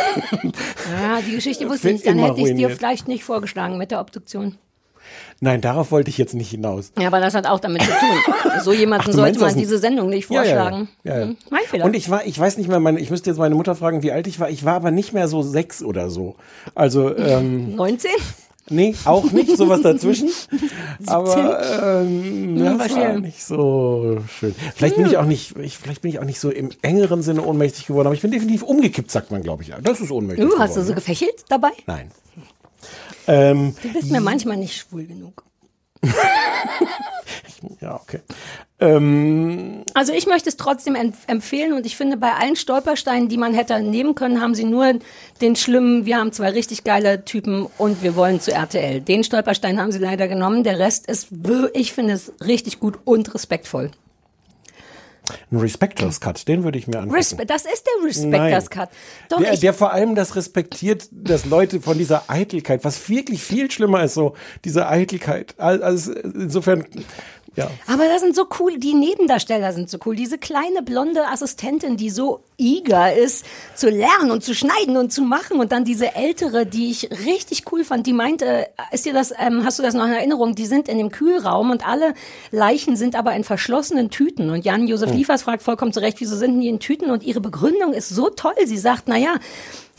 [0.90, 2.06] Ja, die Geschichte wusste ich nicht.
[2.06, 4.56] Dann hätte ich es dir vielleicht nicht vorgeschlagen mit der Obduktion.
[5.40, 6.92] Nein, darauf wollte ich jetzt nicht hinaus.
[6.98, 8.34] Ja, aber das hat auch damit zu tun.
[8.62, 10.54] So jemanden Ach, sollte man diese Sendung nicht Ja, ja, ja.
[10.64, 10.88] vorschlagen.
[11.04, 11.24] Ja, ja.
[11.26, 11.84] Hm, Mein Fehler.
[11.84, 14.10] Und ich war, ich weiß nicht mehr, meine, ich müsste jetzt meine Mutter fragen, wie
[14.12, 14.48] alt ich war.
[14.50, 16.34] Ich war aber nicht mehr so sechs oder so.
[16.74, 18.10] Also, ähm, 19?
[18.70, 20.30] Nee, auch nicht, sowas dazwischen.
[21.06, 22.08] aber ähm,
[22.58, 24.54] Hm, das war nicht so schön.
[24.74, 27.42] Vielleicht bin ich auch nicht, ich, vielleicht bin ich auch nicht so im engeren Sinne
[27.42, 29.68] ohnmächtig geworden, aber ich bin definitiv umgekippt, sagt man, glaube ich.
[29.68, 30.46] Ja, das ist ohnmächtig.
[30.48, 30.94] Du, hast du geworden, so ne?
[30.94, 31.70] gefächelt dabei?
[31.86, 32.10] Nein.
[33.26, 35.44] Ähm, Du bist mir manchmal nicht schwul genug.
[37.80, 38.20] ja, okay.
[38.80, 43.36] Ähm, Also ich möchte es trotzdem em- empfehlen und ich finde, bei allen Stolpersteinen, die
[43.36, 44.98] man hätte nehmen können, haben sie nur
[45.40, 49.00] den schlimmen, wir haben zwei richtig geile Typen und wir wollen zu RTL.
[49.00, 50.62] Den Stolperstein haben sie leider genommen.
[50.62, 51.28] Der Rest ist,
[51.74, 53.90] ich finde es richtig gut und respektvoll.
[55.50, 57.16] ein Respectors Cut, den würde ich mir angucken.
[57.16, 58.70] Respe das ist der Respecters Nein.
[58.70, 58.88] Cut.
[59.28, 63.42] Doch, der, ich, der vor allem das respektiert, dass Leute von dieser Eitelkeit, was wirklich
[63.42, 64.34] viel schlimmer ist, so
[64.64, 65.54] diese Eitelkeit.
[65.58, 66.86] Al- Also insofern,
[67.58, 67.70] ja.
[67.86, 70.16] Aber das sind so cool, die Nebendarsteller sind so cool.
[70.16, 73.44] Diese kleine blonde Assistentin, die so eager ist,
[73.74, 75.60] zu lernen und zu schneiden und zu machen.
[75.60, 79.64] Und dann diese ältere, die ich richtig cool fand, die meinte, ist dir das, ähm,
[79.64, 80.54] hast du das noch in Erinnerung?
[80.54, 82.14] Die sind in dem Kühlraum und alle
[82.50, 84.50] Leichen sind aber in verschlossenen Tüten.
[84.50, 85.14] Und Jan-Josef Oh.
[85.14, 87.10] Liefers fragt vollkommen zu Recht, wieso sind die in Tüten?
[87.10, 88.54] Und ihre Begründung ist so toll.
[88.64, 89.36] Sie sagt, na ja,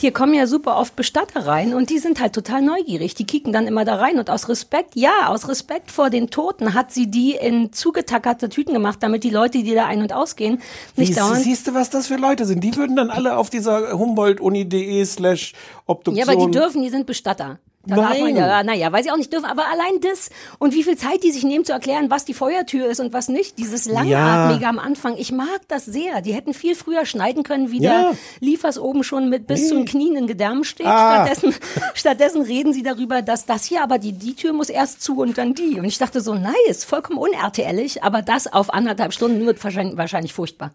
[0.02, 3.16] hier kommen ja super oft Bestatter rein und die sind halt total neugierig.
[3.16, 6.74] Die kicken dann immer da rein und aus Respekt, ja, aus Respekt vor den Toten
[6.74, 10.62] hat sie die in zugetackerte Tüten gemacht, damit die Leute, die da ein- und ausgehen,
[10.96, 11.44] nicht Wie, dauernd.
[11.44, 12.64] siehst du, was das für Leute sind?
[12.64, 15.54] Die würden dann alle auf dieser Humboldt-Uni.de slash
[15.86, 16.16] Obduktion.
[16.16, 17.60] Ja, aber die dürfen, die sind Bestatter.
[17.86, 18.36] Da darf man Nein.
[18.36, 21.32] ja, naja, weil sie auch nicht dürfen, aber allein das und wie viel Zeit die
[21.32, 25.16] sich nehmen zu erklären, was die Feuertür ist und was nicht, dieses langatmige am Anfang,
[25.18, 26.22] ich mag das sehr.
[26.22, 28.02] Die hätten viel früher schneiden können, wie Ja.
[28.12, 29.68] der Liefers oben schon mit bis Nee.
[29.70, 30.88] zu den Knien in Gedärmen steht.
[30.88, 31.26] Ah.
[31.26, 31.56] Stattdessen,
[31.96, 35.38] stattdessen reden sie darüber, dass das hier, aber die, die Tür muss erst zu und
[35.38, 35.80] dann die.
[35.80, 40.34] Und ich dachte so, nice, vollkommen unertelig, aber das auf anderthalb Stunden wird wahrscheinlich, wahrscheinlich
[40.34, 40.72] furchtbar.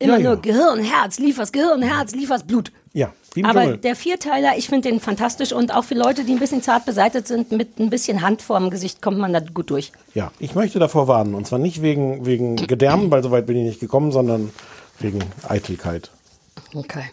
[0.00, 0.30] Immer Ja, ja.
[0.30, 2.72] nur Gehirn, Herz, Liefers, Gehirn, Herz, Liefers, Blut.
[2.92, 3.78] Ja, Aber Dschungel.
[3.78, 7.28] der Vierteiler, ich finde den fantastisch und auch für Leute, die ein bisschen zart beseitigt
[7.28, 9.92] sind, mit ein bisschen Hand vorm Gesicht kommt man da gut durch.
[10.14, 11.34] Ja, ich möchte davor warnen.
[11.34, 14.50] Und zwar nicht wegen, wegen Gedärmen, weil soweit bin ich nicht gekommen, sondern
[14.98, 16.10] wegen Eitelkeit.
[16.74, 17.04] Okay.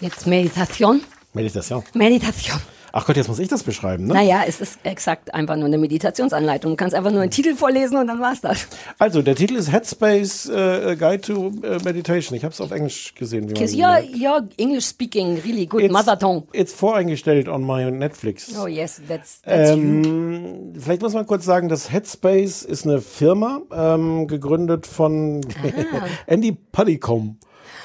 [0.00, 1.02] Jetzt Meditation.
[1.34, 1.84] Meditation.
[1.94, 2.60] Meditation.
[2.94, 4.12] Ach Gott, jetzt muss ich das beschreiben, ne?
[4.14, 6.72] Naja, es ist exakt einfach nur eine Meditationsanleitung.
[6.72, 8.66] Du kannst einfach nur einen Titel vorlesen und dann war's das.
[8.98, 12.36] Also, der Titel ist Headspace äh, Guide to äh, Meditation.
[12.36, 13.48] Ich habe es auf Englisch gesehen.
[13.48, 16.42] Wie ihn you're, you're English speaking really good, It's- mother tongue.
[16.52, 18.52] It's voreingestellt on my Netflix.
[18.58, 19.76] Oh yes, that's, that's you.
[19.76, 25.40] Ähm, vielleicht muss man kurz sagen, dass Headspace ist eine Firma, ähm, gegründet von.
[26.26, 27.36] Andy Puddicombe.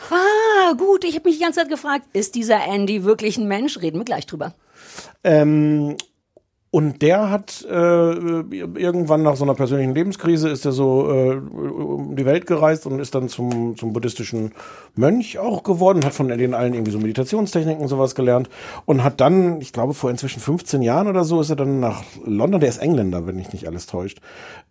[0.10, 3.80] Ah, gut, ich habe mich die ganze Zeit gefragt, ist dieser Andy wirklich ein Mensch?
[3.82, 4.54] Reden wir gleich drüber.
[5.24, 5.98] Ähm,
[6.70, 12.18] und der hat äh, irgendwann nach so einer persönlichen Lebenskrise ist er so äh, um
[12.18, 14.52] die Welt gereist und ist dann zum, zum buddhistischen
[14.96, 18.50] Mönch auch geworden, hat von denen allen irgendwie so Meditationstechniken und sowas gelernt
[18.86, 22.04] und hat dann, ich glaube vor inzwischen 15 Jahren oder so, ist er dann nach
[22.26, 24.20] London, der ist Engländer, wenn mich nicht alles täuscht,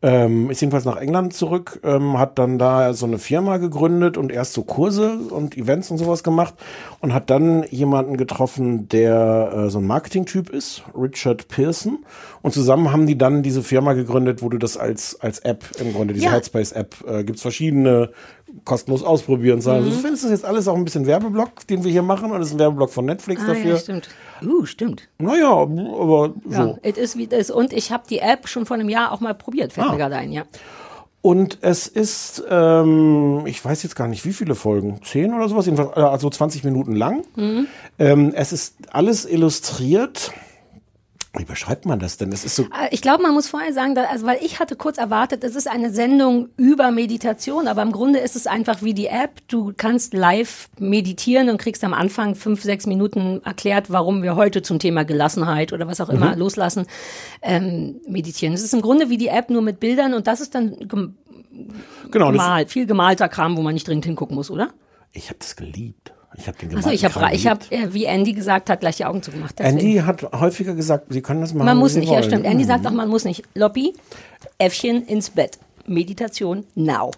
[0.03, 4.31] ähm, ist jedenfalls nach England zurück, ähm, hat dann da so eine Firma gegründet und
[4.31, 6.55] erst so Kurse und Events und sowas gemacht
[7.01, 11.86] und hat dann jemanden getroffen, der äh, so ein Marketing-Typ ist, Richard Pearson.
[12.43, 15.93] Und zusammen haben die dann diese Firma gegründet, wo du das als, als App im
[15.93, 16.33] Grunde, diese Ja.
[16.33, 18.11] Headspace-App, äh, gibt's verschiedene,
[18.65, 19.61] kostenlos ausprobieren.
[19.61, 19.69] Mhm.
[19.69, 22.49] Also, findest das jetzt alles auch ein bisschen Werbeblock, den wir hier machen, und es
[22.49, 23.71] ist ein Werbeblock von Netflix Ah, dafür.
[23.73, 24.09] ja, stimmt.
[24.43, 25.09] Uh, stimmt.
[25.19, 26.79] Naja, aber Ja, so.
[26.83, 27.51] it is wie it is.
[27.51, 29.93] Und ich habe die App schon vor einem Jahr auch mal probiert, fällt Ah.
[29.93, 30.45] mir gerade ein, ja.
[31.23, 35.67] Und es ist, ähm, ich weiß jetzt gar nicht, wie viele Folgen, zehn oder sowas,
[35.67, 37.25] jedenfalls, äh, also 20 Minuten lang.
[37.35, 37.67] Mhm.
[37.99, 40.31] Ähm, es ist alles illustriert
[41.39, 42.31] Wie beschreibt man das denn?
[42.31, 42.63] Das ist so.
[42.65, 45.55] Äh, Ich glaube, man muss vorher sagen, dass, also weil ich hatte kurz erwartet, es
[45.55, 49.41] ist eine Sendung über Meditation, aber im Grunde ist es einfach wie die App.
[49.49, 54.63] Du kannst live meditieren und kriegst am Anfang fünf, sechs Minuten erklärt, warum wir heute
[54.63, 56.39] zum Thema Gelassenheit oder was auch immer Mhm.
[56.39, 56.87] loslassen
[57.43, 58.55] ähm, meditieren.
[58.55, 61.17] Es ist im Grunde wie die App nur mit Bildern und das ist dann gem
[62.11, 62.31] Genau.
[62.33, 64.71] Gemalt, viel gemalter Kram, wo man nicht dringend hingucken muss, oder?
[65.13, 66.13] ich habe das geliebt.
[66.39, 69.23] Ich habe den Also ich habe, ich äh, wie Andy gesagt hat, gleich die Augen
[69.23, 69.59] zugemacht.
[69.59, 69.79] deswegen.
[69.79, 71.67] Andy hat häufiger gesagt, sie können das machen.
[71.67, 72.25] Man muss nicht, ja wollen.
[72.25, 72.45] stimmt.
[72.45, 72.69] Andy Mhm.
[72.69, 73.43] sagt auch, man muss nicht.
[73.55, 73.95] Lobby,
[74.59, 75.59] Äffchen ins Bett.
[75.87, 77.13] Meditation now.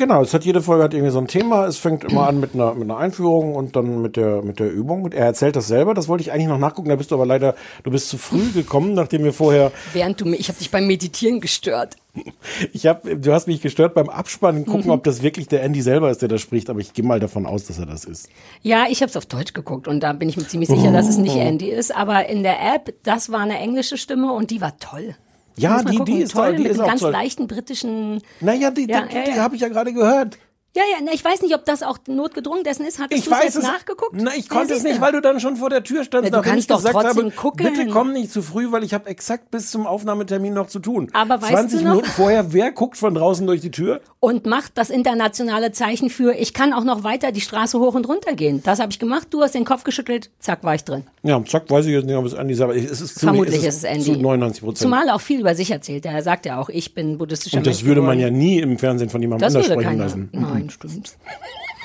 [0.00, 1.66] Genau, es hat jede Folge hat irgendwie so ein Thema.
[1.66, 4.72] Es fängt immer an mit einer, mit einer Einführung und dann mit der, mit der
[4.72, 5.04] Übung.
[5.04, 5.92] Und er erzählt das selber.
[5.92, 6.88] Das wollte ich eigentlich noch nachgucken.
[6.88, 10.24] Da bist du aber leider, du bist zu früh gekommen, nachdem wir vorher, Während du
[10.24, 11.96] mich, ich habe dich beim Meditieren gestört.
[12.72, 14.90] ich habe, du hast mich gestört beim Abspannen, gucken, Mhm.
[14.92, 16.70] ob das wirklich der Andy selber ist, der da spricht.
[16.70, 18.30] Aber ich gehe mal davon aus, dass er das ist.
[18.62, 21.10] Ja, ich habe es auf Deutsch geguckt und da bin ich mir ziemlich sicher, dass
[21.10, 21.36] es nicht.
[21.36, 21.94] Andy ist.
[21.94, 25.14] Aber in der App, das war eine englische Stimme und die war toll.
[25.56, 27.12] Ja, die, die ist toll, die mit ist auch ganz toll.
[27.12, 28.22] leichten britischen.
[28.40, 29.36] Naja, die, Ja, die, ja, die ja.
[29.36, 30.38] habe ich ja gerade gehört.
[30.76, 33.00] Ja, ja, ne, ich weiß nicht, ob das auch notgedrungen dessen ist.
[33.00, 34.12] Hattest du es nachgeguckt?
[34.14, 36.58] Na, ich konnte es nicht, weil du dann schon vor der Tür standst, du nachdem
[36.58, 37.66] ich doch gesagt habe, gucken.
[37.74, 41.08] bitte komm nicht zu früh, weil ich habe exakt bis zum Aufnahmetermin noch zu tun.
[41.12, 44.00] Aber weißt 20 du noch- Minuten vorher, wer guckt von draußen durch die Tür?
[44.20, 48.06] Und macht das internationale Zeichen für, ich kann auch noch weiter die Straße hoch und
[48.08, 48.62] runter gehen.
[48.62, 51.02] Das habe ich gemacht, du hast den Kopf geschüttelt, zack, war ich drin.
[51.24, 53.56] Ja, zack, weiß ich jetzt nicht, ob es Andy ist, aber es ist zu, Vermutlich
[53.64, 54.04] es ist es Andy.
[54.04, 54.78] zu 99 Prozent.
[54.78, 56.06] Zumal er auch viel über sich erzählt.
[56.06, 58.78] Er sagt ja auch, ich bin buddhistischer Und das Mensch würde man ja nie im
[58.78, 60.04] Fernsehen von jemandem anders sprechen keiner.
[60.04, 60.28] lassen.
[60.32, 61.16] Nein, stimmt.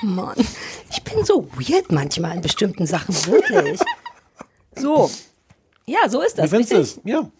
[0.02, 0.34] Mann,
[0.90, 3.80] ich bin so weird manchmal in bestimmten Sachen, wirklich.
[4.74, 5.10] So.
[5.86, 6.50] Ja, so ist das.
[6.50, 6.78] du richtig?
[6.78, 7.00] es?
[7.04, 7.30] Ja.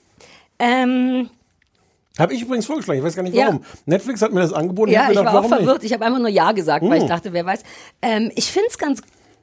[0.59, 1.29] Ähm,
[2.19, 3.47] Habe ich übrigens vorgeschlagen, ich weiß gar nicht Ja.
[3.49, 3.65] warum.
[3.85, 4.91] Netflix hat mir das angeboten.
[4.93, 5.85] ja, ich gedacht, war auch verwirrt.
[5.85, 7.03] Ich habe einfach nur Ja gesagt, weil Hm.
[7.05, 7.63] ich dachte, wer weiß.
[8.01, 9.03] Ähm, ich finde es ganz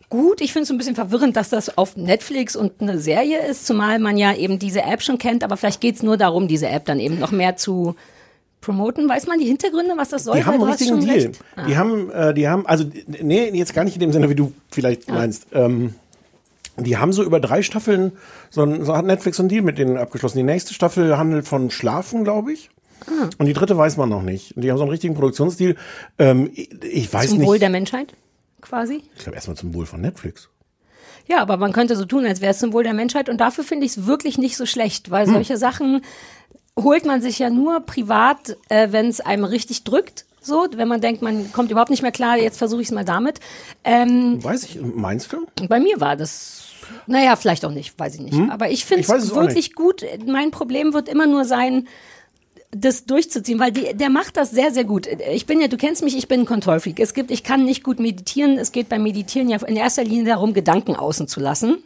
[0.09, 0.41] gut.
[0.41, 3.99] Ich finde es ein bisschen verwirrend, dass das auf Netflix und eine Serie ist, zumal
[3.99, 5.43] man ja eben diese App schon kennt.
[5.43, 7.95] Aber vielleicht geht es nur darum, diese App dann eben noch mehr zu
[8.64, 9.07] promoten.
[9.07, 10.38] Weiß man die Hintergründe, was das soll?
[10.38, 11.32] Die haben einen richtigen Deal.
[11.55, 11.66] Ah.
[11.68, 12.86] Die haben, äh, die haben, also
[13.22, 15.47] nee, jetzt gar nicht in dem Sinne, wie du vielleicht meinst.
[15.53, 15.93] Ähm,
[16.78, 18.14] die haben so über drei Staffeln,
[18.49, 20.38] so, ein, so hat Netflix einen Deal mit denen abgeschlossen.
[20.38, 22.72] Die nächste Staffel handelt von Schlafen, glaube ich.
[23.05, 23.30] Ah.
[23.38, 24.55] Und die dritte weiß man noch nicht.
[24.55, 25.76] Und die haben so einen richtigen Produktionsdeal.
[26.18, 27.47] Ähm, ich, ich weiß Zum nicht.
[27.47, 28.14] Wohl der Menschheit,
[28.61, 29.03] quasi.
[29.16, 30.49] ich glaube erstmal zum Wohl von Netflix.
[31.28, 33.30] Ja, aber man könnte so tun, als wäre es zum Wohl der Menschheit.
[33.30, 35.34] Und dafür finde ich es wirklich nicht so schlecht, weil Hm.
[35.34, 36.01] solche Sachen
[36.82, 40.26] holt man sich ja nur privat, äh, wenn es einem richtig drückt.
[40.41, 43.05] So, wenn man denkt, man kommt überhaupt nicht mehr klar, jetzt versuche ich es mal
[43.05, 43.39] damit.
[43.86, 45.45] Ähm, Weiß ich, meinst du?
[45.69, 46.65] bei mir war das,
[47.07, 48.36] naja, vielleicht auch nicht, weiß ich nicht.
[48.36, 48.49] Hm?
[48.49, 50.03] Aber ich finde es wirklich gut.
[50.26, 51.88] Mein Problem wird immer nur sein,
[52.71, 55.07] das durchzuziehen, weil die, der macht das sehr, sehr gut.
[55.32, 56.99] Ich bin ja, du kennst mich, ich bin ein Kontrollfreak.
[56.99, 58.57] Es gibt, ich kann nicht gut meditieren.
[58.57, 61.84] Es geht beim Meditieren ja in erster Linie darum, Gedanken außen zu lassen.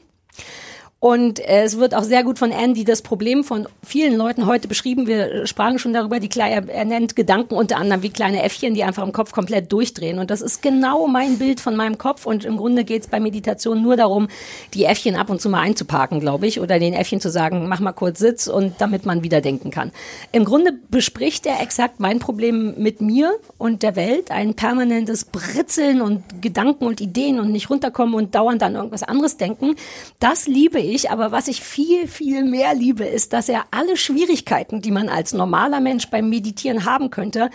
[1.00, 4.68] Und äh, es wird auch sehr gut von Andy das Problem von vielen Leuten heute
[4.68, 5.06] beschrieben.
[5.06, 8.84] Wir sprachen schon darüber, die kleine, er nennt Gedanken unter anderem wie kleine Äffchen, die
[8.84, 10.18] einfach im Kopf komplett durchdrehen.
[10.18, 12.26] Und das ist genau mein Bild von meinem Kopf.
[12.26, 14.28] Und im Grunde geht es bei Meditation nur darum,
[14.74, 17.80] die Äffchen ab und zu mal einzuparken, glaube ich, oder den Äffchen zu sagen, mach
[17.80, 19.92] mal kurz Sitz und damit man wieder denken kann.
[20.32, 26.02] Im Grunde bespricht er exakt mein Problem mit mir und der Welt, ein permanentes Britzeln
[26.02, 29.76] und Gedanken und Ideen und nicht runterkommen und dauernd an irgendwas anderes denken.
[30.20, 34.82] Das liebe ich, aber was ich viel, viel mehr liebe, ist, dass er alle Schwierigkeiten,
[34.82, 37.50] die man als normaler Mensch beim Meditieren haben könnte,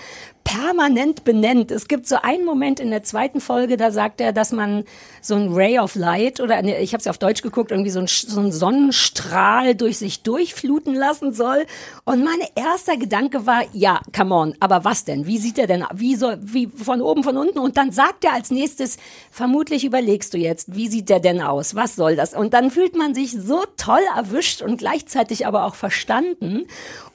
[0.45, 1.71] permanent benennt.
[1.71, 4.85] Es gibt so einen Moment in der zweiten Folge, da sagt er, dass man
[5.21, 7.91] so ein Ray of Light oder nee, ich habe es ja auf Deutsch geguckt, irgendwie
[7.91, 11.67] so ein, so ein Sonnenstrahl durch sich durchfluten lassen soll.
[12.05, 15.27] Und mein erster Gedanke war, ja, come on, aber was denn?
[15.27, 15.85] Wie sieht er denn?
[15.95, 17.59] Wie soll, wie von oben, von unten?
[17.59, 18.99] Und dann sagt er als nächstes,
[19.31, 21.75] vermutlich überlegst du jetzt, wie sieht der denn aus?
[21.75, 22.35] Was soll das?
[22.35, 26.67] Und dann fühlt man sich so toll erwischt und gleichzeitig aber auch verstanden.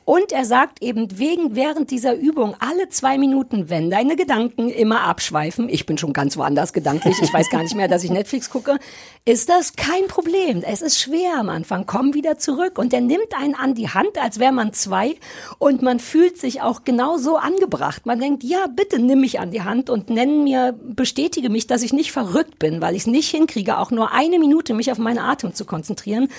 [0.08, 5.02] Und er sagt eben wegen, während dieser Übung alle zwei Minuten, wenn deine Gedanken immer
[5.02, 8.50] abschweifen, ich bin schon ganz woanders gedanklich, ich weiß gar nicht mehr, dass ich Netflix
[8.50, 8.80] gucke,
[9.26, 10.64] ist das kein Problem.
[10.66, 12.80] Es ist schwer am Anfang, komm wieder zurück.
[12.80, 15.18] Und er nimmt einen an die Hand, als wäre man zwei
[15.60, 18.06] und man fühlt sich auch genau so angebracht.
[18.06, 21.82] Man denkt, ja, bitte nimm mich an die Hand und nenn mir, bestätige mich, dass
[21.82, 25.00] ich nicht verrückt bin, weil ich es nicht hinkriege, auch nur eine Minute mich auf
[25.00, 26.30] meinen Atem zu konzentrieren.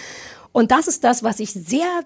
[0.52, 2.02] Und das ist das, was ich sehr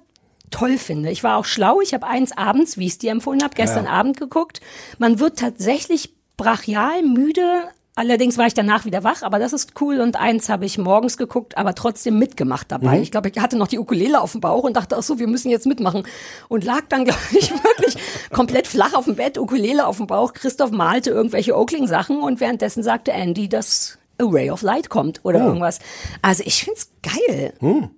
[0.53, 1.11] toll finde.
[1.11, 1.81] Ich war auch schlau.
[1.81, 3.91] Ich habe eins abends, wie ich es dir empfohlen habe, gestern Ja.
[3.91, 4.61] Abend geguckt.
[4.99, 7.65] Man wird tatsächlich brachial müde.
[7.95, 10.01] Allerdings war ich danach wieder wach, aber das ist cool.
[10.01, 12.97] Und eins habe ich morgens geguckt, aber trotzdem mitgemacht dabei.
[12.97, 13.03] Mhm.
[13.03, 15.27] Ich glaube, ich hatte noch die Ukulele auf dem Bauch und dachte, ach so, wir
[15.27, 16.05] müssen jetzt mitmachen.
[16.49, 17.97] Und lag dann, glaube ich, wirklich
[18.33, 20.33] komplett flach auf dem Bett, Ukulele auf dem Bauch.
[20.33, 25.41] Christoph malte irgendwelche Oakling-Sachen und währenddessen sagte Andy, dass A Ray of Light kommt oder
[25.41, 25.49] Oh.
[25.49, 25.79] irgendwas.
[26.23, 27.53] Also ich find's geil.
[27.61, 27.91] Hm.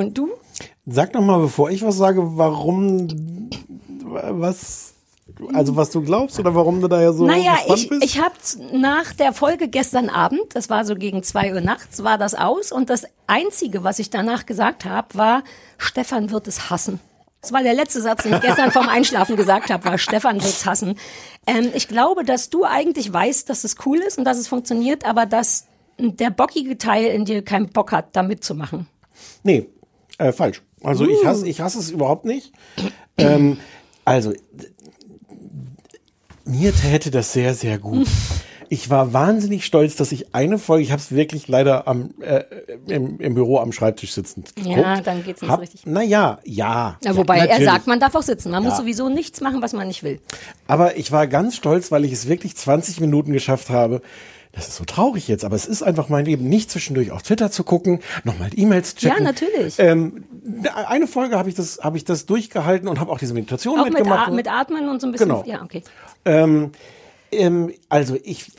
[0.00, 0.30] Und du?
[0.86, 3.50] Sag doch mal, bevor ich was sage, warum,
[4.02, 4.94] was,
[5.52, 8.02] also was du glaubst oder warum du da ja so naja, ich, bist?
[8.02, 8.34] ich habe
[8.72, 12.72] nach der Folge gestern Abend, das war so gegen zwei Uhr nachts, war das aus
[12.72, 15.44] und das Einzige, was ich danach gesagt habe, war,
[15.76, 16.98] Stefan wird es hassen.
[17.42, 20.64] Das war der letzte Satz, den ich gestern vorm Einschlafen gesagt habe, war, Stefan wird's
[20.64, 20.96] hassen.
[21.46, 25.04] Ähm, ich glaube, dass du eigentlich weißt, dass es cool ist und dass es funktioniert,
[25.04, 25.66] aber dass
[25.98, 28.86] der bockige Teil in dir keinen Bock hat, da mitzumachen.
[29.42, 29.68] Nee,
[30.20, 30.62] äh, falsch.
[30.82, 32.52] Also ich hasse, ich hasse es überhaupt nicht.
[33.18, 33.58] ähm,
[34.04, 34.32] also,
[36.44, 38.06] mir täte das sehr, sehr gut.
[38.72, 42.44] Ich war wahnsinnig stolz, dass ich eine Folge, ich habe es wirklich leider am, äh,
[42.86, 44.76] im, im Büro am Schreibtisch sitzend geguckt.
[44.76, 45.86] Ja, dann geht's nicht hab, richtig.
[45.86, 46.96] Naja, ja.
[47.02, 48.52] Ja, wobei ja, er sagt, man darf auch sitzen.
[48.52, 48.78] Man muss Ja.
[48.78, 50.20] sowieso nichts machen, was man nicht will.
[50.68, 54.02] Aber ich war ganz stolz, weil ich es wirklich 20 Minuten geschafft habe.
[54.52, 57.50] Das ist so traurig jetzt, aber es ist einfach mein Leben, nicht zwischendurch auf Twitter
[57.52, 59.18] zu gucken, nochmal E-Mails checken.
[59.18, 59.78] Ja, natürlich.
[59.78, 60.24] Ähm,
[60.86, 63.84] eine Folge habe ich das, habe ich das durchgehalten und habe auch diese Meditation Auch
[63.84, 64.28] mit, mitgemacht.
[64.28, 65.28] A mit Atmen und so ein bisschen.
[65.28, 65.44] Genau.
[65.46, 65.82] Ja, okay.
[66.24, 66.72] Ähm,
[67.30, 68.50] ähm, also ich,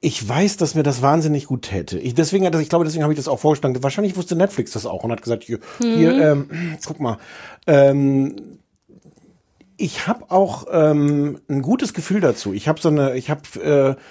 [0.00, 1.98] ich weiß, dass mir das wahnsinnig gut täte.
[2.00, 3.80] Ich, deswegen, ich glaube, deswegen habe ich das auch vorgeschlagen.
[3.80, 5.94] Wahrscheinlich wusste Netflix das auch und hat gesagt, hier, Mhm.
[5.96, 6.50] hier ähm,
[6.84, 7.18] guck mal.
[7.68, 8.58] Ähm,
[9.76, 12.52] ich habe auch ähm, ein gutes Gefühl dazu.
[12.52, 14.02] Ich habe so eine, ich habe äh,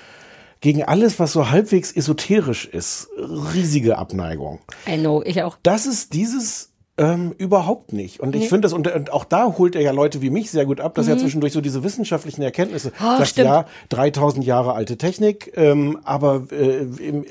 [0.61, 4.59] gegen alles, was so halbwegs esoterisch ist, riesige Abneigung.
[4.87, 5.57] I know, ich auch.
[5.63, 6.70] Das ist dieses
[7.01, 8.19] ähm, überhaupt nicht.
[8.19, 8.47] Und ich Nee.
[8.47, 10.93] finde das, und, und auch da holt er ja Leute wie mich sehr gut ab,
[10.93, 11.19] dass er Mhm.
[11.19, 13.47] zwischendurch so diese wissenschaftlichen Erkenntnisse Oh, sagt, stimmt.
[13.47, 17.27] ja, 3000 Jahre alte Technik, ähm, aber äh, im, äh,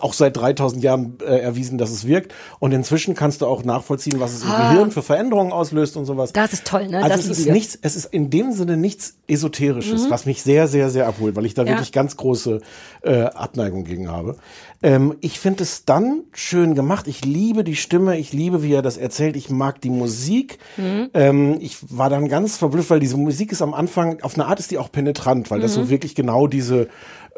[0.00, 2.34] auch seit 3000 Jahren äh, erwiesen, dass es wirkt.
[2.58, 4.72] Und inzwischen kannst du auch nachvollziehen, was es im Ah.
[4.72, 6.32] Gehirn für Veränderungen auslöst und sowas.
[6.34, 6.98] Das ist toll, ne?
[6.98, 7.52] Also das es ist wir.
[7.54, 10.10] nichts, es ist in dem Sinne nichts Esoterisches, Mhm.
[10.10, 11.70] was mich sehr, sehr, sehr abholt, weil ich da Ja.
[11.70, 12.60] wirklich ganz große
[13.04, 14.36] äh, Abneigung gegen habe.
[14.82, 17.06] Ähm, ich finde es dann schön gemacht.
[17.06, 19.36] Ich liebe die Stimme, ich liebe, wie er das erzählt.
[19.36, 20.58] Ich mag die Musik.
[20.76, 21.10] Mhm.
[21.14, 24.58] Ähm, ich war dann ganz verblüfft, weil diese Musik ist am Anfang, auf eine Art
[24.58, 25.82] ist die auch penetrant, weil das Mhm.
[25.84, 26.88] so wirklich genau diese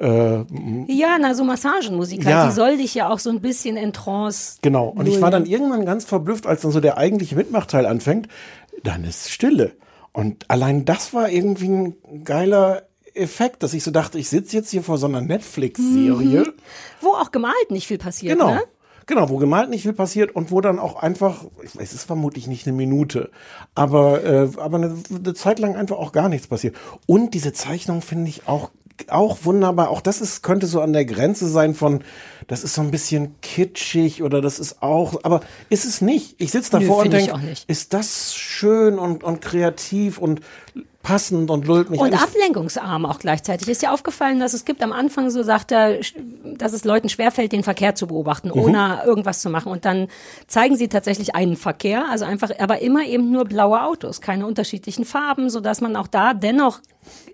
[0.01, 0.39] äh,
[0.89, 2.47] Ja, na, so Massagenmusik halt, Ja.
[2.47, 4.59] die soll dich ja auch so ein bisschen in Trance.
[4.63, 4.89] Genau.
[4.89, 8.27] Und ich war dann irgendwann ganz verblüfft, als dann so der eigentliche Mitmachteil anfängt.
[8.83, 9.73] Dann ist Stille.
[10.13, 11.95] Und allein das war irgendwie ein
[12.25, 12.83] geiler
[13.15, 16.41] Effekt, dass ich so dachte, ich sitze jetzt hier vor so einer Netflix-Serie.
[16.41, 16.53] Mhm.
[17.01, 18.55] Wo auch gemalt nicht viel passiert, Genau.
[18.55, 18.63] ne?
[19.07, 22.05] Genau, wo gemalt nicht viel passiert und wo dann auch einfach, ich weiß, es ist
[22.05, 23.31] vermutlich nicht eine Minute,
[23.75, 26.75] aber, äh, aber eine, eine Zeit lang einfach auch gar nichts passiert.
[27.07, 28.71] Und diese Zeichnung finde ich auch,
[29.09, 29.91] auch wunderbar.
[29.91, 32.03] Auch das ist, könnte so an der Grenze sein von,
[32.47, 36.37] das ist so ein bisschen kitschig oder das ist auch, aber ist es nicht.
[36.41, 40.41] Ich sitze Nö, davor und finde ich denke, ist das schön und, und kreativ und
[41.05, 43.69] passend und lullt mich Und ablenkungsarm auch gleichzeitig.
[43.69, 46.01] Ist ja aufgefallen, dass es gibt am Anfang, so sagt er,
[46.57, 48.55] dass es Leuten schwerfällt, den Verkehr zu beobachten, Mhm.
[48.61, 49.71] ohne irgendwas zu machen.
[49.71, 50.09] Und dann
[50.49, 55.05] zeigen sie tatsächlich einen Verkehr, also einfach, aber immer eben nur blaue Autos, keine unterschiedlichen
[55.05, 56.81] Farben, sodass man auch da dennoch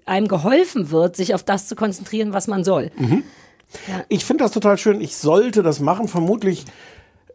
[0.04, 2.90] einem geholfen wird, sich auf das zu konzentrieren, was man soll.
[2.98, 3.22] Mhm.
[3.88, 4.04] Ja.
[4.08, 5.00] Ich finde das total schön.
[5.00, 6.08] Ich sollte das machen.
[6.08, 6.64] Vermutlich,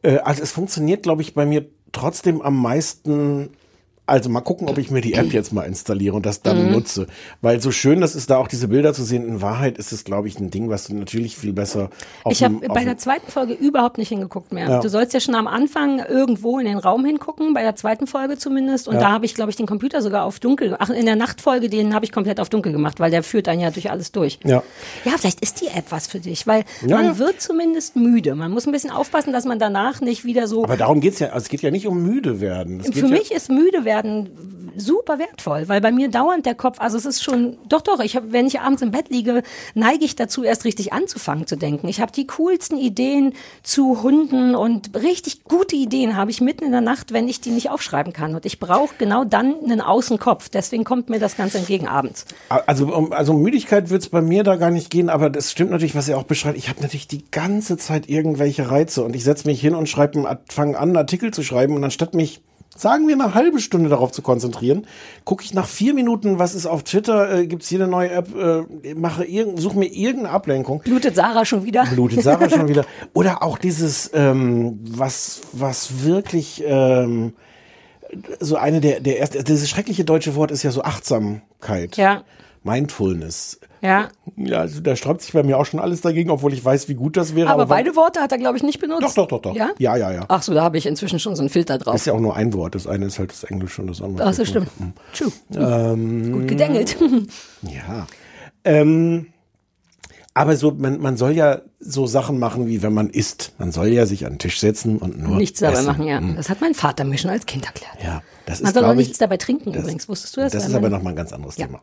[0.02, 3.52] äh, also es funktioniert, glaube ich, bei mir trotzdem am meisten.
[4.07, 6.72] Also mal gucken, ob ich mir die App jetzt mal installiere und das dann Mhm.
[6.73, 7.07] nutze.
[7.41, 10.03] Weil so schön das ist, da auch diese Bilder zu sehen, in Wahrheit ist es,
[10.03, 11.90] glaube ich, ein Ding, was du natürlich viel besser
[12.23, 14.69] auf Ich habe bei der zweiten Folge überhaupt nicht hingeguckt mehr.
[14.69, 14.80] Ja.
[14.80, 18.38] Du sollst ja schon am Anfang irgendwo in den Raum hingucken, bei der zweiten Folge
[18.38, 18.88] zumindest.
[18.88, 18.99] Und Ja.
[19.02, 20.76] da habe ich, glaube ich, den Computer sogar auf dunkel.
[20.77, 23.61] Ach, in der Nachtfolge, den habe ich komplett auf dunkel gemacht, weil der führt einen
[23.61, 24.38] ja durch alles durch.
[24.44, 24.61] Ja.
[25.03, 28.36] Ja, vielleicht ist die App was für dich, weil Ja, man wird zumindest müde.
[28.36, 30.64] Man muss ein bisschen aufpassen, dass man danach nicht wieder so.
[30.64, 32.82] Aber darum geht's ja, also es geht ja nicht um müde werden.
[32.82, 33.95] Es geht Für mich ist müde werden
[34.78, 38.16] super wertvoll, weil bei mir dauernd der Kopf, also es ist schon, doch, doch, ich
[38.16, 39.44] hab, wenn ich abends im Bett liege,
[39.74, 41.88] neige ich dazu, erst richtig anzufangen zu denken.
[41.88, 46.72] Ich habe die coolsten Ideen zu Hunden und richtig gute Ideen habe ich mitten in
[46.72, 48.36] der Nacht, wenn ich die nicht aufschreiben kann.
[48.36, 50.50] Und ich brauche genau dann einen Außenkopf.
[50.50, 52.26] Deswegen kommt mir das Ganze entgegen abends.
[52.50, 55.96] Also, um, also Müdigkeit wird's bei mir da gar nicht gehen, aber das stimmt natürlich,
[55.96, 56.58] was er auch beschreibt.
[56.58, 60.40] Ich habe natürlich die ganze Zeit irgendwelche Reize und ich setze mich hin und schreibe,
[60.50, 62.42] fange an, einen Artikel zu schreiben und anstatt mich
[62.76, 64.85] sagen wir eine halbe Stunde darauf zu konzentrieren,
[65.23, 68.35] gucke ich nach vier Minuten, was ist auf Twitter, äh, gibt's hier eine neue App,
[68.35, 70.81] äh, mache irgend, suche mir irgendeine Ablenkung.
[70.81, 71.85] Blutet Sarah schon wieder?
[71.85, 72.85] Blutet Sarah schon wieder.
[73.14, 77.34] Oder auch dieses, ähm, was, was wirklich ähm,
[78.39, 81.97] so eine der, der erste, dieses schreckliche deutsche Wort ist ja so Achtsamkeit.
[81.97, 82.23] Ja.
[82.64, 83.60] Mindfulness.
[83.86, 84.10] Ja.
[84.36, 86.95] Ja, also da sträubt sich bei mir auch schon alles dagegen, obwohl ich weiß, wie
[86.95, 87.49] gut das wäre.
[87.49, 89.03] Aber weil- beide Worte hat er, glaube ich, nicht benutzt.
[89.03, 89.56] Doch, doch, doch, doch.
[89.56, 89.70] Ja?
[89.78, 90.26] Ja, ja, ja.
[90.28, 91.95] Ach so, da habe ich inzwischen schon so einen Filter drauf.
[91.95, 92.76] Ist ja auch nur ein Wort.
[92.76, 94.28] Das eine ist halt das Englische und das andere.
[94.28, 94.70] Ach so, stimmt.
[95.14, 95.32] True.
[95.56, 96.98] Ähm, Gut gedengelt.
[97.62, 98.07] Ja.
[98.64, 99.28] Ähm,
[100.34, 103.53] Aber so, man, man soll ja so Sachen machen, wie wenn man isst.
[103.57, 105.86] Man soll ja sich an den Tisch setzen und nur Nichts dabei essen.
[105.86, 106.20] machen, ja.
[106.20, 106.36] Mm.
[106.36, 107.95] Das hat mein Vater mir schon als Kind erklärt.
[108.03, 110.10] Ja, das Man ist, soll auch nichts ich, dabei trinken das- übrigens.
[110.10, 110.52] Wusstest du das?
[110.52, 111.68] das ist aber nochmal ein ganz anderes Ja.
[111.68, 111.82] Thema.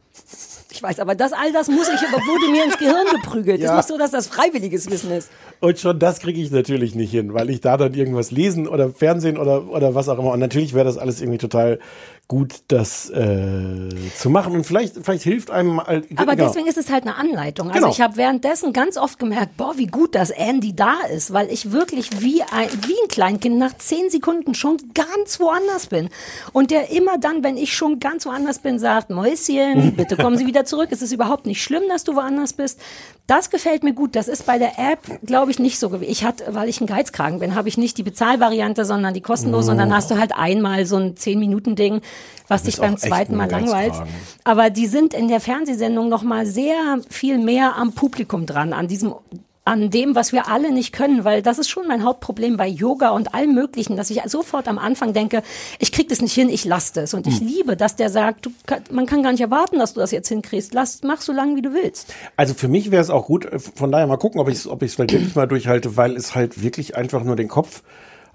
[0.73, 3.61] Ich weiß, aber das all das muss ich, aber wurde mir ins Gehirn geprügelt.
[3.61, 3.69] Ja.
[3.69, 5.31] Das ist nicht so, dass das freiwilliges Wissen ist.
[5.61, 8.91] Und schon das kriege ich natürlich nicht hin, weil ich da dann irgendwas lesen oder
[8.91, 10.33] Fernsehen oder, oder was auch immer.
[10.33, 11.79] Und natürlich wäre das alles irgendwie total
[12.29, 14.55] gut, das äh, zu machen.
[14.55, 15.81] Und vielleicht, vielleicht hilft einem.
[15.81, 16.49] Halt, Aber genau.
[16.49, 17.69] deswegen ist es halt eine Anleitung.
[17.69, 17.93] Also Genau.
[17.93, 21.73] ich habe währenddessen ganz oft gemerkt, boah, wie gut, dass Andy da ist, weil ich
[21.73, 26.09] wirklich wie ein, wie ein Kleinkind nach zehn Sekunden schon ganz woanders bin.
[26.53, 30.47] Und der immer dann, wenn ich schon ganz woanders bin, sagt, Mäuschen, bitte kommen Sie
[30.47, 30.89] wieder zurück.
[30.91, 32.81] Es ist überhaupt nicht schlimm, dass du woanders bist.
[33.27, 34.17] Das gefällt mir gut.
[34.17, 36.11] Das ist bei der App, glaube ich, nicht so gewesen.
[36.11, 39.71] Ich hatte, weil ich ein Geizkragen bin, habe ich nicht die Bezahlvariante, sondern die kostenlose.
[39.71, 42.01] Und dann hast du halt einmal so ein 10-Minuten-Ding,
[42.49, 43.95] was dich beim zweiten Mal langweilt.
[44.45, 48.89] Aber die sind in der Fernsehsendung noch mal sehr viel mehr am Publikum dran, an
[48.89, 49.15] diesem
[49.65, 53.11] an dem, was wir alle nicht können, weil das ist schon mein Hauptproblem bei Yoga
[53.11, 55.43] und allem Möglichen, dass ich sofort am Anfang denke,
[55.79, 57.15] ich krieg das nicht hin, ich lasse das.
[57.15, 57.47] Und ich Hm.
[57.47, 58.51] liebe, dass der sagt, du,
[58.91, 60.75] man kann gar nicht erwarten, dass du das jetzt hinkriegst.
[60.75, 62.13] Lass, mach so lange, wie du willst.
[62.37, 64.67] Also für mich wäre es auch gut, äh, von daher mal gucken, ob ich es
[64.67, 67.83] ob ich's vielleicht wirklich mal durchhalte, weil es halt wirklich einfach nur den Kopf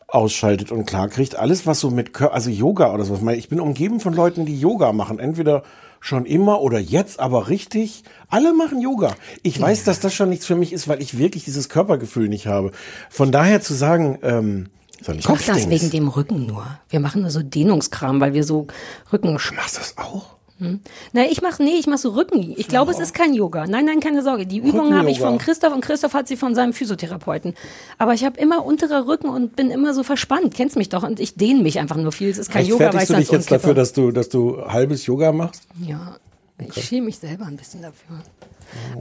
[0.08, 1.36] ausschaltet und klar kriegt.
[1.36, 4.58] Alles, was so mit, Kör also Yoga oder sowas, ich bin umgeben von Leuten, die
[4.58, 5.20] Yoga machen.
[5.20, 5.64] Entweder
[5.99, 8.03] schon immer oder jetzt, aber richtig.
[8.30, 9.15] Alle machen Yoga.
[9.44, 12.48] Ich weiß, dass das schon nichts für mich ist, weil ich wirklich dieses Körpergefühl nicht
[12.48, 12.72] habe.
[13.10, 14.69] Von daher zu sagen, ähm,
[15.02, 16.65] so ein Ich mach das wegen dem Rücken nur.
[16.90, 18.68] Wir machen nur so Dehnungskram, weil wir so
[19.11, 19.34] Rücken.
[19.34, 20.36] Machst du das auch?
[20.59, 20.79] Hm?
[21.13, 22.53] Na, ich mach nee, ich mach so Rücken.
[22.57, 23.67] Ich glaube, es ist kein Yoga.
[23.67, 24.47] Nein, nein, keine Sorge.
[24.47, 27.53] Die Übung habe ich von Christoph und Christoph hat sie von seinem Physiotherapeuten.
[27.97, 30.55] Aber ich habe immer unterer Rücken und bin immer so verspannt.
[30.55, 32.29] Kennst mich doch und ich dehne mich einfach nur viel.
[32.29, 35.05] Es ist kein Yoga, weil ich du dich jetzt dafür, dass du, dass du halbes
[35.05, 35.63] Yoga machst?
[35.79, 36.17] Ja,
[36.59, 38.17] ich schäme mich selber ein bisschen dafür.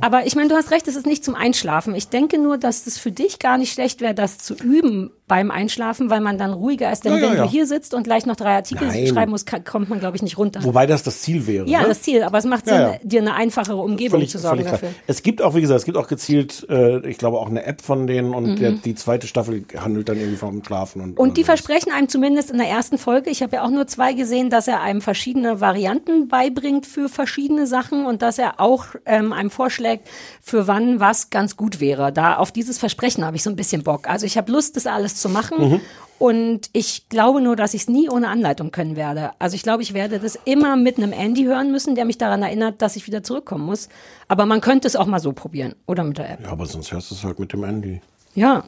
[0.01, 1.95] Aber ich meine, du hast recht, es ist nicht zum Einschlafen.
[1.95, 5.51] Ich denke nur, dass es für dich gar nicht schlecht wäre, das zu üben beim
[5.51, 7.05] Einschlafen, weil man dann ruhiger ist.
[7.05, 7.45] Denn Ja, ja, wenn ja.
[7.45, 9.09] du hier sitzt und gleich noch drei Artikel Nein.
[9.09, 10.63] schreiben musst, kommt man, glaube ich, nicht runter.
[10.63, 11.67] Wobei das das Ziel wäre.
[11.69, 11.89] ja, ne?
[11.89, 12.23] das Ziel.
[12.23, 12.99] Aber es macht Sinn, Ja, ja.
[13.03, 14.73] dir eine einfachere Umgebung zu sorgen klar.
[14.73, 14.91] dafür.
[15.09, 17.83] Es gibt auch, wie gesagt, es gibt auch gezielt, äh, ich glaube auch eine App
[17.83, 18.57] von denen und Mhm.
[18.57, 22.53] der, die zweite Staffel handelt dann irgendwie vom Schlafen und, Und die versprechen einem zumindest
[22.53, 25.61] in der ersten Folge, ich habe ja auch nur zwei gesehen, dass er einem verschiedene
[25.61, 30.09] Varianten beibringt für verschiedene Sachen und dass er auch ähm, einem vorschlägt,
[30.41, 32.13] für wann was ganz gut wäre.
[32.13, 34.09] Da auf dieses Versprechen habe ich so ein bisschen Bock.
[34.09, 35.71] Also ich habe Lust, das alles zu machen.
[35.71, 35.81] Mhm.
[36.19, 39.33] Und ich glaube nur, dass ich es nie ohne Anleitung können werde.
[39.39, 42.43] Also ich glaube, ich werde das immer mit einem Andy hören müssen, der mich daran
[42.43, 43.89] erinnert, dass ich wieder zurückkommen muss.
[44.29, 45.75] Aber man könnte es auch mal so probieren.
[45.87, 46.43] Oder mit der App.
[46.43, 48.01] Ja, aber sonst hörst du es halt mit dem Andy.
[48.35, 48.65] Ja.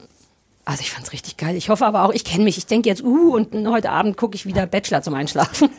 [0.69, 1.57] Also ich fand's richtig geil.
[1.57, 2.59] Ich hoffe aber auch, ich kenne mich.
[2.59, 5.71] Ich denke jetzt, uh, und heute Abend gucke ich wieder Bachelor zum Einschlafen.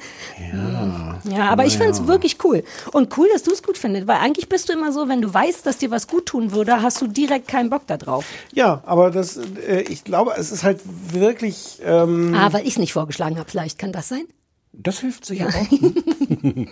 [0.52, 1.20] Ja.
[1.30, 2.64] Ja, aber ich fand's wirklich cool.
[2.94, 5.32] Und cool, dass du es gut findest, weil eigentlich bist du immer so, wenn du
[5.32, 8.26] weißt, dass dir was gut tun würde, hast du direkt keinen Bock da drauf.
[8.54, 10.80] Ja, aber das, äh, ich glaube, es ist halt
[11.12, 11.80] wirklich.
[11.84, 14.24] Ähm, Ah, weil ich es nicht vorgeschlagen habe, vielleicht kann das sein?
[14.72, 15.68] Das hilft sicher auch.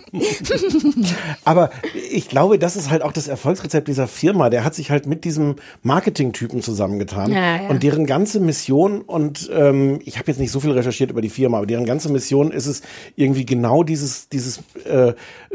[1.44, 1.70] Aber
[2.10, 4.50] ich glaube, das ist halt auch das Erfolgsrezept dieser Firma.
[4.50, 7.32] Der hat sich halt mit diesem Marketing-Typen zusammengetan.
[7.32, 7.68] Ja, ja.
[7.68, 11.28] Und deren ganze Mission, und ähm, ich habe jetzt nicht so viel recherchiert über die
[11.28, 12.82] Firma, aber deren ganze Mission ist es,
[13.16, 15.12] irgendwie genau dieses, dieses äh,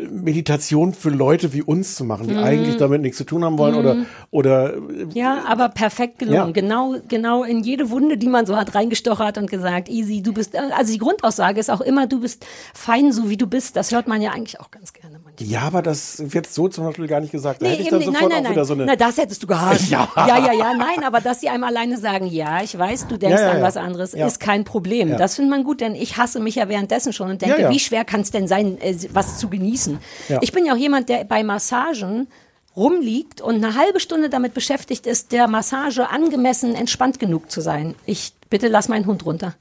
[0.10, 2.44] Meditation für Leute wie uns zu machen, die Mhm.
[2.44, 4.06] eigentlich damit nichts zu tun haben wollen oder, Mhm.
[4.32, 4.74] oder
[5.14, 6.48] Ja, aber perfekt gelungen.
[6.48, 6.52] Ja.
[6.52, 10.56] Genau, genau in jede Wunde, die man so hat, reingestochert und gesagt, easy, du bist,
[10.58, 12.33] also die Grundaussage ist auch immer, du bist
[12.74, 13.76] fein, so wie du bist.
[13.76, 15.20] Das hört man ja eigentlich auch ganz gerne.
[15.40, 17.62] ja, aber das wird so zum Beispiel gar nicht gesagt.
[17.62, 18.06] Da Nee, hätte ich dann nicht.
[18.08, 18.66] sofort nein, nein, auch wieder nein.
[18.68, 18.86] so eine.
[18.86, 19.88] Na, das hättest du gehasst.
[19.90, 20.08] Ja.
[20.16, 23.40] ja, ja, ja, nein, aber dass sie einem alleine sagen, ja, ich weiß, du denkst
[23.40, 25.18] Ja, ja, an was anderes, ist kein Problem.
[25.18, 28.06] Das findet man gut, denn ich hasse mich ja währenddessen schon und denke, wie schwer
[28.06, 30.00] kann es denn sein, äh, was zu genießen?
[30.42, 32.28] Ich bin ja auch jemand, der bei Massagen
[32.76, 37.94] rumliegt und eine halbe Stunde damit beschäftigt ist, der Massage angemessen entspannt genug zu sein.
[38.06, 39.54] Ich bitte lass meinen Hund runter.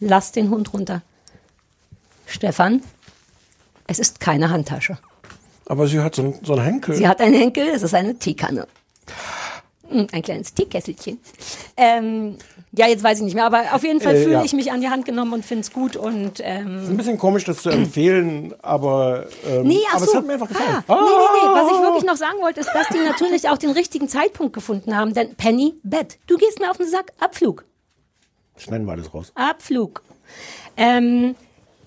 [0.00, 1.02] Lass den Hund runter.
[2.26, 2.82] Stefan,
[3.86, 4.98] es ist keine Handtasche.
[5.66, 6.94] Aber sie hat so, ein- so einen Henkel.
[6.94, 8.66] Sie hat einen Henkel, es ist eine Teekanne.
[9.90, 11.20] Mm, Ein kleines Teekesselchen.
[11.76, 12.36] Ähm,
[12.72, 14.44] ja, jetzt weiß ich nicht mehr, aber auf jeden Fall Äh, fühle ja.
[14.44, 17.18] ich mich an die Hand genommen und finde es gut und ähm, ist ein bisschen
[17.18, 20.10] komisch, das zu empfehlen, aber, ähm, Nee, aber so.
[20.10, 20.82] es hat mir einfach gefallen.
[20.88, 21.54] Ah, nee, nee, nee.
[21.54, 24.96] Was ich wirklich noch sagen wollte, ist, dass die natürlich auch den richtigen Zeitpunkt gefunden
[24.96, 25.14] haben.
[25.14, 26.18] Denn Penny, Bett.
[26.26, 27.12] Du gehst mir auf den Sack.
[27.20, 27.64] Abflug.
[28.56, 29.30] Schneiden wir alles raus.
[29.36, 30.02] Abflug.
[30.76, 31.36] Ähm,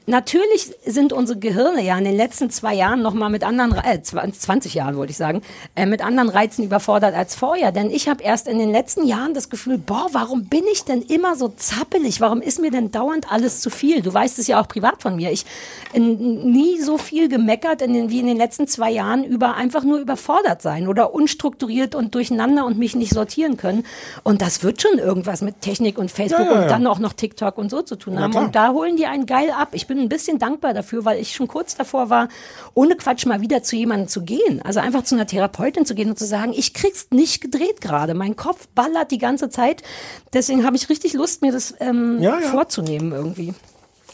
[0.10, 4.02] natürlich sind unsere Gehirne ja in den letzten zwei Jahren noch mal mit anderen, äh,
[4.02, 5.42] 20 Jahren wollte ich sagen,
[5.76, 7.72] äh, mit anderen Reizen überfordert als vorher.
[7.72, 11.02] Denn ich habe erst in den letzten Jahren das Gefühl, boah, warum bin ich denn
[11.04, 12.20] immer so zappelig?
[12.20, 14.02] Warum ist mir denn dauernd alles zu viel?
[14.02, 15.32] Du weißt es ja auch privat von mir.
[15.32, 15.46] Ich
[15.94, 19.84] äh, nie so viel gemeckert in den, wie in den letzten zwei Jahren über einfach
[19.84, 23.86] nur überfordert sein oder unstrukturiert und durcheinander und mich nicht sortieren können.
[24.24, 26.68] Und das wird schon irgendwas mit Technik und Facebook Ja, ja, und ja.
[26.68, 28.36] dann auch noch TikTok und so zu tun haben.
[28.36, 29.70] Und da holen die einen geil ab.
[29.74, 32.30] Ich bin ein bisschen dankbar dafür, weil ich schon kurz davor war,
[32.74, 34.62] ohne Quatsch mal wieder zu jemandem zu gehen.
[34.64, 38.14] Also einfach zu einer Therapeutin zu gehen und zu sagen, ich krieg's nicht gedreht gerade.
[38.14, 39.84] Mein Kopf ballert die ganze Zeit.
[40.34, 42.48] Deswegen habe ich richtig Lust, mir das ähm, Ja, ja.
[42.48, 43.54] vorzunehmen irgendwie.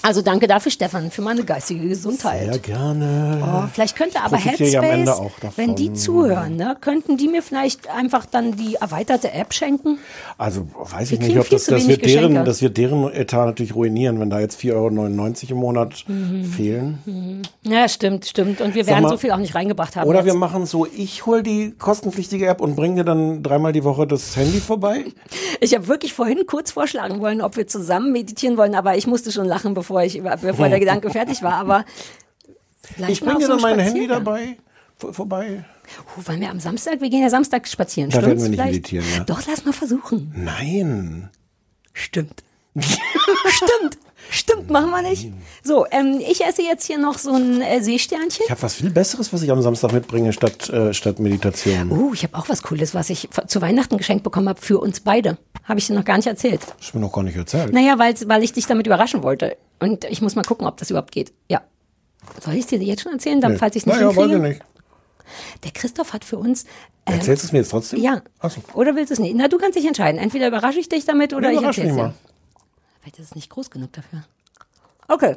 [0.01, 2.45] Also danke dafür, Stefan, für meine geistige Gesundheit.
[2.45, 3.41] Sehr gerne.
[3.43, 5.19] Oh, vielleicht könnte aber Headspace,
[5.55, 9.97] wenn die zuhören, ne, könnten die mir vielleicht einfach dann die erweiterte App schenken?
[10.37, 13.73] Also weiß Wir ich nicht, ob das, das, wird deren, das wird deren Etat natürlich
[13.75, 16.43] ruinieren, wenn da jetzt 4,99 Euro im Monat Mhm.
[16.45, 17.41] fehlen.
[17.63, 18.61] Ja, stimmt, stimmt.
[18.61, 20.07] Und wir werden mal, so viel auch nicht reingebracht haben.
[20.07, 20.27] Oder jetzt.
[20.27, 24.05] wir machen so, ich hol die kostenpflichtige App und bringe dir dann dreimal die Woche
[24.05, 25.05] das Handy vorbei.
[25.61, 29.31] Ich habe wirklich vorhin kurz vorschlagen wollen, ob wir zusammen meditieren wollen, aber ich musste
[29.31, 31.53] schon lachen, bevor ich bevor der Gedanke fertig war.
[31.53, 31.85] Aber
[32.81, 34.57] vielleicht Ich bringe dir dann mein Handy dabei
[34.97, 35.63] vor- vorbei.
[36.17, 36.99] Oh, wollen wir am Samstag?
[37.01, 38.09] Wir gehen ja Samstag spazieren.
[38.09, 38.73] Da werden stimmt's wir nicht vielleicht?
[38.73, 39.23] meditieren, ja.
[39.23, 40.33] Doch, lass mal versuchen.
[40.35, 41.29] Nein.
[41.93, 42.43] Stimmt.
[42.79, 43.97] Stimmt.
[44.29, 45.31] Stimmt, machen wir nicht.
[45.63, 48.43] So, ähm, ich esse jetzt hier noch so ein äh, Seesternchen.
[48.45, 51.91] Ich habe was viel Besseres, was ich am Samstag mitbringe, statt, äh, statt Meditation.
[51.91, 54.99] Uh, ich habe auch was Cooles, was ich zu Weihnachten geschenkt bekommen habe für uns
[54.99, 55.37] beide.
[55.63, 56.61] Habe ich dir noch gar nicht erzählt.
[56.77, 57.71] Das ist mir noch gar nicht erzählt.
[57.71, 59.57] Naja, weil, ich dich damit überraschen wollte.
[59.79, 61.31] Und ich muss mal gucken, ob das überhaupt geht.
[61.49, 61.61] Ja.
[62.43, 63.57] Soll ich es dir jetzt schon erzählen, dann, Nee.
[63.59, 64.47] falls ich es nicht naja, weiß ich hinkriege?
[64.49, 64.61] nicht.
[65.63, 66.65] Der Christoph hat für uns...
[67.05, 67.99] ähm, Erzählst du es mir jetzt trotzdem?
[68.01, 68.21] Ja.
[68.43, 68.61] So.
[68.73, 69.35] Oder willst du es nicht?
[69.35, 70.19] Na, du kannst dich entscheiden.
[70.19, 72.01] Entweder überrasche ich dich damit oder Nee, ich erzähle mich dir.
[72.03, 72.13] mal.
[73.05, 74.23] Vielleicht ist es nicht groß genug dafür.
[75.07, 75.35] Okay.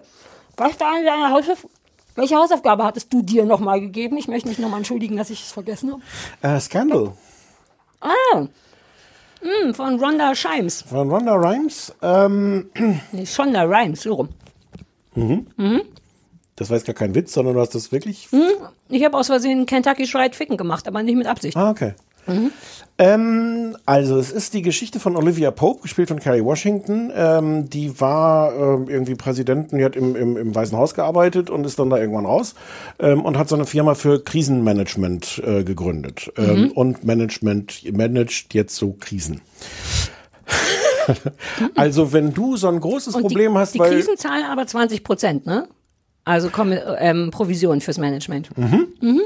[0.56, 1.66] Was war deine Hausauf
[2.14, 4.16] Welche Hausaufgabe hattest du dir nochmal gegeben?
[4.16, 6.02] Ich möchte mich nochmal entschuldigen, dass ich es vergessen habe.
[6.56, 7.12] Äh, Scandal
[8.00, 8.46] Ah.
[9.42, 10.80] Mm, von Rhonda Shimes.
[10.80, 11.92] von Rhonda Rhimes.
[12.00, 12.70] Ähm,
[13.12, 14.28] Nee, Shonda Rhimes, so rum.
[15.14, 15.46] mhm.
[15.58, 15.82] Mhm.
[16.56, 18.28] Das war jetzt gar kein Witz, sondern du hast das wirklich.
[18.32, 18.48] Hm,
[18.88, 21.54] Ich habe aus Versehen Kentucky Fried Ficken gemacht, aber nicht mit Absicht.
[21.54, 21.92] Ah, okay.
[22.28, 22.50] Mhm.
[23.00, 27.12] Ähm, also es ist die Geschichte von Olivia Pope, gespielt von Kerry Washington.
[27.14, 31.64] Ähm, die war ähm, irgendwie Präsidentin, die hat im, im, im Weißen Haus gearbeitet und
[31.64, 32.56] ist dann da irgendwann raus
[32.98, 36.32] ähm, und hat so eine Firma für Krisenmanagement äh, gegründet.
[36.36, 36.70] Ähm, Mhm.
[36.72, 39.42] und Management managt jetzt so Krisen.
[41.76, 44.66] also wenn du so ein großes Und Problem die, hast, die weil Krisen zahlen aber
[44.66, 45.68] 20 Prozent, ne?
[46.24, 48.56] Also kommen ähm, Provision fürs Management.
[48.58, 48.88] Mhm.
[49.00, 49.20] Mhm.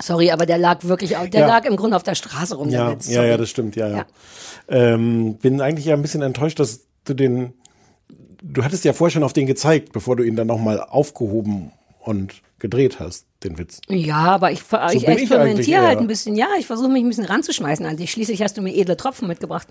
[0.00, 1.46] Sorry, aber der lag wirklich, der Ja.
[1.46, 2.70] lag im Grunde auf der Straße rum.
[2.70, 4.06] Ja, ja, ja, das stimmt, ja, ja.
[4.68, 7.52] Ähm, bin eigentlich ja ein bisschen enttäuscht, dass du den,
[8.42, 11.72] du hattest ja vorher schon auf den gezeigt, bevor du ihn dann nochmal aufgehoben
[12.04, 13.80] und gedreht hast, den Witz.
[13.88, 16.36] Ja, aber ich, So ich ich experimentiere halt ein bisschen.
[16.36, 18.12] Ja, ich versuche mich ein bisschen ranzuschmeißen an dich.
[18.12, 19.66] Schließlich hast du mir edle Tropfen mitgebracht.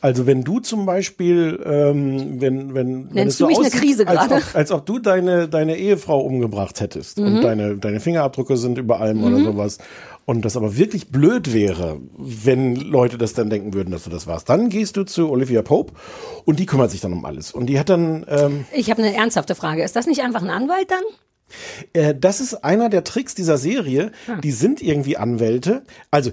[0.00, 3.66] Also wenn du zum Beispiel, ähm, wenn, wenn, wenn Nennst es du so mich eine
[3.66, 4.34] aussieht, Krise als gerade?
[4.36, 7.26] ob, als ob du deine, deine Ehefrau umgebracht hättest Mhm.
[7.26, 9.44] und deine, deine Fingerabdrücke sind über allem oder Mhm.
[9.44, 9.78] sowas.
[10.24, 14.28] Und das aber wirklich blöd wäre, wenn Leute das dann denken würden, dass du das
[14.28, 14.48] warst.
[14.48, 15.94] Dann gehst du zu Olivia Pope
[16.44, 17.50] und die kümmert sich dann um alles.
[17.52, 19.82] Und die hat dann, ähm, Ich habe eine ernsthafte Frage.
[19.82, 21.02] Ist das nicht einfach ein Anwalt dann?
[21.92, 24.12] Äh, das ist einer der Tricks dieser Serie.
[24.28, 24.40] Ah.
[24.40, 25.82] Die sind irgendwie Anwälte.
[26.10, 26.32] Also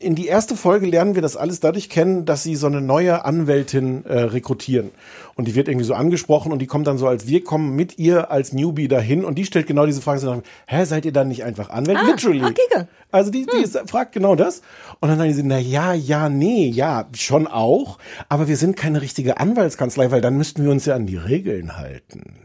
[0.00, 3.24] in die erste Folge lernen wir das alles dadurch kennen, dass sie so eine neue
[3.24, 4.90] Anwältin äh, rekrutieren.
[5.36, 7.98] Und die wird irgendwie so angesprochen und die kommt dann so als, wir kommen mit
[7.98, 11.12] ihr als Newbie dahin und die stellt genau diese Frage, so nach, hä, seid ihr
[11.12, 12.02] dann nicht einfach Anwälte?
[12.02, 12.42] Ah, Literally.
[12.42, 12.88] ah, Kike.
[13.10, 14.62] Also die, die ist, fragt genau das.
[15.00, 17.98] Und dann sagen sie, na ja, ja, nee, ja, schon auch.
[18.28, 21.76] Aber wir sind keine richtige Anwaltskanzlei, weil dann müssten wir uns ja an die Regeln
[21.76, 22.43] halten.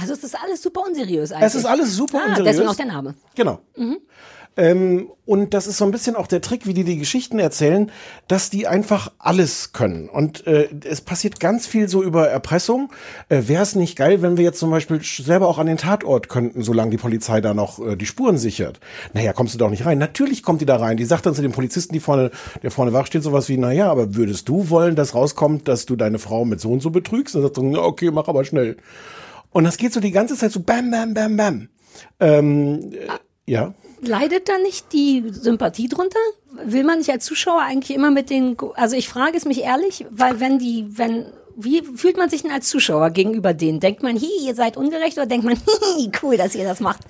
[0.00, 1.46] Also es ist alles super unseriös eigentlich.
[1.46, 2.52] Es ist alles super ah, unseriös.
[2.52, 3.14] Deswegen auch der Name.
[3.34, 3.60] Genau.
[3.76, 3.98] Mhm.
[4.56, 7.90] Ähm, und das ist so ein bisschen auch der Trick, wie die die Geschichten erzählen,
[8.26, 10.08] dass die einfach alles können.
[10.08, 12.90] Und äh, es passiert ganz viel so über Erpressung.
[13.28, 16.28] Äh, Wäre es nicht geil, wenn wir jetzt zum Beispiel selber auch an den Tatort
[16.28, 18.80] könnten, solange die Polizei da noch äh, die Spuren sichert?
[19.12, 19.98] Naja, kommst du doch nicht rein.
[19.98, 20.96] Natürlich kommt die da rein.
[20.96, 22.32] Die sagt dann zu dem Polizisten, die vorne,
[22.62, 25.94] der vorne wach steht, sowas wie, naja, aber würdest du wollen, dass rauskommt, dass du
[25.94, 27.36] deine Frau mit so und so betrügst?
[27.36, 28.76] Und dann sagt "Na, okay, mach aber schnell.
[29.52, 31.68] Und das geht so die ganze Zeit so bam, bam, bam, bam.
[32.20, 33.74] Ähm, äh, ja.
[34.00, 36.18] Leidet da nicht die Sympathie drunter?
[36.64, 40.06] Will man nicht als Zuschauer eigentlich immer mit den, also ich frage es mich ehrlich,
[40.10, 43.80] weil wenn die, wenn, wie fühlt man sich denn als Zuschauer gegenüber denen?
[43.80, 45.56] Denkt man, hi, ihr seid ungerecht oder denkt man,
[45.96, 47.00] hi, cool, dass ihr das macht?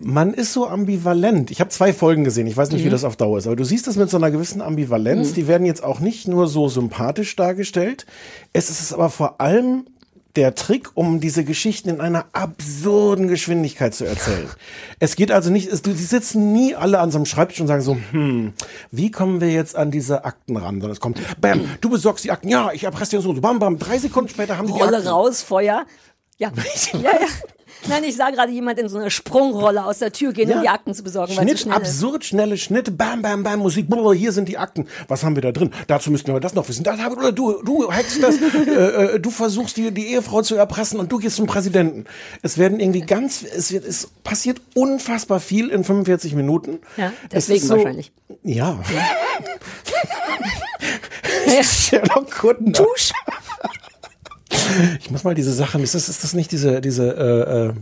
[0.00, 1.50] Man ist so ambivalent.
[1.50, 2.46] Ich habe zwei Folgen gesehen.
[2.46, 2.92] Ich weiß nicht, wie Mhm.
[2.92, 5.30] das auf Dauer ist, aber du siehst das mit so einer gewissen Ambivalenz.
[5.30, 5.34] Mhm.
[5.34, 8.06] Die werden jetzt auch nicht nur so sympathisch dargestellt.
[8.52, 9.86] Es ist aber vor allem
[10.38, 14.48] der Trick, um diese Geschichten in einer absurden Geschwindigkeit zu erzählen.
[15.00, 17.82] Es geht also nicht, es, die sitzen nie alle an so einem Schreibtisch und sagen
[17.82, 18.52] so, hm,
[18.92, 20.76] wie kommen wir jetzt an diese Akten ran?
[20.76, 23.80] Sondern es kommt, bam, du besorgst die Akten, ja, ich erpresse dir so, bam, bam,
[23.80, 25.08] drei Sekunden später haben die die Rolle Akten.
[25.08, 25.86] raus, Feuer.
[26.36, 26.52] Ja.
[26.92, 27.26] ja, ja.
[27.88, 30.62] Nein, ich sah gerade jemand in so einer Sprungrolle aus der Tür gehen, um Ja.
[30.62, 34.32] die Akten zu besorgen, Schnitt, schnell absurd schnelle Schnitte, bam, bam, bam, Musik, blablabla, hier
[34.32, 34.86] sind die Akten.
[35.08, 35.70] Was haben wir da drin?
[35.86, 36.84] Dazu müssten wir das noch wissen.
[36.84, 38.36] Das, oder du, du hackst das,
[38.66, 38.70] äh,
[39.16, 42.04] äh, du versuchst die, die Ehefrau zu erpressen und du gehst zum Präsidenten.
[42.42, 46.78] Es werden irgendwie ganz, es wird, es passiert unfassbar viel in 45 Minuten.
[46.96, 48.12] Ja, Es deswegen so- wahrscheinlich.
[48.42, 48.78] Ja.
[51.62, 52.72] Sherlock Kuttner.
[52.72, 53.12] Tusch.
[55.00, 57.72] Ich muss mal diese Sachen, ist das, ist das nicht diese, diese äh, äh,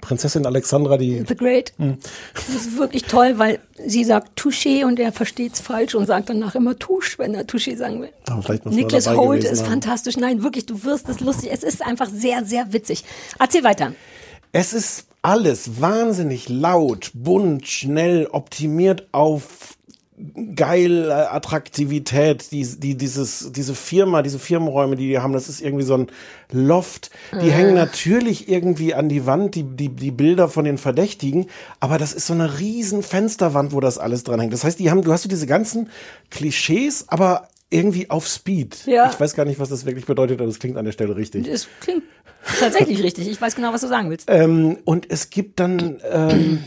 [0.00, 1.72] Prinzessin Alexandra, die The Great.
[1.78, 1.96] Hm.
[2.34, 6.54] Das ist wirklich toll, weil sie sagt Touché und er versteht's falsch und sagt danach
[6.54, 8.10] immer Touche, wenn er Touché sagen will.
[8.28, 9.70] Ah, vielleicht muss man Nicholas Holt ist haben.
[9.70, 10.16] fantastisch.
[10.16, 11.50] Nein, wirklich, du wirst es lustig.
[11.52, 13.04] Es ist einfach sehr, sehr witzig.
[13.38, 13.92] Erzähl weiter.
[14.52, 19.76] Es ist alles wahnsinnig laut, bunt, schnell, optimiert auf
[20.54, 25.60] geil äh, Attraktivität, die, die, dieses, diese Firma, diese Firmenräume, die die haben, das ist
[25.60, 26.06] irgendwie so ein
[26.50, 27.10] Loft.
[27.32, 27.54] Die Ah.
[27.54, 31.46] hängen natürlich irgendwie an die Wand, die, die, die Bilder von den Verdächtigen,
[31.80, 34.52] aber das ist so eine riesen Fensterwand, wo das alles dran hängt.
[34.52, 35.88] Das heißt, die haben, du hast so diese ganzen
[36.30, 38.84] Klischees, aber irgendwie auf Speed.
[38.86, 39.10] Ja.
[39.10, 41.48] Ich weiß gar nicht, was das wirklich bedeutet, aber es klingt an der Stelle richtig.
[41.50, 42.02] Das klingt
[42.60, 43.28] tatsächlich richtig.
[43.28, 44.28] Ich weiß genau, was du sagen willst.
[44.30, 46.62] Ähm, und es gibt dann, ähm,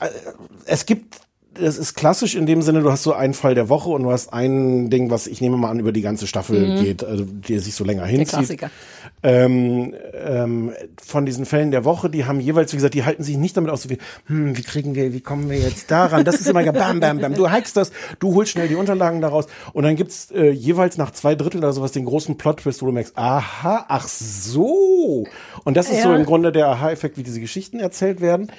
[0.00, 0.08] äh,
[0.64, 1.14] es gibt,
[1.60, 4.10] es ist klassisch in dem Sinne, du hast so einen Fall der Woche und du
[4.10, 6.74] hast ein Ding, was ich nehme mal an, über die ganze Staffel Mhm.
[6.76, 8.28] geht, also die sich so länger Der hinzieht.
[8.28, 8.70] Klassiker.
[9.22, 10.72] Ähm, ähm,
[11.04, 13.70] von diesen Fällen der Woche, die haben jeweils, wie gesagt, die halten sich nicht damit
[13.70, 16.24] aus, so wie, hm, wie kriegen wir, wie kommen wir jetzt daran?
[16.24, 17.34] Das ist immer bam, bam, bam.
[17.34, 17.90] Du hackst das,
[18.20, 21.72] du holst schnell die Unterlagen daraus und dann gibt's äh, jeweils nach zwei Drittel oder
[21.72, 25.24] sowas den großen Plot-Twist, wo du merkst, aha, ach so.
[25.64, 26.16] Und das ist so Ja.
[26.16, 28.52] im Grunde der Aha-Effekt, wie diese Geschichten erzählt werden.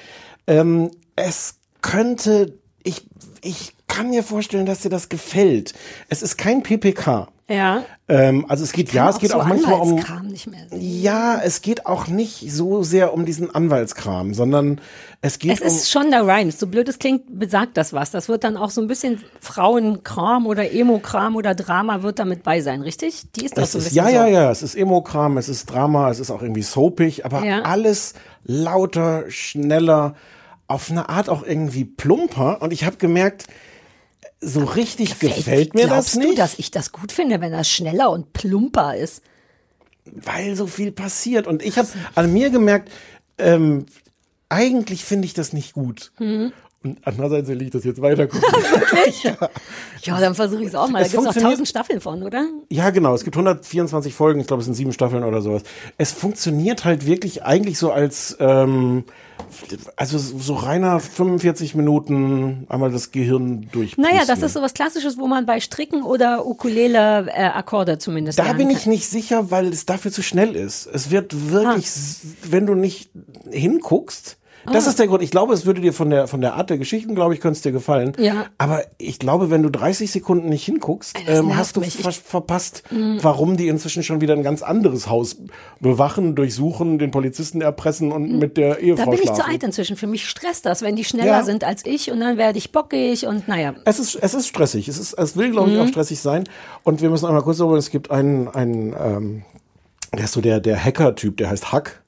[0.47, 3.05] Ähm, es könnte, ich,
[3.41, 5.73] ich kann mir vorstellen, dass dir das gefällt.
[6.09, 7.27] Es ist kein PPK.
[7.49, 7.83] Ja.
[8.07, 10.03] Ähm, also es geht, ja, es geht so auch manchmal um,
[10.71, 14.79] ja, es geht auch nicht so sehr um diesen Anwaltskram, sondern
[15.21, 16.59] es geht Es ist um, Shonda Rhimes.
[16.59, 18.11] So blöd es klingt, besagt das was.
[18.11, 22.61] Das wird dann auch so ein bisschen Frauenkram oder Emo-Kram oder Drama wird damit bei
[22.61, 23.23] sein, richtig?
[23.35, 24.11] Die ist es so ein bisschen ja, so.
[24.11, 27.63] ja, ja, es ist Emo-Kram, es ist Drama, es ist auch irgendwie soapig, aber Ja.
[27.63, 30.13] alles lauter, schneller,
[30.69, 32.61] auf eine Art auch irgendwie plumper.
[32.61, 33.47] Und ich habe gemerkt,
[34.41, 36.29] so richtig gefällt, mir Glaubst das nicht.
[36.31, 39.21] du, dass ich das gut finde, wenn das schneller und plumper ist?
[40.11, 41.47] weil so viel passiert.
[41.47, 42.91] Und ich habe an mir gemerkt,
[43.37, 43.85] ähm,
[44.49, 46.11] eigentlich finde ich das nicht gut.
[46.19, 46.51] Mhm.
[46.81, 48.47] Und andererseits will ich das jetzt weiter gucken.
[48.53, 49.23] Wirklich?
[49.23, 50.19] ja.
[50.19, 50.99] dann versuche ich es auch mal.
[50.99, 52.45] Da Es gibt es noch funktioniert- tausend Staffeln von, oder?
[52.69, 53.13] ja, genau.
[53.13, 54.39] Es gibt 124 Folgen.
[54.39, 55.63] Ich glaube, es sind sieben Staffeln oder sowas.
[55.97, 59.03] Es funktioniert halt wirklich eigentlich so als, ähm,
[59.97, 63.97] also so reiner 45 Minuten einmal das Gehirn durch.
[63.97, 68.39] Naja, das ist so was Klassisches, wo man bei Stricken oder Ukulele äh, Akkorde zumindest
[68.39, 70.85] Da bin ich nicht sicher, weil es dafür zu schnell ist.
[70.87, 72.27] Es wird wirklich, Ah.
[72.51, 73.09] wenn du nicht
[73.51, 74.37] hinguckst,
[74.71, 74.89] das Ah.
[74.89, 75.21] ist der Grund.
[75.23, 77.57] Ich glaube, es würde dir von der, von der Art der Geschichten, glaube ich, könnte
[77.57, 78.13] es dir gefallen.
[78.17, 78.45] Ja.
[78.57, 83.19] Aber ich glaube, wenn du 30 Sekunden nicht hinguckst, ähm, hast du ver verpasst, Mhm.
[83.21, 85.37] warum die inzwischen schon wieder ein ganz anderes Haus
[85.79, 89.05] bewachen, durchsuchen, den Polizisten erpressen und mit der Ehefrau.
[89.05, 89.41] Da bin ich schlafen.
[89.41, 89.95] zu alt inzwischen.
[89.97, 91.43] Für mich stresst das, wenn die schneller Ja.
[91.43, 93.73] sind als ich und dann werde ich bockig und naja.
[93.85, 94.87] Es ist, es ist stressig.
[94.87, 95.83] Es, ist, es will, glaube ich, Mhm.
[95.83, 96.43] auch stressig sein.
[96.83, 99.43] Und wir müssen einmal kurz darüber, es gibt einen, einen ähm,
[100.15, 102.01] der ist so der, der Hacker-Typ, der heißt Hack.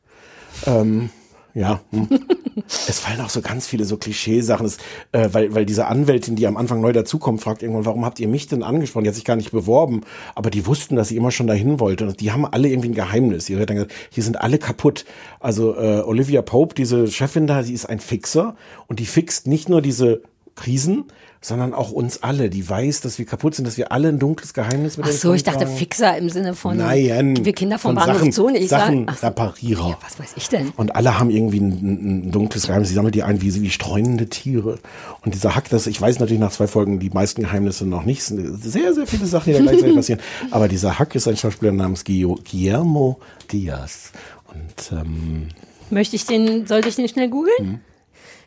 [0.66, 1.10] Ähm,
[1.54, 1.82] ja.
[1.92, 2.08] Hm.
[2.68, 4.78] es fallen auch so ganz viele so Klischeesachen, Es,
[5.12, 8.28] äh, weil, weil diese Anwältin, die am Anfang neu dazukommt, fragt irgendwann, warum habt ihr
[8.28, 9.04] mich denn angesprochen?
[9.04, 10.02] Die hat sich gar nicht beworben,
[10.36, 12.08] aber die wussten, dass sie immer schon dahin wollte.
[12.08, 13.46] Und die haben alle irgendwie ein Geheimnis.
[13.46, 15.06] Die hat dann gesagt, hier sind alle kaputt.
[15.40, 18.56] Also äh, Olivia Pope, diese Chefin da, sie ist ein Fixer
[18.88, 20.22] und die fixt nicht nur diese
[20.56, 21.06] Krisen,
[21.42, 22.52] sondern auch uns alle.
[22.52, 25.34] Die weiß, dass wir kaputt sind, dass wir alle ein dunkles Geheimnis mit Ach so,
[25.34, 25.66] ich dachte.
[25.66, 28.50] Fixer im Sinne von Nein, wir Kinder vom von Bahnhof Zoo.
[28.50, 29.98] Ich Sachen sag, so, Reparierer.
[30.04, 30.72] was weiß ich denn?
[30.78, 32.90] Und alle haben irgendwie ein, ein, dunkles Geheimnis.
[32.90, 34.78] Sie sammelt die ein wie, wie streunende Tiere.
[35.26, 38.24] Und dieser Hack, das, ich weiß natürlich nach zwei Folgen die meisten Geheimnisse noch nicht.
[38.24, 40.22] Sehr, sehr viele Sachen, die da gleichzeitig passieren.
[40.52, 43.20] Aber dieser Hack ist ein Schauspieler namens Guillermo
[43.52, 44.12] Diaz.
[44.54, 45.48] Und ähm,
[45.90, 47.82] Möchte ich den, sollte ich den schnell googeln?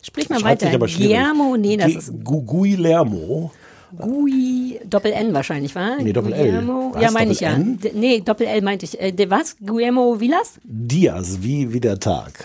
[0.06, 0.78] Sprich mal schreibt weiter.
[0.78, 3.50] Guillermo, nee, das Gu- ist Gu- Guillermo.
[3.96, 5.96] Gui, Doppel-N wahrscheinlich, wa?
[5.96, 6.62] Nee, Doppel-L.
[7.00, 7.56] Ja, meine ich ja.
[7.56, 9.00] D nee, Doppel-L meinte ich.
[9.00, 9.56] Äh, de was?
[9.64, 10.54] Guillermo Villas?
[10.64, 12.44] Diaz, wie, wie der Tag.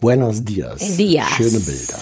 [0.00, 0.96] Buenos Dias.
[0.96, 1.28] Diaz.
[1.36, 1.98] Schöne Bilder.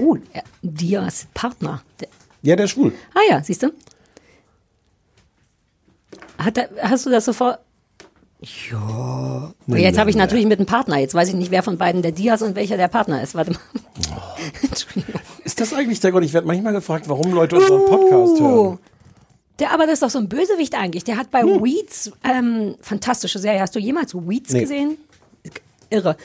[0.00, 1.82] Oh, ja, Diaz, Partner.
[2.00, 2.08] Der,
[2.42, 2.92] Ja, der ist schwul.
[3.14, 3.68] ah ja, siehst du?
[6.38, 7.60] Hat er, hast du das sofort?
[8.70, 9.52] Ja.
[9.66, 10.98] Nee, jetzt habe ich natürlich mit einem Partner.
[10.98, 13.34] Jetzt weiß ich nicht, wer von beiden der Diaz und welcher der Partner ist.
[13.34, 13.60] Warte mal.
[15.44, 16.24] Ist das eigentlich der Grund?
[16.24, 18.52] Ich werde manchmal gefragt, warum Leute unseren Podcast hören.
[18.58, 18.78] Oh.
[19.60, 21.04] Der, aber das ist doch so ein Bösewicht eigentlich.
[21.04, 23.60] Der hat bei Weeds, ähm, fantastische Serie.
[23.60, 24.60] Hast du jemals Weeds Nee.
[24.62, 24.96] gesehen?
[25.90, 26.16] Irre.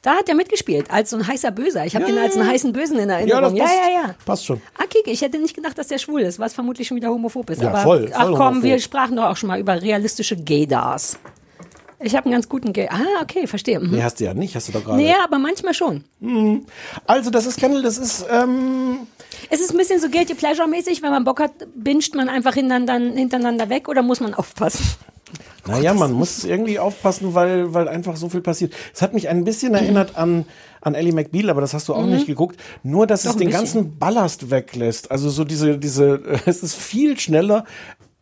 [0.00, 1.84] Da hat er mitgespielt, als so ein heißer Böser.
[1.84, 2.50] Ich habe Ja, den als einen ja.
[2.52, 3.42] heißen Bösen in Ja, Erinnerung.
[3.42, 3.76] das Ja, passt.
[3.76, 4.14] ja, ja.
[4.24, 4.60] Passt schon.
[4.78, 7.50] Ah, Kike, ich hätte nicht gedacht, dass der schwul ist, was vermutlich schon wieder homophob
[7.50, 7.60] ist.
[7.62, 8.62] Ja, aber voll, voll ach komm, homophob.
[8.62, 11.18] wir sprachen doch auch schon mal über realistische Gaydars.
[12.02, 12.88] Ich habe einen ganz guten Gay.
[12.90, 13.80] Ah, okay, verstehe.
[13.80, 13.90] Mhm.
[13.90, 14.96] Nee, hast du ja nicht, hast du doch gerade.
[14.98, 16.04] Nee, aber manchmal schon.
[17.06, 18.98] Also, das ist Kendall, das ist, ähm,
[19.50, 23.14] Es ist ein bisschen so Guilty Pleasure-mäßig, wenn man Bock hat, binscht man einfach hintereinander,
[23.14, 24.84] hintereinander weg oder muss man aufpassen?
[25.66, 28.72] naja, man muss irgendwie aufpassen, weil, weil einfach so viel passiert.
[28.94, 30.44] Es hat mich ein bisschen erinnert an,
[30.80, 32.10] an Ellie McBeal, aber das hast du auch Mhm.
[32.14, 32.56] nicht geguckt.
[32.82, 33.60] Nur, dass Doch, es den bisschen.
[33.62, 35.10] ganzen Ballast weglässt.
[35.10, 37.64] Also so diese, diese, es ist viel schneller.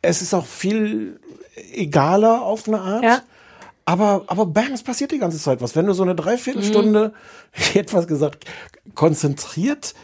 [0.03, 1.19] Es ist auch viel
[1.73, 3.03] egaler auf eine Art.
[3.05, 3.23] Ja.
[3.85, 5.75] Aber, aber bam, es passiert die ganze Zeit was.
[5.75, 7.13] Wenn du so eine Dreiviertelstunde,
[7.57, 8.45] ich hätte was gesagt,
[8.95, 9.95] konzentriert,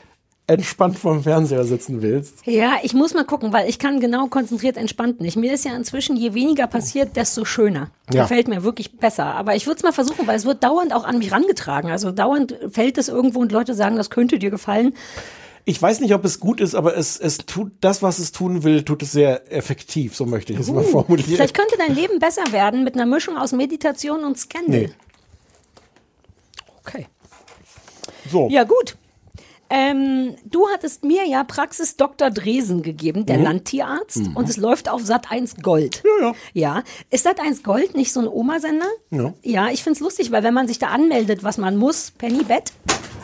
[0.49, 2.47] entspannt vorm Fernseher sitzen willst.
[2.47, 5.37] Ja, ich muss mal gucken, weil ich kann genau konzentriert entspannt nicht.
[5.37, 7.91] Mir ist ja inzwischen, je weniger passiert, desto schöner.
[8.13, 8.23] Ja.
[8.23, 9.25] Gefällt mir wirklich besser.
[9.25, 11.91] Aber ich würde es mal versuchen, weil es wird dauernd auch an mich rangetragen.
[11.91, 14.95] Also dauernd fällt es irgendwo und Leute sagen, das könnte dir gefallen.
[15.69, 18.63] Ich weiß nicht, ob es gut ist, aber es, es tut das, was es tun
[18.63, 21.29] will, tut es sehr effektiv, so möchte ich es mal Uh, formulieren.
[21.35, 24.83] Vielleicht könnte dein Leben besser werden mit einer Mischung aus Meditation und Scandal.
[24.83, 24.91] Nee.
[26.87, 27.07] Okay.
[28.31, 28.49] So.
[28.49, 28.97] Ja, gut.
[29.69, 32.31] Ähm, du hattest mir ja Praxis Dr.
[32.31, 33.43] Dresen gegeben, der Mhm.
[33.45, 34.37] Landtierarzt, Mhm.
[34.37, 36.05] und es läuft auf Sat 1 Gold.
[36.21, 36.35] Ja, ja.
[36.77, 36.83] Ja.
[37.11, 38.87] Ist Sat 1 Gold nicht so ein Omasender?
[39.11, 39.35] Ja.
[39.43, 42.73] Ja, ich find's lustig, weil wenn man sich da anmeldet, was man muss, Penny Bett,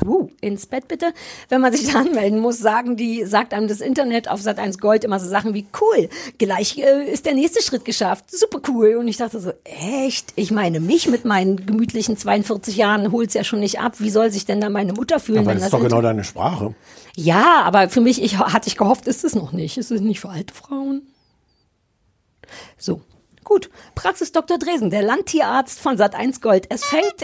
[0.06, 1.12] uh, ins Bett bitte,
[1.48, 4.78] wenn man sich da anmelden muss, sagen die, sagt einem das Internet auf Sat 1
[4.78, 6.08] Gold immer so Sachen wie cool,
[6.38, 8.96] gleich äh, ist der nächste Schritt geschafft, super cool.
[8.96, 10.32] Und ich dachte so, echt?
[10.36, 13.94] Ich meine, mich mit meinen gemütlichen 42 Jahren holt's ja schon nicht ab.
[13.98, 15.96] Wie soll sich denn da meine Mutter fühlen, Aber wenn das das ist doch genau
[15.96, 16.74] Inter- deine Sprache.
[17.16, 19.78] ja, aber für mich, ich hatte ich gehofft, ist es noch nicht.
[19.78, 21.02] Ist es nicht für alte Frauen?
[22.76, 23.00] So,
[23.44, 23.70] gut.
[23.94, 24.59] Praxis Dr.
[24.59, 26.66] Dresen, der Landtierarzt von Sat1 Gold.
[26.69, 27.14] Es fängt,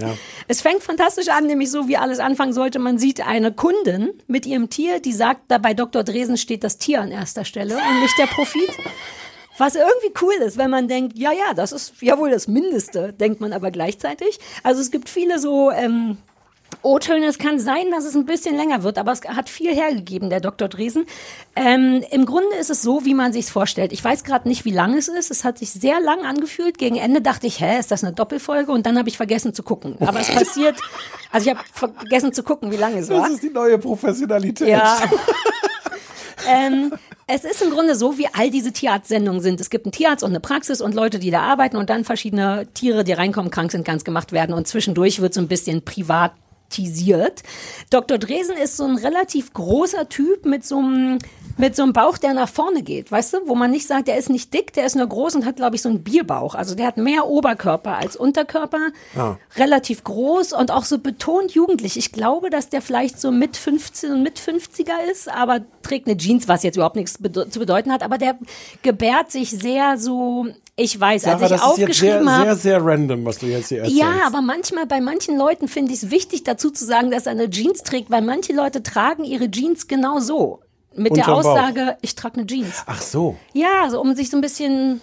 [0.00, 0.14] Ja.
[0.48, 2.78] es fängt fantastisch an, nämlich so wie alles anfangen sollte.
[2.78, 6.04] Man sieht eine Kundin mit ihrem Tier, die sagt, da bei Dr.
[6.04, 8.70] Dresen steht das Tier an erster Stelle und nicht der Profit.
[9.58, 13.14] Was irgendwie cool ist, wenn man denkt, ja, ja, das ist ja wohl das Mindeste,
[13.14, 14.38] denkt man aber gleichzeitig.
[14.62, 16.18] Also es gibt viele so ähm,
[16.86, 17.26] O-Töne.
[17.26, 20.40] Es kann sein, dass es ein bisschen länger wird, aber es hat viel hergegeben, der
[20.40, 20.68] Dr.
[20.68, 21.04] Dresen.
[21.56, 23.92] Ähm, Im Grunde ist es so, wie man sich vorstellt.
[23.92, 25.32] Ich weiß gerade nicht, wie lang es ist.
[25.32, 26.78] Es hat sich sehr lang angefühlt.
[26.78, 28.70] Gegen Ende dachte ich, hä, ist das eine Doppelfolge?
[28.70, 29.96] Und dann habe ich vergessen zu gucken.
[30.00, 30.76] Aber es passiert,
[31.32, 33.22] also ich habe vergessen zu gucken, wie lange es war.
[33.22, 34.68] Das ist die neue Professionalität.
[34.68, 34.96] Ja.
[36.48, 36.92] ähm,
[37.26, 39.60] es ist im Grunde so, wie all diese Tierarztsendungen sind.
[39.60, 42.68] Es gibt einen Tierarzt und eine Praxis und Leute, die da arbeiten und dann verschiedene
[42.74, 45.82] Tiere, die reinkommen, krank sind, ganz gemacht werden und zwischendurch wird so ein bisschen
[46.66, 47.42] privatisiert.
[47.90, 48.18] Dr.
[48.18, 51.18] Dresen ist so ein relativ großer Typ mit so einem
[51.58, 54.18] mit so einem Bauch, der nach vorne geht, weißt du, wo man nicht sagt, der
[54.18, 56.54] ist nicht dick, der ist nur groß und hat, glaube ich, so einen Bierbauch.
[56.54, 58.78] Also der hat mehr Oberkörper als Unterkörper
[59.16, 59.36] Ah.
[59.56, 61.96] relativ groß und auch so betont jugendlich.
[61.96, 66.16] Ich glaube, dass der vielleicht so mit 15 und mit 50er ist, aber trägt eine
[66.16, 68.02] Jeans, was jetzt überhaupt nichts bede zu bedeuten hat.
[68.02, 68.36] Aber der
[68.82, 70.46] gebärt sich sehr so,
[70.76, 72.44] ich weiß, als Sarah, ich das ist jetzt aufgeschrieben sehr, habe.
[72.44, 73.98] sehr, sehr random, was du jetzt hier erzählst.
[73.98, 77.32] Ja, aber manchmal bei manchen Leuten finde ich es wichtig dazu zu sagen, dass er
[77.32, 80.60] eine Jeans trägt, weil manche Leute tragen ihre Jeans genau so.
[80.96, 81.50] Mit der Unterm Bauch.
[81.52, 82.82] Aussage, ich trage eine Jeans.
[82.86, 83.36] Ach so.
[83.52, 85.00] Ja, so um sich so ein bisschen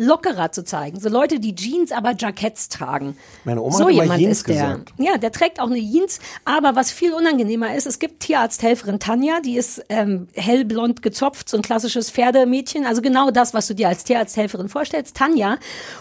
[0.00, 0.98] lockerer zu zeigen.
[0.98, 3.16] So Leute, die Jeans, aber Jacketts tragen.
[3.44, 4.54] Meine Oma so hat jemand Jeans ist der.
[4.54, 4.92] gesagt.
[4.98, 9.40] Ja, der trägt auch eine Jeans, aber was viel unangenehmer ist, es gibt Tierarzthelferin Tanja,
[9.40, 13.88] die ist ähm, hellblond gezopft, so ein klassisches Pferdemädchen, also genau das, was du dir
[13.88, 15.58] als Tierarzthelferin vorstellst, Tanja.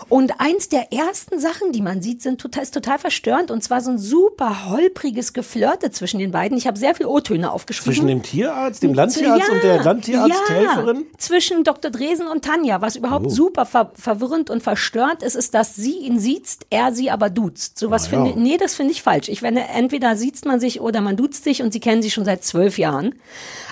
[0.07, 3.81] Und eins der ersten Sachen, die man sieht, sind total, ist total verstörend und zwar
[3.81, 6.57] so ein super holpriges Geflirte zwischen den beiden.
[6.57, 7.93] Ich habe sehr viel O-Töne aufgeschrieben.
[7.93, 10.97] Zwischen dem Tierarzt, dem Landtierarzt und der Landtierarzthelferin?
[11.11, 11.91] Ja, zwischen Dr.
[11.91, 12.81] Dresen und Tanja.
[12.81, 13.29] Was überhaupt Oh.
[13.29, 17.77] super ver verwirrend und verstörend ist, ist, dass sie ihn siezt, er sie aber duzt.
[17.79, 18.23] Sowas Ah, ja.
[18.25, 19.29] finde nee, das finde ich falsch.
[19.29, 22.25] Ich finde, entweder siezt man sich oder man duzt sich und sie kennen sich schon
[22.25, 23.15] seit zwölf Jahren.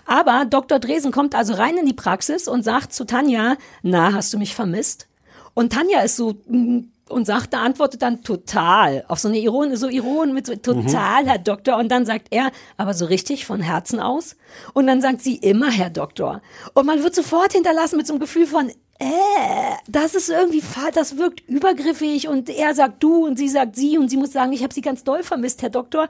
[0.06, 0.80] Aber Dr.
[0.80, 4.56] Dresen kommt also rein in die Praxis und sagt zu Tanja, na, hast du mich
[4.56, 5.08] vermisst?
[5.54, 6.80] Und Tanja ist so, mm,
[7.10, 11.26] und sagt, da antwortet dann total, auf so eine Iron, so Iron mit so total,
[11.26, 11.78] Herr Doktor.
[11.78, 14.36] Und dann sagt er, aber so richtig von Herzen aus.
[14.74, 16.42] Und dann sagt sie immer, Herr Doktor.
[16.74, 20.64] Und man wird sofort hinterlassen mit so einem Gefühl von, äh, das ist irgendwie,
[20.94, 24.54] das wirkt übergriffig und er sagt du und sie sagt sie und sie muss sagen,
[24.54, 26.08] ich habe sie ganz doll vermisst, Herr Doktor.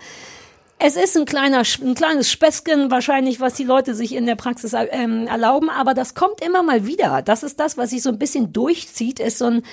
[0.80, 4.74] Es ist ein kleiner, ein kleines Späßchen wahrscheinlich, was die Leute sich in der Praxis
[4.74, 7.24] ähm, erlauben, aber das kommt immer mal wieder.
[7.24, 9.64] Das ist das, was sich so ein bisschen durchzieht, ist so ein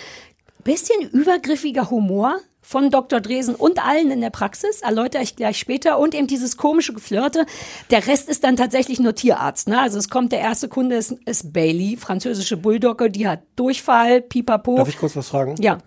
[0.64, 3.20] bisschen übergriffiger Humor von Dr.
[3.20, 7.44] Dresen und allen in der Praxis, erläutere ich gleich später, und eben dieses komische Geflirte.
[7.90, 9.68] Der Rest ist dann tatsächlich nur Tierarzt.
[9.68, 9.78] Ne?
[9.80, 14.76] Also es kommt, der erste Kunde ist, ist Bailey, französische Bulldogge, die hat Durchfall, Pipapo.
[14.76, 15.54] Darf ich kurz was fragen?
[15.60, 15.78] Ja.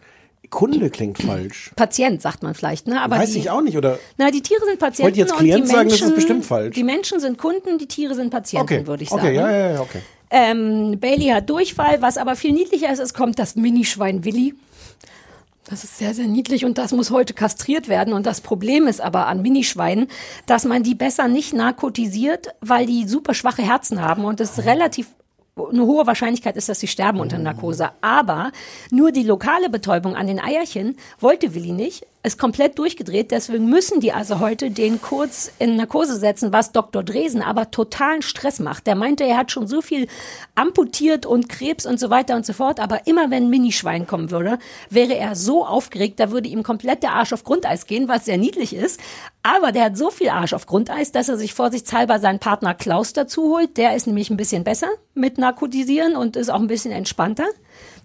[0.49, 1.71] Kunde klingt falsch.
[1.75, 3.01] Patient, sagt man vielleicht, ne?
[3.01, 3.99] Aber Weiß die, ich auch nicht, oder?
[4.17, 5.07] Na, die Tiere sind Patienten.
[5.07, 6.75] Wollt ihr jetzt und die Klient sagen, das ist bestimmt falsch.
[6.75, 9.23] Die Menschen sind Kunden, die Tiere sind Patienten, Okay, würde ich sagen.
[9.23, 9.99] okay, ja, ja, ja, okay.
[10.29, 14.55] Ähm, Bailey hat Durchfall, was aber viel niedlicher ist, es kommt das Minischwein Willi.
[15.69, 18.13] Das ist sehr, sehr niedlich und das muss heute kastriert werden.
[18.13, 20.07] Und das Problem ist aber an Minischweinen,
[20.45, 25.07] dass man die besser nicht narkotisiert, weil die super schwache Herzen haben und es relativ
[25.57, 27.89] eine hohe Wahrscheinlichkeit ist, dass sie sterben unter Narkose.
[28.01, 28.51] Aber
[28.91, 32.05] nur die lokale Betäubung an den Eierchen wollte Willi nicht.
[32.23, 33.31] Ist komplett durchgedreht.
[33.31, 37.03] Deswegen müssen die also heute den kurz in Narkose setzen, was Dr.
[37.03, 38.85] Dresen aber totalen Stress macht.
[38.87, 40.07] Der meinte, er hat schon so viel
[40.55, 42.79] amputiert und Krebs und so weiter und so fort.
[42.79, 44.57] Aber immer wenn ein Minischwein kommen würde,
[44.89, 48.37] wäre er so aufgeregt, da würde ihm komplett der Arsch auf Grundeis gehen, was sehr
[48.37, 48.99] niedlich ist.
[49.43, 53.13] Aber der hat so viel Arsch auf Grundeis, dass er sich vorsichtshalber seinen Partner Klaus
[53.13, 53.77] dazu holt.
[53.77, 57.45] Der ist nämlich ein bisschen besser mit Narkotisieren und ist auch ein bisschen entspannter.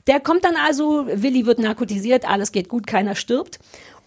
[0.06, 3.60] Der kommt dann also, Willi wird narkotisiert, alles geht gut, keiner stirbt.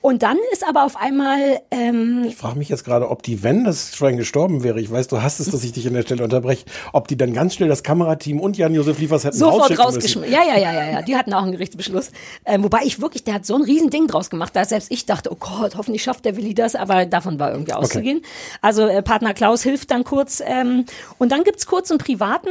[0.05, 3.63] Und dann ist aber auf einmal, ähm, Ich frage mich jetzt gerade, ob die, wenn
[3.63, 6.23] das Schwein gestorben wäre, ich weiß, du hast es, dass ich dich an der Stelle
[6.23, 6.63] unterbreche,
[6.93, 10.31] ob die dann ganz schnell das Kamerateam und Jan-Josef Liefers hätten sofort rausgeschmissen.
[10.31, 11.01] Ja, ja, ja, ja, ja.
[11.01, 12.11] Die hatten auch einen Gerichtsbeschluss.
[12.45, 15.31] Ähm, wobei ich wirklich, der hat so ein Riesending draus gemacht, dass selbst ich dachte,
[15.31, 18.21] oh Gott, hoffentlich schafft der Willi das, aber davon war irgendwie auszugehen.
[18.61, 20.39] Also äh, Partner Klaus hilft dann kurz.
[20.45, 20.85] Ähm,
[21.17, 22.49] und dann gibt's kurz einen privaten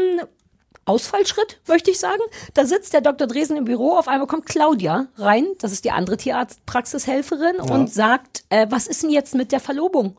[0.87, 2.23] Ausfallschritt, möchte ich sagen.
[2.55, 3.27] Da sitzt der Dr.
[3.27, 7.75] Dresen im Büro, auf einmal kommt Claudia rein, das ist die andere Tierarztpraxishelferin, Ja.
[7.75, 10.17] und sagt, äh, was ist denn jetzt mit der Verlobung?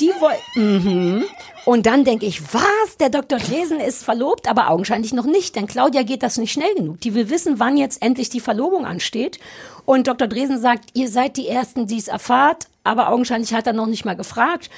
[0.00, 0.36] Die wollen.
[0.54, 1.24] Mhm.
[1.64, 2.96] Und dann denke ich, was?
[3.00, 3.38] Der Dr.
[3.38, 7.00] Dresen ist verlobt, aber augenscheinlich noch nicht, denn Claudia geht das nicht schnell genug.
[7.00, 9.38] Die will wissen, wann jetzt endlich die Verlobung ansteht.
[9.86, 10.28] Und Dr.
[10.28, 14.04] Dresen sagt, ihr seid die Ersten, die es erfahrt, aber augenscheinlich hat er noch nicht
[14.04, 14.68] mal gefragt.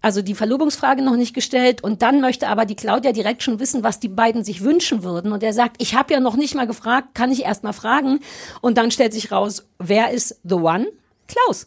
[0.00, 3.82] Also die Verlobungsfrage noch nicht gestellt und dann möchte aber die Claudia direkt schon wissen,
[3.82, 5.32] was die beiden sich wünschen würden.
[5.32, 8.20] Und er sagt, ich habe ja noch nicht mal gefragt, kann ich erst mal fragen.
[8.60, 10.86] Und dann stellt sich raus, wer ist the one?
[11.26, 11.66] Klaus.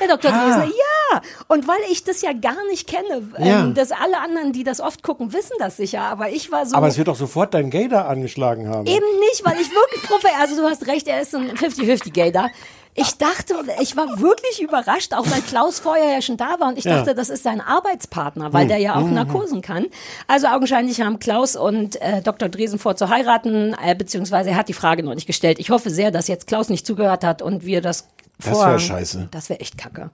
[0.00, 0.32] Der Dr.
[0.32, 0.44] Ah.
[0.60, 1.20] Dresen, ja.
[1.48, 3.60] Und weil ich das ja gar nicht kenne, Ja.
[3.64, 6.00] ähm, dass alle anderen, die das oft gucken, wissen das sicher.
[6.00, 6.74] Aber ich war so.
[6.74, 8.86] Aber es wird doch sofort dein Gator angeschlagen haben.
[8.86, 12.46] Eben nicht, weil ich wirklich Profi, also du hast recht, er ist ein 50-50-Gay da.
[12.94, 16.76] Ich dachte, ich war wirklich überrascht, auch weil Klaus vorher ja schon da war und
[16.78, 16.96] ich Ja.
[16.98, 18.68] dachte, das ist sein Arbeitspartner, weil Hm.
[18.68, 19.14] der ja auch Mhm.
[19.14, 19.86] Narkosen kann.
[20.26, 22.50] Also augenscheinlich haben Klaus und äh, Dr.
[22.50, 25.58] Dresen vor zu heiraten, äh, beziehungsweise er hat die Frage noch nicht gestellt.
[25.58, 28.08] Ich hoffe sehr, dass jetzt Klaus nicht zugehört hat und wir das
[28.38, 28.66] Das vor...
[28.66, 29.28] wär scheiße.
[29.30, 30.10] Das wäre echt kacke.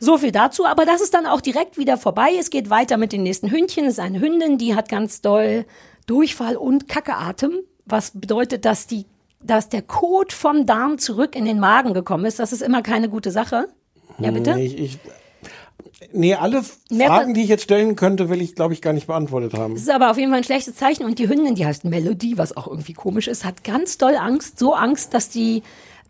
[0.00, 2.30] So viel dazu, aber das ist dann auch direkt wieder vorbei.
[2.40, 3.84] Es geht weiter mit den nächsten Hündchen.
[3.84, 5.64] Es ist eine Hündin, die hat ganz doll
[6.06, 7.52] Durchfall und Kackeatem,
[7.86, 9.04] was bedeutet, dass die
[9.42, 12.38] dass der Kot vom Darm zurück in den Magen gekommen ist.
[12.38, 13.68] Das ist immer keine gute Sache.
[14.18, 14.54] Ja, bitte?
[14.54, 14.98] Nee, ich, ich,
[16.12, 19.54] nee alle Fragen, die ich jetzt stellen könnte, will ich, glaube ich, gar nicht beantwortet
[19.54, 19.74] haben.
[19.74, 21.04] Das ist aber auf jeden Fall ein schlechtes Zeichen.
[21.04, 24.58] Und die Hündin, die heißt Melody, was auch irgendwie komisch ist, hat ganz doll Angst.
[24.58, 25.62] So Angst, dass die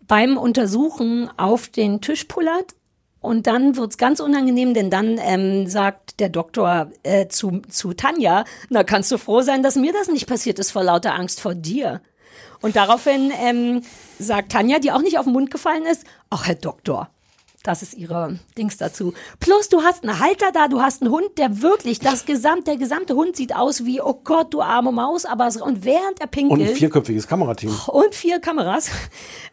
[0.07, 2.75] beim Untersuchen auf den Tisch pullert.
[3.21, 8.45] Und dann wird's ganz unangenehm, denn dann ähm, sagt der Doktor äh, zu, zu Tanja,
[8.69, 11.53] na kannst du froh sein, dass mir das nicht passiert ist vor lauter Angst vor
[11.53, 12.01] dir.
[12.61, 13.81] Und daraufhin ähm,
[14.19, 17.09] sagt Tanja, die auch nicht auf den Mund gefallen ist, ach Herr Doktor,
[17.63, 19.13] das ist ihre Dings dazu.
[19.39, 22.77] Plus, du hast einen Halter da, du hast einen Hund, der wirklich, das gesamt, der
[22.77, 26.25] gesamte Hund sieht aus wie, oh Gott, du arme Maus, aber es- und während er
[26.25, 26.69] Und pinkelt.
[26.69, 27.75] ein vierköpfiges Kamerateam.
[27.87, 28.89] und vier Kameras.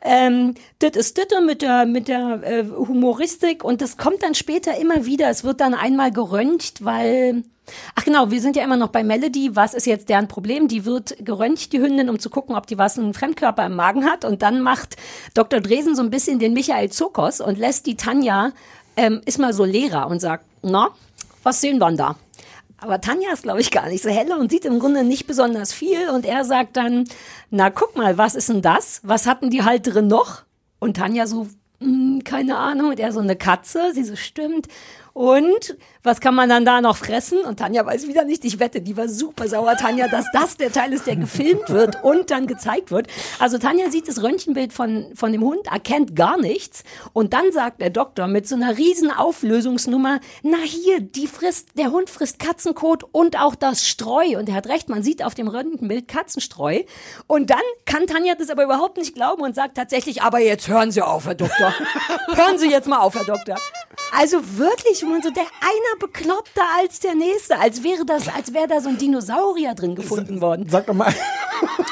[0.00, 4.78] Ähm, das ist das mit der, mit der äh, Humoristik und das kommt dann später
[4.78, 5.28] immer wieder.
[5.28, 7.42] Es wird dann einmal geröntgt, weil.
[7.94, 9.54] Ach genau, wir sind ja immer noch bei Melody.
[9.54, 10.68] Was ist jetzt deren Problem?
[10.68, 14.04] Die wird geröntgt, die Hündin, um zu gucken, ob die was einen Fremdkörper im Magen
[14.04, 14.24] hat.
[14.24, 14.96] Und dann macht
[15.34, 15.60] Dr.
[15.60, 18.52] Dresen so ein bisschen den Michael Zokos und lässt die Tanja,
[18.96, 20.88] ähm, ist mal so Lehrer und sagt, na,
[21.42, 22.16] was sehen wir denn da?
[22.80, 25.72] Aber Tanja ist, glaube ich, gar nicht so helle und sieht im Grunde nicht besonders
[25.72, 26.08] viel.
[26.10, 27.04] Und er sagt dann,
[27.50, 29.00] na guck mal, was ist denn das?
[29.02, 30.42] Was hatten die Halterin noch?
[30.78, 31.48] Und Tanja so,
[31.80, 32.90] "Hm, keine Ahnung.
[32.90, 33.92] Und er so, eine Katze.
[33.94, 34.68] Sie so, stimmt.
[35.12, 35.76] Und
[36.08, 37.40] was kann man dann da noch fressen?
[37.40, 38.42] Und Tanja weiß wieder nicht.
[38.46, 42.02] Ich wette, die war super sauer, Tanja, dass das der Teil ist, der gefilmt wird
[42.02, 43.08] und dann gezeigt wird.
[43.38, 46.82] Also Tanja sieht das Röntgenbild von, von dem Hund, erkennt gar nichts.
[47.12, 51.92] Und dann sagt der Doktor mit so einer riesen Auflösungsnummer, na hier, die frisst, der
[51.92, 54.38] Hund frisst Katzenkot und auch das Streu.
[54.38, 56.80] Und er hat recht, man sieht auf dem Röntgenbild Katzenstreu.
[57.26, 60.90] Und dann kann Tanja das aber überhaupt nicht glauben und sagt tatsächlich, aber jetzt hören
[60.90, 61.74] Sie auf, Herr Doktor.
[62.34, 63.56] hören Sie jetzt mal auf, Herr Doktor.
[64.16, 68.52] Also wirklich, wo man so der einer bekloppter als der nächste, als wäre das, als
[68.54, 70.66] wäre da so ein Dinosaurier drin gefunden worden.
[70.68, 71.12] Sag doch mal,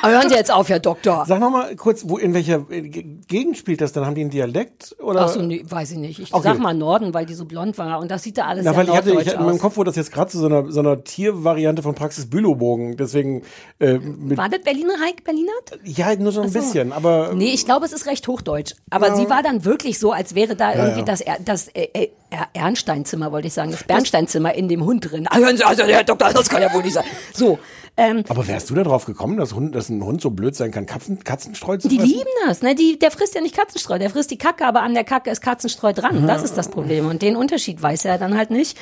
[0.02, 1.24] Aber hören Sie jetzt auf, Herr Doktor.
[1.26, 3.92] Sag noch mal kurz, wo in welcher Gegend spielt das?
[3.92, 5.22] Dann haben die einen Dialekt oder?
[5.22, 6.18] Ach so, nee, weiß ich nicht.
[6.20, 6.42] Ich Okay.
[6.44, 7.98] sag mal Norden, weil die so blond war.
[7.98, 9.58] Und das sieht da alles Na, sehr weil ich hatte, ich hatte in meinem.
[9.58, 12.96] Kopf, wo das jetzt gerade zu so einer, so einer Tiervariante von Praxis Bülowbogen.
[12.96, 13.42] Deswegen
[13.78, 15.78] äh, War das Berliner Heik Berlinert?
[15.84, 16.58] ja nur so ein so.
[16.60, 18.74] bisschen, aber Nee, ich glaube, es ist recht hochdeutsch.
[18.90, 19.16] Aber Ja.
[19.16, 21.04] sie war dann wirklich so, als wäre da Ja, irgendwie ja.
[21.06, 25.26] das, das äh, äh, Er- Ernsteinzimmer, wollte ich sagen, das Bernsteinzimmer in dem Hund drin.
[25.30, 27.04] Ah, hören Sie, also, Herr Doktor, das kann ja wohl nicht sein.
[27.32, 27.58] So.
[27.98, 30.70] Ähm, aber wärst du da drauf gekommen, dass, Hund, dass ein Hund so blöd sein
[30.70, 32.12] kann, Katzen, Katzenstreu zu die fressen?
[32.12, 32.74] lieben das, ne?
[32.74, 35.40] Die, der frisst ja nicht Katzenstreu, der frisst die Kacke, aber an der Kacke ist
[35.40, 36.22] Katzenstreu dran.
[36.22, 36.26] Mhm.
[36.26, 37.06] Das ist das Problem.
[37.08, 38.76] Und den Unterschied weiß er dann halt nicht.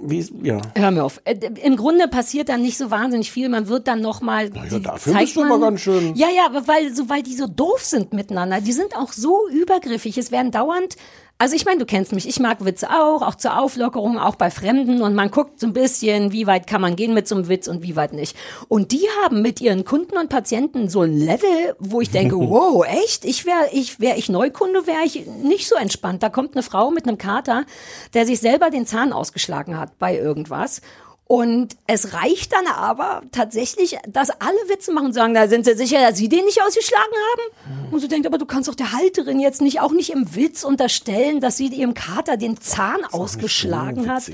[0.00, 0.60] Wie ist, ja.
[0.76, 1.20] Hör mir auf.
[1.24, 3.48] Äh, Im Grunde passiert dann nicht so wahnsinnig viel.
[3.48, 4.50] Man wird dann noch mal.
[4.54, 6.14] ja, dafür bist du aber ganz schön.
[6.14, 8.60] Ja, ja, weil so, weil die so doof sind miteinander.
[8.60, 10.16] Die sind auch so übergriffig.
[10.18, 10.96] Es werden dauernd.
[11.38, 12.26] Also ich meine, du kennst mich.
[12.26, 15.02] Ich mag Witze auch, auch zur Auflockerung, auch bei Fremden.
[15.02, 17.68] Und man guckt so ein bisschen, wie weit kann man gehen mit so einem Witz
[17.68, 18.34] und wie weit nicht.
[18.68, 22.86] Und die haben mit ihren Kunden und Patienten so ein Level, wo ich denke, wow,
[22.86, 23.26] echt?
[23.26, 26.22] Ich wäre, ich wäre ich Neukunde, wäre ich nicht so entspannt.
[26.22, 27.66] Da kommt eine Frau mit einem Kater,
[28.14, 30.80] der sich selber den Zahn ausgeschlagen hat bei irgendwas.
[31.28, 35.74] Und es reicht dann aber tatsächlich, dass alle Witze machen und sagen, da sind Sie
[35.74, 37.76] sicher, dass Sie den nicht ausgeschlagen haben?
[37.90, 40.64] Und sie denkt, aber du kannst doch der Halterin jetzt nicht, auch nicht im Witz
[40.64, 44.28] unterstellen, dass sie ihrem Kater den Zahn ausgeschlagen hat.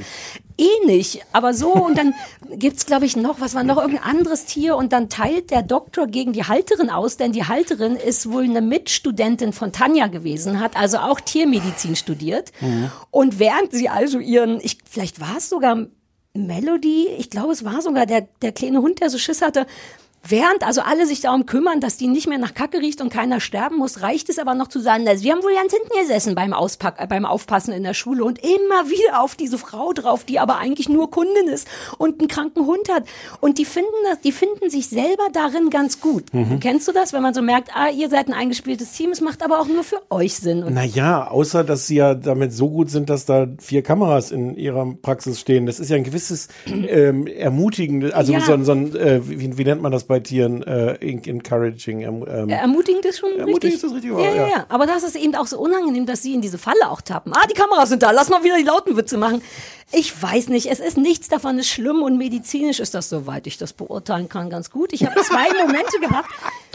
[0.58, 1.72] Eh nicht, aber so.
[1.72, 2.14] Und dann
[2.50, 4.76] gibt's glaube ich noch, was war noch irgendein anderes Tier?
[4.76, 8.60] Und dann teilt der Doktor gegen die Halterin aus, denn die Halterin ist wohl eine
[8.60, 12.52] Mitstudentin von Tanja gewesen, hat also auch Tiermedizin studiert.
[13.10, 15.86] Und während sie also ihren, ich, vielleicht war es sogar
[16.34, 19.66] Melody, ich glaube, es war sogar der, der kleine Hund, der so Schiss hatte.
[20.28, 23.40] Während also alle sich darum kümmern, dass die nicht mehr nach Kacke riecht und keiner
[23.40, 26.36] sterben muss, reicht es aber noch zu sagen, also wir haben wohl ganz hinten gesessen
[26.36, 30.22] beim, Auspack, äh, beim Aufpassen in der Schule und immer wieder auf diese Frau drauf,
[30.24, 31.66] die aber eigentlich nur Kundin ist
[31.98, 33.04] und einen kranken Hund hat.
[33.40, 36.32] Und die finden das, die finden sich selber darin ganz gut.
[36.32, 36.60] Mhm.
[36.60, 39.42] Kennst du das, wenn man so merkt, ah, ihr seid ein eingespieltes Team, es macht
[39.44, 40.62] aber auch nur für euch Sinn.
[40.62, 44.56] Und Naja, außer dass sie ja damit so gut sind, dass da vier Kameras in
[44.56, 45.66] ihrer Praxis stehen.
[45.66, 48.40] Das ist ja ein gewisses ähm, ermutigendes, also Ja.
[48.40, 50.62] so, ein- so ein, äh, wie, wie nennt man das bei Tieren?
[50.62, 52.02] Äh, encouraging.
[52.02, 53.74] Ähm, Ermutigend ist schon Ermutigend richtig.
[53.74, 54.66] ist das richtige ja, ja, ja.
[54.68, 57.32] Aber das ist eben auch so unangenehm, dass sie in diese Falle auch tappen.
[57.34, 59.42] Ah, die Kameras sind da, lass mal wieder die lauten Witze machen.
[59.94, 63.58] Ich weiß nicht, es ist nichts davon ist schlimm und medizinisch ist das, soweit ich
[63.58, 64.92] das beurteilen kann, ganz gut.
[64.94, 66.30] Ich habe zwei Momente gehabt,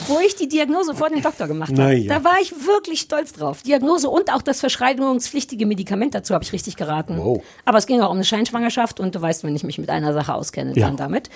[0.07, 1.95] wo ich die Diagnose vor dem Doktor gemacht habe.
[1.95, 2.19] Ja.
[2.19, 3.63] Da war ich wirklich stolz drauf.
[3.63, 7.17] Diagnose und auch das verschreibungspflichtige Medikament dazu habe ich richtig geraten.
[7.17, 7.41] Wow.
[7.65, 10.13] Aber es ging auch um eine Scheinschwangerschaft und du weißt, wenn ich mich mit einer
[10.13, 10.85] Sache auskenne, Ja.
[10.85, 11.29] dann damit.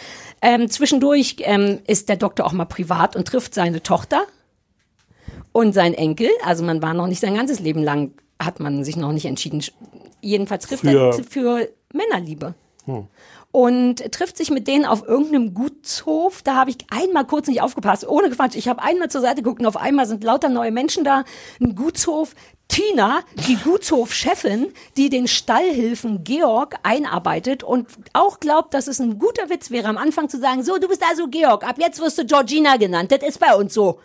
[0.44, 4.22] Ähm, zwischendurch ähm, ist der Doktor auch mal privat und trifft seine Tochter
[5.52, 6.30] und sein Enkel.
[6.46, 9.62] Also man war noch nicht sein ganzes Leben lang, hat man sich noch nicht entschieden.
[10.22, 12.54] Jedenfalls trifft er Für- für Männerliebe.
[12.86, 13.08] Hm.
[13.52, 16.42] Und trifft sich mit denen auf irgendeinem Gutshof.
[16.42, 18.56] Da habe ich einmal kurz nicht aufgepasst, ohne Quatsch.
[18.56, 21.26] Ich habe einmal zur Seite geguckt und auf einmal sind lauter neue Menschen da.
[21.60, 22.34] Ein Gutshof.
[22.72, 23.20] Tina,
[23.50, 29.72] die Gutshofchefin, die den Stallhilfen Georg einarbeitet und auch glaubt, dass es ein guter Witz
[29.72, 32.78] wäre, am Anfang zu sagen, so, du bist also Georg, ab jetzt wirst du Georgina
[32.78, 34.00] genannt, das ist bei uns so.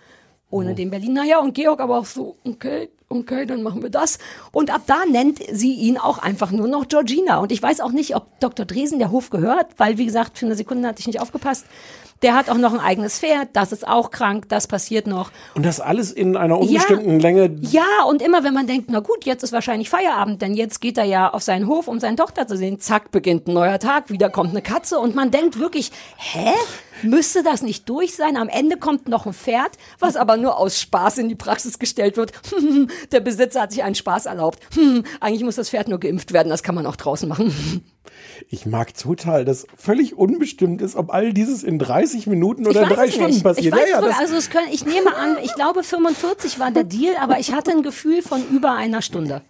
[0.51, 4.19] Ohne den Berliner, ja, und Georg aber auch so, okay, okay, dann machen wir das.
[4.51, 7.39] Und ab da nennt sie ihn auch einfach nur noch Georgina.
[7.39, 8.67] Und ich weiß auch nicht, ob Dr.
[8.67, 11.67] Dresen der Hof gehört, weil, wie gesagt, für eine Sekunde hatte ich nicht aufgepasst.
[12.23, 15.31] Der hat auch noch ein eigenes Pferd, das ist auch krank, das passiert noch.
[15.55, 17.55] und das alles in einer unbestimmten Länge.
[17.61, 20.97] Ja, und immer wenn man denkt, na gut, jetzt ist wahrscheinlich Feierabend, denn jetzt geht
[20.97, 22.81] er ja auf seinen Hof, um seine Tochter zu sehen.
[22.81, 26.53] Zack, beginnt ein neuer Tag, wieder kommt eine Katze und man denkt wirklich, hä?
[27.03, 28.37] Müsste das nicht durch sein?
[28.37, 32.17] Am Ende kommt noch ein Pferd, was aber nur aus Spaß in die Praxis gestellt
[32.17, 32.33] wird.
[33.13, 34.61] Der Besitzer hat sich einen Spaß erlaubt.
[35.21, 37.85] Eigentlich muss das Pferd nur geimpft werden, das kann man auch draußen machen.
[38.49, 43.11] Ich mag total, dass völlig unbestimmt ist, ob all dieses in 30 Minuten oder drei
[43.11, 43.43] Stunden nicht.
[43.43, 43.67] passiert.
[43.67, 46.71] Ich weiß ja, ja, das, also es können, ich nehme an, ich glaube 45 war
[46.71, 49.43] der Deal, aber ich hatte ein Gefühl von über einer Stunde.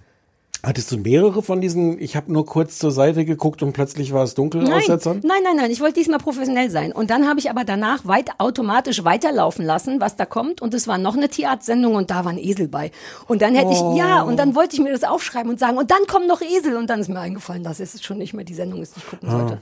[0.62, 4.24] Hattest du mehrere von diesen, ich habe nur kurz zur Seite geguckt und plötzlich war
[4.24, 5.20] es dunkel Nein, Aussetzern?
[5.24, 5.70] nein, nein, nein.
[5.70, 6.92] Ich wollte diesmal professionell sein.
[6.92, 10.60] Und dann habe ich aber danach weit automatisch weiterlaufen lassen, was da kommt.
[10.62, 12.90] Und es war noch eine Tierarztsendung und da war ein Esel bei.
[13.28, 13.92] Und dann hätte Oh.
[13.92, 16.40] ich, ja, und dann wollte ich mir das aufschreiben und sagen, und dann kommen noch
[16.42, 16.76] Esel.
[16.76, 19.06] Und dann ist mir eingefallen, dass es schon nicht mehr die Sendung ist, die ich
[19.10, 19.58] gucken sollte.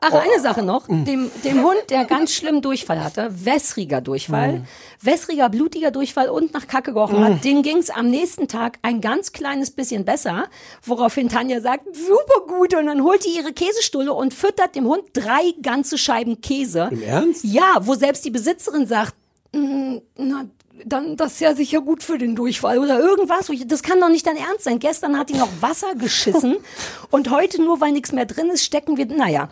[0.00, 0.86] Ach, eine Sache noch.
[0.86, 4.64] Dem, dem Hund, der ganz schlimm Durchfall hatte, wässriger Durchfall,
[5.00, 9.32] wässriger, blutiger Durchfall und nach Kacke gerochen hat, dem ging's am nächsten Tag ein ganz
[9.32, 10.44] kleines bisschen besser,
[10.84, 12.74] woraufhin Tanja sagt, super gut.
[12.74, 16.88] Und dann holt die ihre Käsestulle und füttert dem Hund drei ganze Scheiben Käse.
[16.90, 17.44] Im Ernst?
[17.44, 19.14] Ja, wo selbst die Besitzerin sagt,
[19.52, 20.44] "Mm, na,
[20.84, 23.50] dann das ist ja sicher gut für den Durchfall oder irgendwas.
[23.66, 24.80] Das kann doch nicht dein Ernst sein.
[24.80, 26.56] Gestern hat die noch Wasser geschissen
[27.10, 29.50] und heute nur, weil nichts mehr drin ist, stecken wir, naja.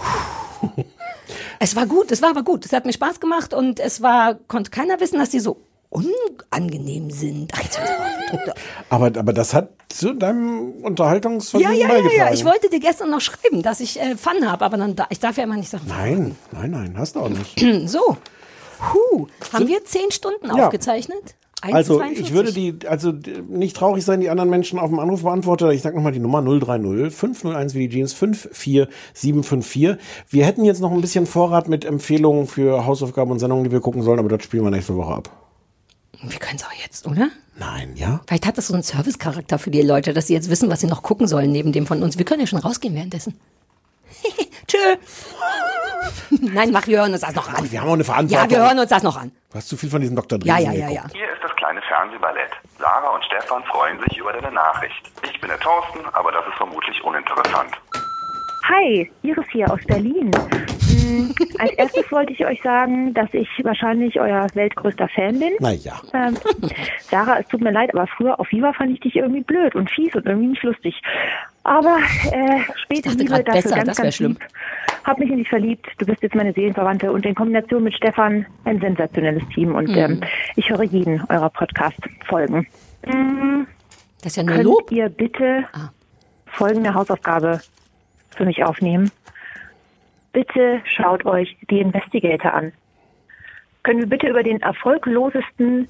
[1.62, 2.64] Es war gut, es war aber gut.
[2.64, 5.58] Es hat mir Spaß gemacht und es war, konnte keiner wissen, dass die so
[5.90, 7.52] unangenehm sind.
[8.88, 12.16] Aber, aber das hat zu deinem ja, Unterhaltungsvergnügen ja, ja, beigetragen.
[12.16, 12.32] ja.
[12.32, 15.18] Ich wollte dir gestern noch schreiben, dass ich äh, Fun habe, aber dann da, ich
[15.18, 15.84] darf ja immer nicht sagen.
[15.88, 17.60] Nein, nein, nein, hast du auch nicht.
[17.88, 18.16] so.
[18.92, 19.26] Huh.
[19.52, 20.64] Haben wir zehn Stunden Ja.
[20.66, 21.34] aufgezeichnet?
[21.62, 22.20] Also 1,42.
[22.20, 23.12] ich würde die, also
[23.48, 25.70] nicht traurig sein, die anderen Menschen auf dem Anrufbeantworter.
[25.72, 29.98] Ich sag nochmal die Nummer 030 501 wie die Jeans 54754.
[30.28, 33.80] Wir hätten jetzt noch ein bisschen Vorrat mit Empfehlungen für Hausaufgaben und Sendungen, die wir
[33.80, 35.30] gucken sollen, aber das spielen wir nächste Woche ab.
[36.22, 37.28] Wir können es auch jetzt, oder?
[37.58, 38.20] Nein, ja?
[38.26, 40.86] Vielleicht hat das so einen Servicecharakter für die Leute, dass sie jetzt wissen, was sie
[40.86, 42.16] noch gucken sollen neben dem von uns.
[42.18, 43.34] Wir können ja schon rausgehen währenddessen.
[44.66, 44.78] Tschö.
[46.40, 47.70] Nein, mach, wir hören uns das noch an.
[47.70, 48.50] Wir haben auch eine Verantwortung.
[48.50, 49.32] Ja, wir hören uns das noch an.
[49.50, 50.38] Du hast zu viel von diesem Dr.
[50.42, 50.94] Ja, Dresen ja, ja, ja.
[51.02, 51.16] geguckt.
[51.16, 52.52] Hier ist das kleine Fernsehballett.
[52.78, 55.10] Lara und Stefan freuen sich über deine Nachricht.
[55.22, 57.74] Ich bin der Thorsten, aber das ist vermutlich uninteressant.
[58.70, 60.30] Hi, Iris hier aus Berlin.
[60.88, 65.52] Hm, als erstes wollte ich euch sagen, dass ich wahrscheinlich euer weltgrößter Fan bin.
[65.58, 66.00] Naja.
[66.14, 66.36] Ähm,
[67.00, 69.90] Sarah, es tut mir leid, aber früher auf Viva fand ich dich irgendwie blöd und
[69.90, 71.00] fies und irgendwie nicht lustig.
[71.64, 71.98] Aber
[72.30, 74.32] äh, später Liebe dafür besser, ganz, ganz schlimm.
[74.32, 74.40] lieb.
[75.04, 75.86] Hab mich in dich verliebt.
[75.98, 79.74] Du bist jetzt meine Seelenverwandte und in Kombination mit Stefan ein sensationelles Team.
[79.74, 79.94] Und Mhm.
[79.96, 80.20] ähm,
[80.56, 82.66] ich höre jeden eurer Podcast-Folgen.
[83.06, 83.62] Mm,
[84.22, 84.92] Das ist ja nur Könnt Lob.
[84.92, 85.64] ihr bitte
[86.46, 87.60] folgende Hausaufgabe
[88.36, 89.10] für mich aufnehmen?
[90.32, 92.72] Bitte schaut euch die Investigator an.
[93.82, 95.88] Können wir bitte über den erfolglosesten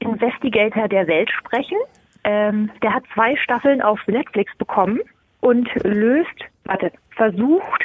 [0.00, 1.78] Investigator der Welt sprechen?
[2.24, 5.00] Ähm, der hat zwei Staffeln auf Netflix bekommen
[5.40, 7.84] und löst, warte, versucht,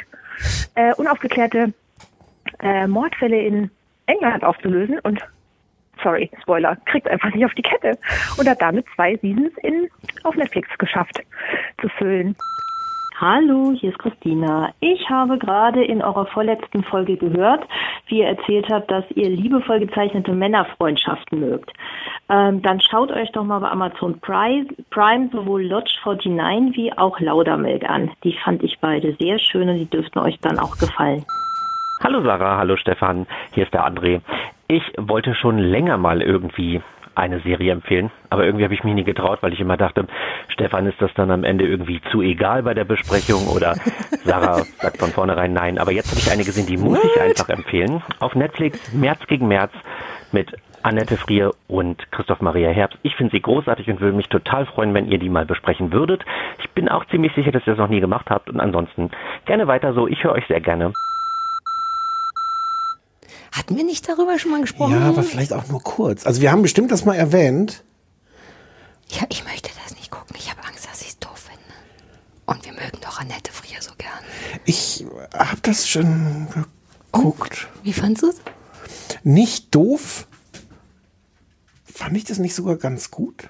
[0.74, 1.72] äh, unaufgeklärte
[2.60, 3.70] äh, Mordfälle in
[4.06, 5.22] England aufzulösen und
[6.02, 7.98] sorry, Spoiler, kriegt einfach nicht auf die Kette
[8.36, 9.88] und hat damit zwei Seasons in,
[10.24, 11.22] auf Netflix geschafft
[11.80, 12.36] zu füllen.
[13.18, 14.74] Hallo, hier ist Christina.
[14.80, 17.66] Ich habe gerade in eurer vorletzten Folge gehört,
[18.08, 21.72] wie ihr erzählt habt, dass ihr liebevoll gezeichnete Männerfreundschaften mögt.
[22.28, 27.18] Ähm, dann schaut euch doch mal bei Amazon Prime, Prime sowohl Lodge 49 wie auch
[27.18, 28.10] Laudermilk an.
[28.22, 31.24] Die fand ich beide sehr schön und die dürften euch dann auch gefallen.
[32.04, 34.20] Hallo Sarah, hallo Stefan, hier ist der André.
[34.68, 36.82] Ich wollte schon länger mal irgendwie
[37.16, 40.06] eine Serie empfehlen, aber irgendwie habe ich mich nie getraut, weil ich immer dachte,
[40.48, 43.74] Stefan ist das dann am Ende irgendwie zu egal bei der Besprechung oder
[44.24, 45.78] Sarah sagt von vornherein nein.
[45.78, 48.02] Aber jetzt habe ich eine gesehen, die muss ich einfach empfehlen.
[48.20, 49.72] Auf Netflix März gegen März
[50.32, 52.98] mit Annette Frier und Christoph Maria Herbst.
[53.02, 56.24] Ich finde sie großartig und würde mich total freuen, wenn ihr die mal besprechen würdet.
[56.60, 59.10] Ich bin auch ziemlich sicher, dass ihr das noch nie gemacht habt und ansonsten
[59.46, 60.06] gerne weiter so.
[60.06, 60.92] Ich höre euch sehr gerne.
[63.52, 64.92] Hatten wir nicht darüber schon mal gesprochen?
[64.92, 66.26] Ja, aber vielleicht auch nur kurz.
[66.26, 67.84] Also wir haben bestimmt das mal erwähnt.
[69.08, 70.36] Ja, ich möchte das nicht gucken.
[70.38, 71.62] Ich habe Angst, dass ich es doof finde.
[72.46, 74.10] Und wir mögen doch Annette Frier so gern.
[74.64, 76.48] Ich habe das schon
[77.12, 77.68] geguckt.
[77.82, 78.40] Wie fandst du es?
[79.22, 80.26] Nicht doof.
[81.84, 83.48] Fand ich das nicht sogar ganz gut?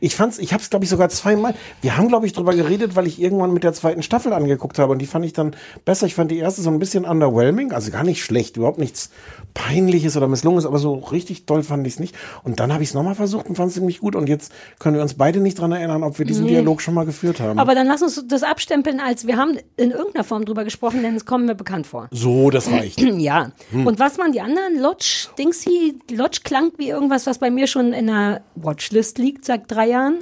[0.00, 1.54] Ich fand's, ich habe es glaube ich sogar zweimal.
[1.82, 4.92] Wir haben glaube ich drüber geredet, weil ich irgendwann mit der zweiten Staffel angeguckt habe
[4.92, 5.54] und die fand ich dann
[5.84, 6.06] besser.
[6.06, 9.10] Ich fand die erste so ein bisschen underwhelming, also gar nicht schlecht, überhaupt nichts
[9.54, 12.14] peinliches oder misslungenes, aber so richtig toll fand ich es nicht.
[12.42, 14.14] Und dann habe ich es nochmal versucht und fand es ziemlich gut.
[14.16, 16.50] Und jetzt können wir uns beide nicht dran erinnern, ob wir diesen Nee.
[16.52, 17.58] Dialog schon mal geführt haben.
[17.58, 21.16] Aber dann lass uns das abstempeln, als wir haben in irgendeiner Form drüber gesprochen, denn
[21.16, 22.08] es kommt mir bekannt vor.
[22.10, 23.00] so, das reicht.
[23.18, 23.52] ja.
[23.70, 23.86] Hm.
[23.86, 24.80] Und was waren die anderen?
[24.80, 29.70] Lodge, Dingsy, Lodge klang wie irgendwas, was bei mir schon in der Watchlist liegt seit
[29.70, 30.18] drei Jahren.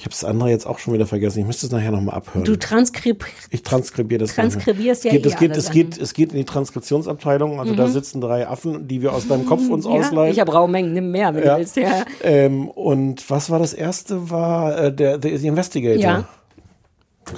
[0.00, 1.40] Ich habe das andere jetzt auch schon wieder vergessen.
[1.40, 2.42] Ich müsste es nachher nochmal abhören.
[2.46, 4.34] Du transkrib Ich transkribiere das.
[4.34, 7.60] Transkribierst ja geht, es eh geht, es geht, es geht in die Transkriptionsabteilung.
[7.60, 7.92] Also da Mhm.
[7.92, 10.32] sitzen drei Affen, die wir aus deinem Kopf uns ja, ausleihen.
[10.32, 11.52] Ich habe Raumengen, nimm mehr, wenn Ja.
[11.52, 11.76] du willst.
[11.76, 12.06] Ja.
[12.22, 14.30] Ähm, und was war das erste?
[14.30, 16.00] War äh, der the, Investigator.
[16.02, 16.24] Ja.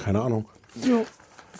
[0.01, 0.45] Keine Ahnung.
[0.81, 1.05] So.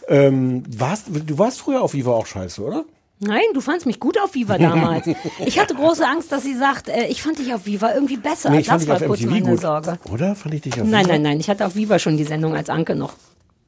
[0.07, 2.85] Ähm, warst, du warst früher auf Viva auch scheiße, oder?
[3.25, 5.07] Nein, du fandst mich gut auf Viva damals.
[5.45, 8.49] ich hatte große Angst, dass sie sagt, äh, ich fand dich auf Viva irgendwie besser.
[8.49, 9.61] Nee, ich fand das dich war auf kurz MTV meine gut.
[9.61, 9.97] Sorge.
[10.11, 10.35] Oder?
[10.35, 11.13] Fand ich dich auf Nein, Viva?
[11.13, 11.39] nein, nein.
[11.39, 13.13] Ich hatte auf Viva schon die Sendung, als Anke noch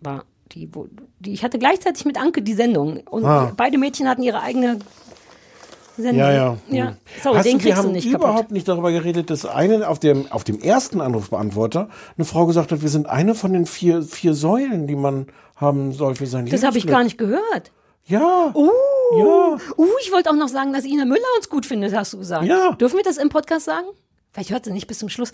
[0.02, 0.24] war.
[0.52, 0.88] Die, wo,
[1.20, 2.98] die, ich hatte gleichzeitig mit Anke die Sendung.
[3.10, 3.52] Und Ah.
[3.58, 4.78] beide Mädchen hatten ihre eigene
[5.98, 6.20] Sendung.
[6.20, 6.58] Ja, ja.
[6.70, 6.88] ja.
[6.90, 6.96] Hm.
[7.24, 8.52] Sorry, Hast den du, wir kriegst du haben nicht überhaupt kaputt.
[8.52, 12.82] nicht darüber geredet, dass eine auf dem, auf dem ersten Anrufbeantworter eine Frau gesagt hat,
[12.82, 16.64] wir sind eine von den vier, vier Säulen, die man haben soll für sein Das
[16.64, 16.92] habe ich Lebensglück.
[16.92, 17.72] gar nicht gehört.
[18.08, 18.52] Ja.
[18.54, 18.70] Uh,
[19.18, 19.58] Ja.
[19.78, 22.46] uh, ich wollte auch noch sagen, dass Ina Müller uns gut findet, hast du gesagt.
[22.46, 22.72] Ja.
[22.74, 23.88] Dürfen wir das im Podcast sagen?
[24.32, 25.32] Vielleicht hört sie nicht bis zum Schluss.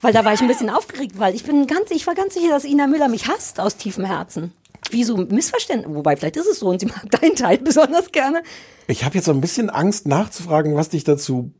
[0.00, 2.48] Weil da war ich ein bisschen aufgeregt, weil ich bin ganz, ich war ganz sicher,
[2.50, 4.52] dass Ina Müller mich hasst aus tiefem Herzen.
[4.90, 8.42] wie so Missverständnis, wobei vielleicht ist es so und sie mag deinen Teil besonders gerne.
[8.86, 11.52] Ich habe jetzt so ein bisschen Angst nachzufragen, was dich dazu,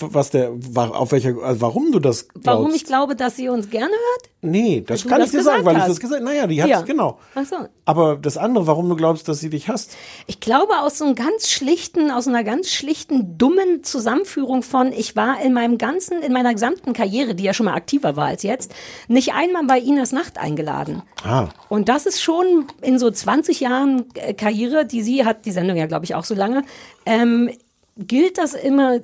[0.00, 2.46] was der, auf welcher, also warum du das glaubst.
[2.46, 4.30] Warum ich glaube, dass sie uns gerne hört?
[4.42, 5.90] Nee, das kann das ich dir sagen, weil ich hast.
[5.90, 6.82] das gesagt Naja, die hat Ja.
[6.82, 7.18] genau.
[7.34, 7.56] Ach so.
[7.86, 9.96] Aber das andere, warum du glaubst, dass sie dich hasst.
[10.26, 15.16] Ich glaube aus so einem ganz schlichten, aus einer ganz schlichten, dummen Zusammenführung von, ich
[15.16, 18.42] war in meinem ganzen, in meiner gesamten Karriere, die ja schon mal aktiver war als
[18.42, 18.74] jetzt,
[19.08, 21.02] nicht einmal bei Inas Nacht eingeladen.
[21.24, 21.48] Ah.
[21.70, 25.76] Und das ist schon in so 20 Jahren äh, Karriere, die sie hat, die Sendung
[25.76, 26.64] ja, glaube ich, auch so lange,
[27.06, 27.50] ähm,
[27.96, 28.98] gilt das immer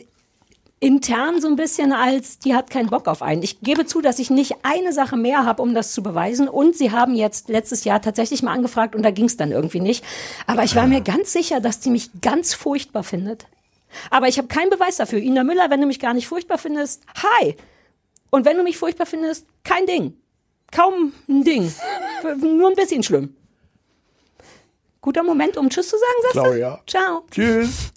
[0.80, 3.42] intern so ein bisschen als, die hat keinen Bock auf einen.
[3.42, 6.48] Ich gebe zu, dass ich nicht eine Sache mehr habe, um das zu beweisen.
[6.48, 9.80] Und sie haben jetzt letztes Jahr tatsächlich mal angefragt und da ging es dann irgendwie
[9.80, 10.02] nicht.
[10.46, 13.46] Aber ich war mir ganz sicher, dass die mich ganz furchtbar findet.
[14.08, 15.18] Aber ich habe keinen Beweis dafür.
[15.18, 17.56] Ina Müller, wenn du mich gar nicht furchtbar findest, hi.
[18.30, 20.14] Und wenn du mich furchtbar findest, kein Ding.
[20.72, 21.70] Kaum ein Ding.
[22.40, 23.36] Nur ein bisschen schlimm.
[25.02, 26.40] Guter Moment, um Tschüss zu sagen, sagst du?
[26.40, 26.80] Claudia.
[26.86, 27.24] Ciao.
[27.30, 27.92] Tschüss.